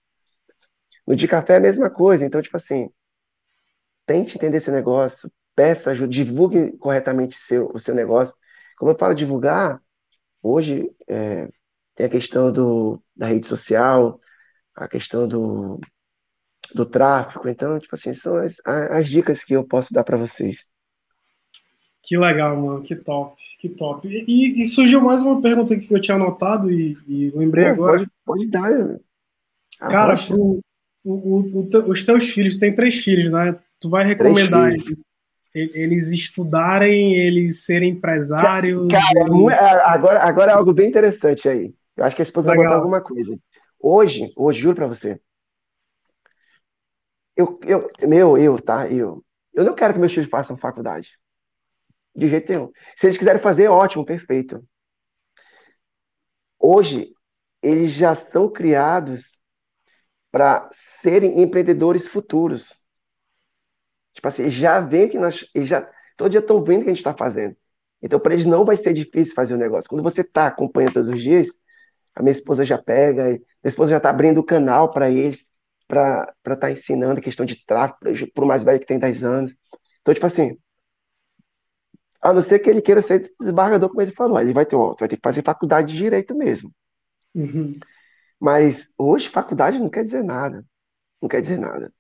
[1.07, 2.25] No de café é a mesma coisa.
[2.25, 2.91] Então, tipo assim,
[4.07, 8.35] tente entender esse negócio, peça ajuda, divulgue corretamente seu, o seu negócio.
[8.77, 9.81] Como eu falo divulgar,
[10.43, 11.49] hoje é,
[11.95, 14.21] tem a questão do, da rede social,
[14.75, 15.81] a questão do,
[16.75, 17.49] do tráfico.
[17.49, 20.67] Então, tipo assim, são as, as dicas que eu posso dar para vocês.
[22.03, 24.09] Que legal, mano, que top, que top.
[24.09, 27.99] E, e, surgiu mais uma pergunta que eu tinha anotado e, e lembrei Pô, agora.
[27.99, 28.99] Pode, pode dar.
[29.81, 30.61] Cara, pro,
[31.05, 33.59] o, o, os teus filhos, tem três filhos, né?
[33.81, 34.73] Tu vai recomendar
[35.55, 38.87] eles estudarem, eles serem empresários?
[38.89, 39.53] Cara, eles...
[39.53, 41.75] É, agora, agora é algo bem interessante aí.
[41.97, 43.37] Eu acho que a esposa vai botar alguma coisa.
[43.81, 45.21] Hoje, hoje, juro para você,
[47.37, 48.89] eu, eu, meu, eu, tá?
[48.91, 51.09] Eu, eu não quero que meus filhos façam faculdade.
[52.19, 52.73] De jeito nenhum.
[52.97, 54.61] Se eles quiserem fazer, ótimo, perfeito.
[56.59, 57.13] Hoje,
[57.63, 59.39] eles já estão criados
[60.33, 60.69] para
[61.01, 62.75] serem empreendedores futuros.
[64.13, 65.47] Tipo assim, já veem que nós.
[65.55, 67.57] Já, todo dia estão vendo o que a gente está fazendo.
[68.03, 69.89] Então, para eles não vai ser difícil fazer o negócio.
[69.89, 71.49] Quando você está acompanhando todos os dias,
[72.17, 75.47] a minha esposa já pega, minha esposa já está abrindo o canal para eles
[75.87, 79.55] para estar tá ensinando questão de tráfego para o mais velho que tem 10 anos.
[80.01, 80.59] Então, tipo assim,
[82.21, 85.09] a não ser que ele queira ser desembargador, como ele falou, ele vai ter, vai
[85.09, 86.73] ter que fazer faculdade de direito mesmo.
[87.35, 87.79] Uhum.
[88.41, 90.65] Mas hoje faculdade não quer dizer nada.
[91.21, 91.93] Não quer dizer nada.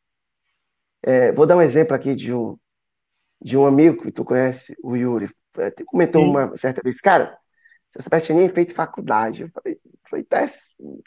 [1.02, 2.56] É, vou dar um exemplo aqui de um,
[3.40, 5.30] de um amigo que tu conhece, o Yuri.
[5.56, 6.30] É, comentou Sim.
[6.30, 7.36] uma certa vez, cara,
[7.90, 9.42] seu Sebastião nem feito faculdade.
[9.42, 9.78] Eu falei,
[10.08, 11.02] foi péssimo.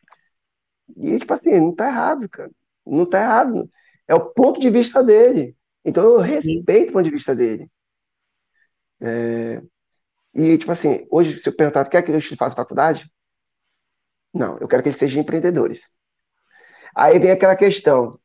[0.97, 2.51] E, tipo assim, não tá errado, cara.
[2.85, 3.69] Não está errado.
[4.07, 5.55] É o ponto de vista dele.
[5.83, 7.69] Então eu respeito o ponto de vista dele.
[9.01, 9.61] É...
[10.33, 13.11] E, tipo assim, hoje, se eu perguntar, quer que eles façam faculdade?
[14.33, 15.81] Não, eu quero que eles sejam empreendedores.
[16.95, 18.17] Aí vem aquela questão.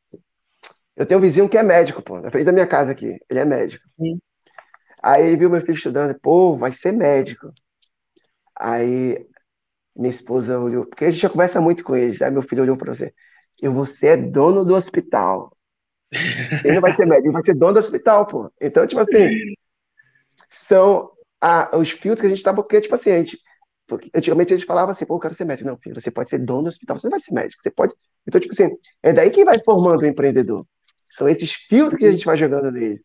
[0.95, 3.17] Eu tenho um vizinho que é médico, pô, na frente da minha casa aqui.
[3.29, 3.83] Ele é médico.
[3.87, 4.19] Sim.
[5.01, 7.53] Aí ele viu meu filho estudando, pô, vai ser médico.
[8.55, 9.25] Aí
[9.95, 12.21] minha esposa olhou, porque a gente já conversa muito com eles.
[12.21, 13.13] Aí meu filho olhou para você
[13.61, 15.51] e você é dono do hospital.
[16.63, 18.51] Ele não vai ser médico, ele vai ser dono do hospital, pô.
[18.61, 19.27] Então, tipo assim,
[20.49, 21.11] são
[21.41, 23.39] a, os filtros que a gente tá, porque, tipo assim, a gente,
[23.87, 25.69] porque, antigamente a gente falava assim, pô, eu quero ser médico.
[25.69, 27.93] Não, filho, você pode ser dono do hospital, você não vai ser médico, você pode.
[28.27, 28.69] Então, tipo assim,
[29.01, 30.65] é daí que vai formando o empreendedor.
[31.11, 33.01] São esses filtros que a gente vai jogando nele.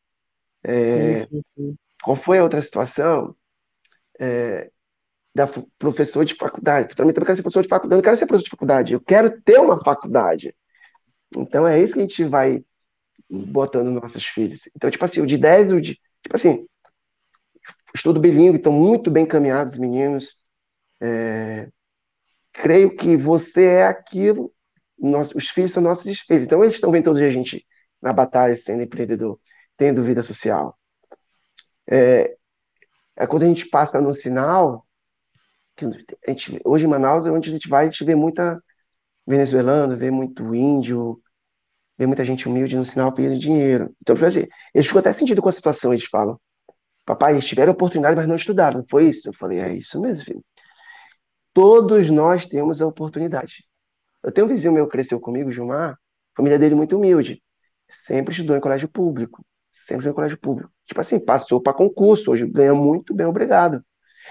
[0.64, 1.76] É, sim, sim, sim.
[2.02, 3.34] Qual foi a outra situação?
[4.18, 4.70] É,
[5.34, 5.46] da
[5.78, 6.90] professor de faculdade.
[6.90, 9.00] Eu também quero ser professor de faculdade, eu não quero ser professor de faculdade, eu
[9.00, 10.54] quero ter uma faculdade.
[11.36, 12.62] Então é isso que a gente vai
[13.30, 14.68] botando nos nossos filhos.
[14.76, 15.94] Então, tipo assim, o de 10, o de.
[16.22, 16.66] Tipo assim,
[17.94, 20.36] estudo bilíngue, estão muito bem caminhados, meninos.
[21.00, 21.68] É,
[22.52, 24.52] creio que você é aquilo,
[24.98, 26.44] nós, os filhos são nossos espelhos.
[26.44, 27.66] Então, eles estão vendo todo dia a gente
[28.00, 29.38] na batalha, sendo empreendedor,
[29.76, 30.78] tendo vida social.
[31.88, 32.36] É,
[33.16, 34.86] é quando a gente passa no sinal,
[36.26, 38.62] gente, hoje em Manaus, é onde a gente vai, a gente vê muita
[39.26, 41.20] venezuelano, vê muito índio,
[41.98, 43.94] vê muita gente humilde no sinal pedindo dinheiro.
[44.00, 46.40] Então, exemplo, eles ficam até sentido com a situação, eles falam.
[47.04, 49.28] Papai, eles tiveram oportunidade, mas não estudaram, não foi isso?
[49.28, 50.44] Eu falei, é isso mesmo, filho.
[51.52, 53.64] Todos nós temos a oportunidade.
[54.22, 55.98] Eu tenho um vizinho meu que cresceu comigo, Gilmar, a
[56.36, 57.42] família dele muito humilde.
[57.88, 59.44] Sempre estudou em colégio público.
[59.72, 60.72] Sempre estudou em colégio público.
[60.86, 63.84] Tipo assim, passou para concurso, hoje ganha muito bem, obrigado.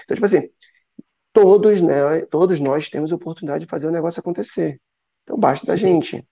[0.04, 0.48] Então, tipo assim,
[1.32, 4.80] todos, né, todos nós temos a oportunidade de fazer o negócio acontecer.
[5.22, 5.72] Então basta Sim.
[5.72, 6.26] da gente.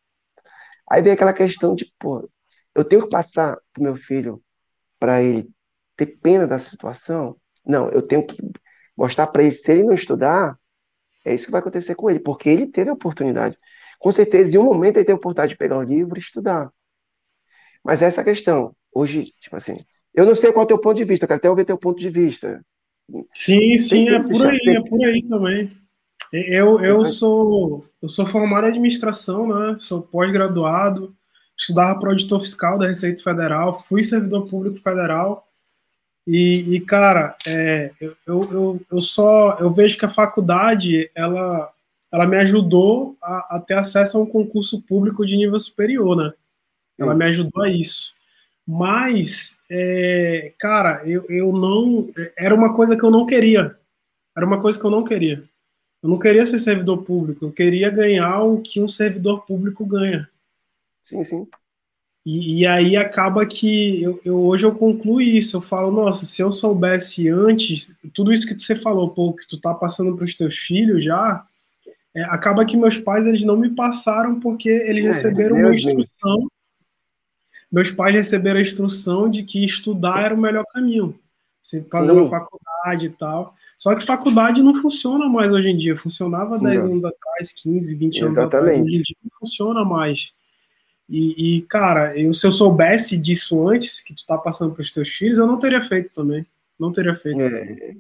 [0.91, 2.29] Aí vem aquela questão de, pô,
[2.75, 4.43] eu tenho que passar pro meu filho
[4.99, 5.49] para ele
[6.07, 7.37] ter pena da situação?
[7.65, 8.37] Não, eu tenho que
[8.97, 10.57] mostrar para ele, se ele não estudar,
[11.25, 13.57] É isso que vai acontecer com ele, porque ele teve a oportunidade.
[13.99, 16.71] Com certeza, em um momento ele teve a oportunidade de pegar um livro e estudar.
[17.85, 19.77] Mas essa questão, hoje, tipo assim,
[20.15, 21.79] eu não sei qual é o teu ponto de vista, eu quero até ouvir teu
[21.79, 22.65] ponto de vista.
[23.35, 25.71] Sim, sim, é por aí, é por aí também.
[26.33, 29.77] Eu, eu, sou, eu sou formado em administração, né?
[29.77, 31.15] Sou pós-graduado,
[31.59, 35.47] estudava para auditor fiscal da Receita Federal, fui servidor público federal.
[36.27, 41.73] E, e cara, é, eu, eu, eu só eu vejo que a faculdade ela,
[42.13, 46.33] ela me ajudou a, a ter acesso a um concurso público de nível superior, né?
[46.99, 48.15] Ela me ajudou a isso.
[48.67, 52.11] Mas, é, cara, eu, eu não.
[52.39, 53.77] Era uma coisa que eu não queria.
[54.37, 55.43] Era uma coisa que eu não queria.
[56.03, 57.45] Eu não queria ser servidor público.
[57.45, 60.29] Eu queria ganhar o que um servidor público ganha.
[61.03, 61.49] Sim, sim.
[62.25, 65.57] E, e aí acaba que eu, eu, hoje eu concluo isso.
[65.57, 69.59] Eu falo, nossa, se eu soubesse antes, tudo isso que você falou, pô, que tu
[69.59, 71.45] tá passando para os teus filhos já,
[72.15, 76.39] é, acaba que meus pais eles não me passaram porque eles é, receberam uma instrução.
[76.39, 76.51] Deus
[77.71, 81.15] meus pais receberam a instrução de que estudar era o melhor caminho.
[81.61, 83.55] Você fazer uma faculdade e tal.
[83.77, 85.97] Só que faculdade não funciona mais hoje em dia.
[85.97, 88.81] Funcionava 10 anos atrás, 15, 20 anos atrás.
[88.81, 90.33] Hoje em dia não funciona mais.
[91.11, 94.93] E, e, cara, eu, se eu soubesse disso antes, que tu tá passando para os
[94.93, 96.47] teus filhos, eu não teria feito também.
[96.79, 97.43] Não teria feito.
[97.43, 97.97] É.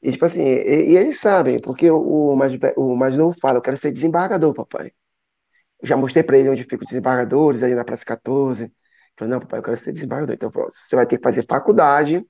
[0.00, 3.62] E, tipo assim, e, e, eles sabem, porque o, mais, o mais novo fala, eu
[3.62, 4.92] quero ser desembargador, papai.
[5.82, 8.70] Eu já mostrei para ele onde ficam os desembargadores, ali na Praça 14.
[9.18, 10.34] Falei, não, papai, eu quero ser desembargador.
[10.36, 12.24] Então, você vai ter que fazer faculdade,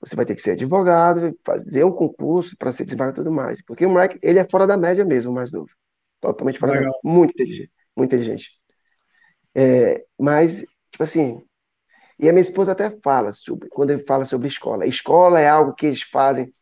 [0.00, 3.60] você vai ter que ser advogado, fazer um concurso para ser desembargador e tudo mais.
[3.62, 5.68] Porque o moleque, ele é fora da média mesmo, o mais novo.
[6.20, 6.92] Totalmente fora Legal.
[6.92, 7.18] da média.
[7.18, 7.72] Muito inteligente.
[7.96, 8.59] Muito inteligente.
[9.54, 10.60] É, mas,
[10.90, 11.42] tipo assim,
[12.18, 14.86] e a minha esposa até fala sobre, quando ele fala sobre escola.
[14.86, 16.52] Escola é algo que eles fazem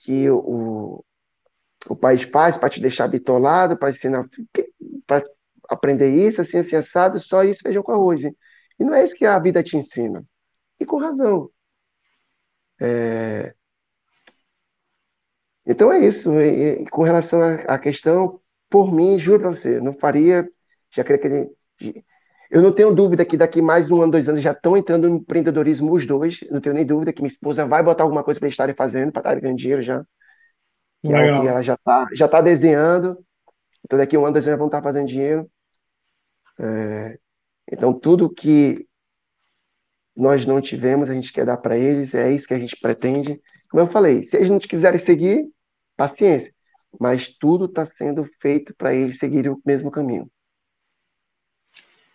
[0.00, 1.04] que o,
[1.88, 4.28] o país faz para te deixar bitolado, para ensinar,
[5.06, 5.24] para
[5.68, 8.22] aprender isso, assim, assim, assado, só isso, feijão com arroz.
[8.22, 8.34] E
[8.84, 10.24] não é isso que a vida te ensina.
[10.78, 11.50] E com razão.
[12.80, 13.54] É...
[15.66, 16.32] Então é isso.
[16.40, 20.48] E, e, com relação à questão, por mim, juro para você, não faria.
[20.90, 21.50] Já creio que ele,
[22.50, 25.16] eu não tenho dúvida que daqui mais um ano, dois anos já estão entrando no
[25.16, 26.40] empreendedorismo os dois.
[26.50, 29.12] Não tenho nem dúvida que minha esposa vai botar alguma coisa para eles estarem fazendo,
[29.12, 30.04] para estarem ganhando dinheiro já.
[31.02, 33.18] Que é que ela já está já tá desenhando.
[33.84, 35.50] Então daqui um ano, dois anos já vão estar fazendo dinheiro.
[36.58, 37.18] É,
[37.70, 38.86] então, tudo que
[40.14, 43.40] nós não tivemos, a gente quer dar para eles, é isso que a gente pretende.
[43.70, 45.48] Como eu falei, se eles não quiserem seguir,
[45.96, 46.52] paciência,
[46.98, 50.30] mas tudo está sendo feito para eles seguirem o mesmo caminho.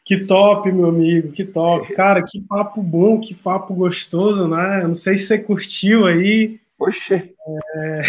[0.06, 1.92] Que top, meu amigo, que top.
[1.96, 4.84] Cara, que papo bom, que papo gostoso, né?
[4.84, 6.60] Não sei se você curtiu aí.
[6.78, 7.28] Poxa.
[7.78, 8.02] É...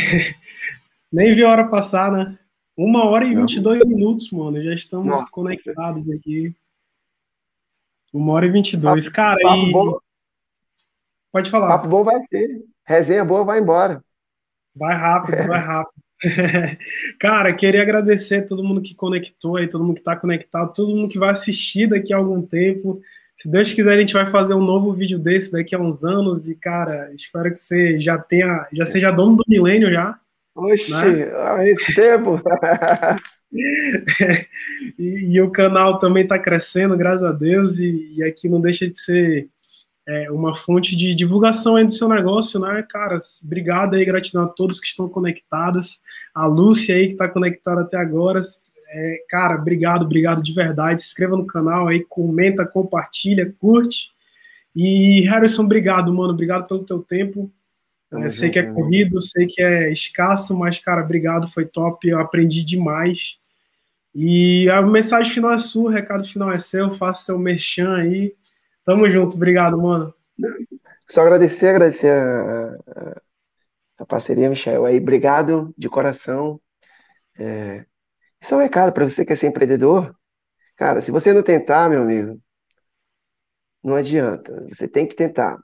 [1.13, 2.39] Nem vi a hora passar, né?
[2.75, 4.63] Uma hora e vinte e dois minutos, mano.
[4.63, 5.31] Já estamos Nossa.
[5.31, 6.55] conectados aqui.
[8.13, 9.09] Uma hora e vinte e dois.
[9.09, 9.73] Cara, papo e...
[9.73, 9.99] Bom.
[11.31, 11.69] Pode falar.
[11.69, 12.65] Papo bom vai ser.
[12.85, 14.03] Resenha boa vai embora.
[14.75, 16.03] Vai rápido, vai rápido.
[17.21, 20.95] Cara, queria agradecer a todo mundo que conectou aí, todo mundo que está conectado, todo
[20.95, 23.01] mundo que vai assistir daqui a algum tempo.
[23.37, 26.49] Se Deus quiser, a gente vai fazer um novo vídeo desse daqui a uns anos.
[26.49, 30.19] E, cara, espero que você já tenha, já seja dono do milênio já.
[30.55, 31.31] Oxe, né?
[31.63, 32.41] recebo!
[34.99, 38.89] e, e, o canal também está crescendo, graças a Deus, e, e, aqui não deixa
[38.89, 39.51] de ser
[40.07, 43.17] é, uma fonte de divulgação aí do seu negócio, né, cara?
[43.45, 46.01] Obrigado aí, gratidão a todos que estão conectados,
[46.35, 48.41] a Lúcia aí que está conectada até agora.
[48.89, 51.03] É, cara, obrigado, obrigado de verdade.
[51.03, 54.13] Se inscreva no canal aí, comenta, compartilha, curte.
[54.75, 56.33] E Harrison, obrigado, mano.
[56.33, 57.51] Obrigado pelo teu tempo.
[58.13, 62.21] Eu sei que é corrido, sei que é escasso, mas, cara, obrigado, foi top, eu
[62.21, 63.39] aprendi demais.
[64.15, 68.33] E a mensagem final é sua, o recado final é seu, faça seu merchan aí.
[68.87, 70.15] Tamo junto, obrigado, mano.
[71.09, 73.23] Só agradecer, agradecer a, a,
[74.01, 74.85] a parceria, Michel.
[74.87, 76.61] Aí, obrigado de coração.
[77.39, 77.87] É,
[78.43, 80.17] isso é um recado para você que é ser empreendedor.
[80.77, 82.41] Cara, se você não tentar, meu amigo,
[83.83, 84.67] não adianta.
[84.69, 85.59] Você tem que tentar.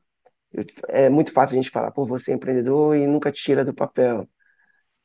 [0.88, 4.28] É muito fácil a gente falar, pô, você é empreendedor e nunca tira do papel.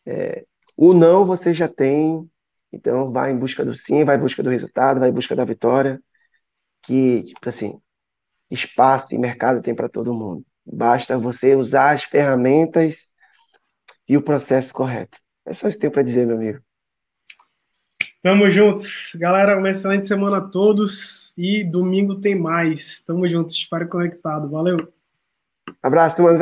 [0.05, 0.45] É,
[0.77, 2.29] o não você já tem,
[2.71, 5.45] então vai em busca do sim, vai em busca do resultado, vai em busca da
[5.45, 6.01] vitória,
[6.83, 7.79] que, tipo assim,
[8.49, 10.43] espaço e mercado tem para todo mundo.
[10.65, 13.07] Basta você usar as ferramentas
[14.07, 15.17] e o processo correto.
[15.45, 16.59] É só isso que tenho para dizer, meu amigo.
[18.21, 19.11] Tamo juntos.
[19.15, 23.01] Galera, uma excelente semana a todos e domingo tem mais.
[23.01, 23.55] Tamo juntos.
[23.55, 24.49] Espero conectado.
[24.49, 24.91] Valeu.
[25.81, 26.35] Abraço, mano.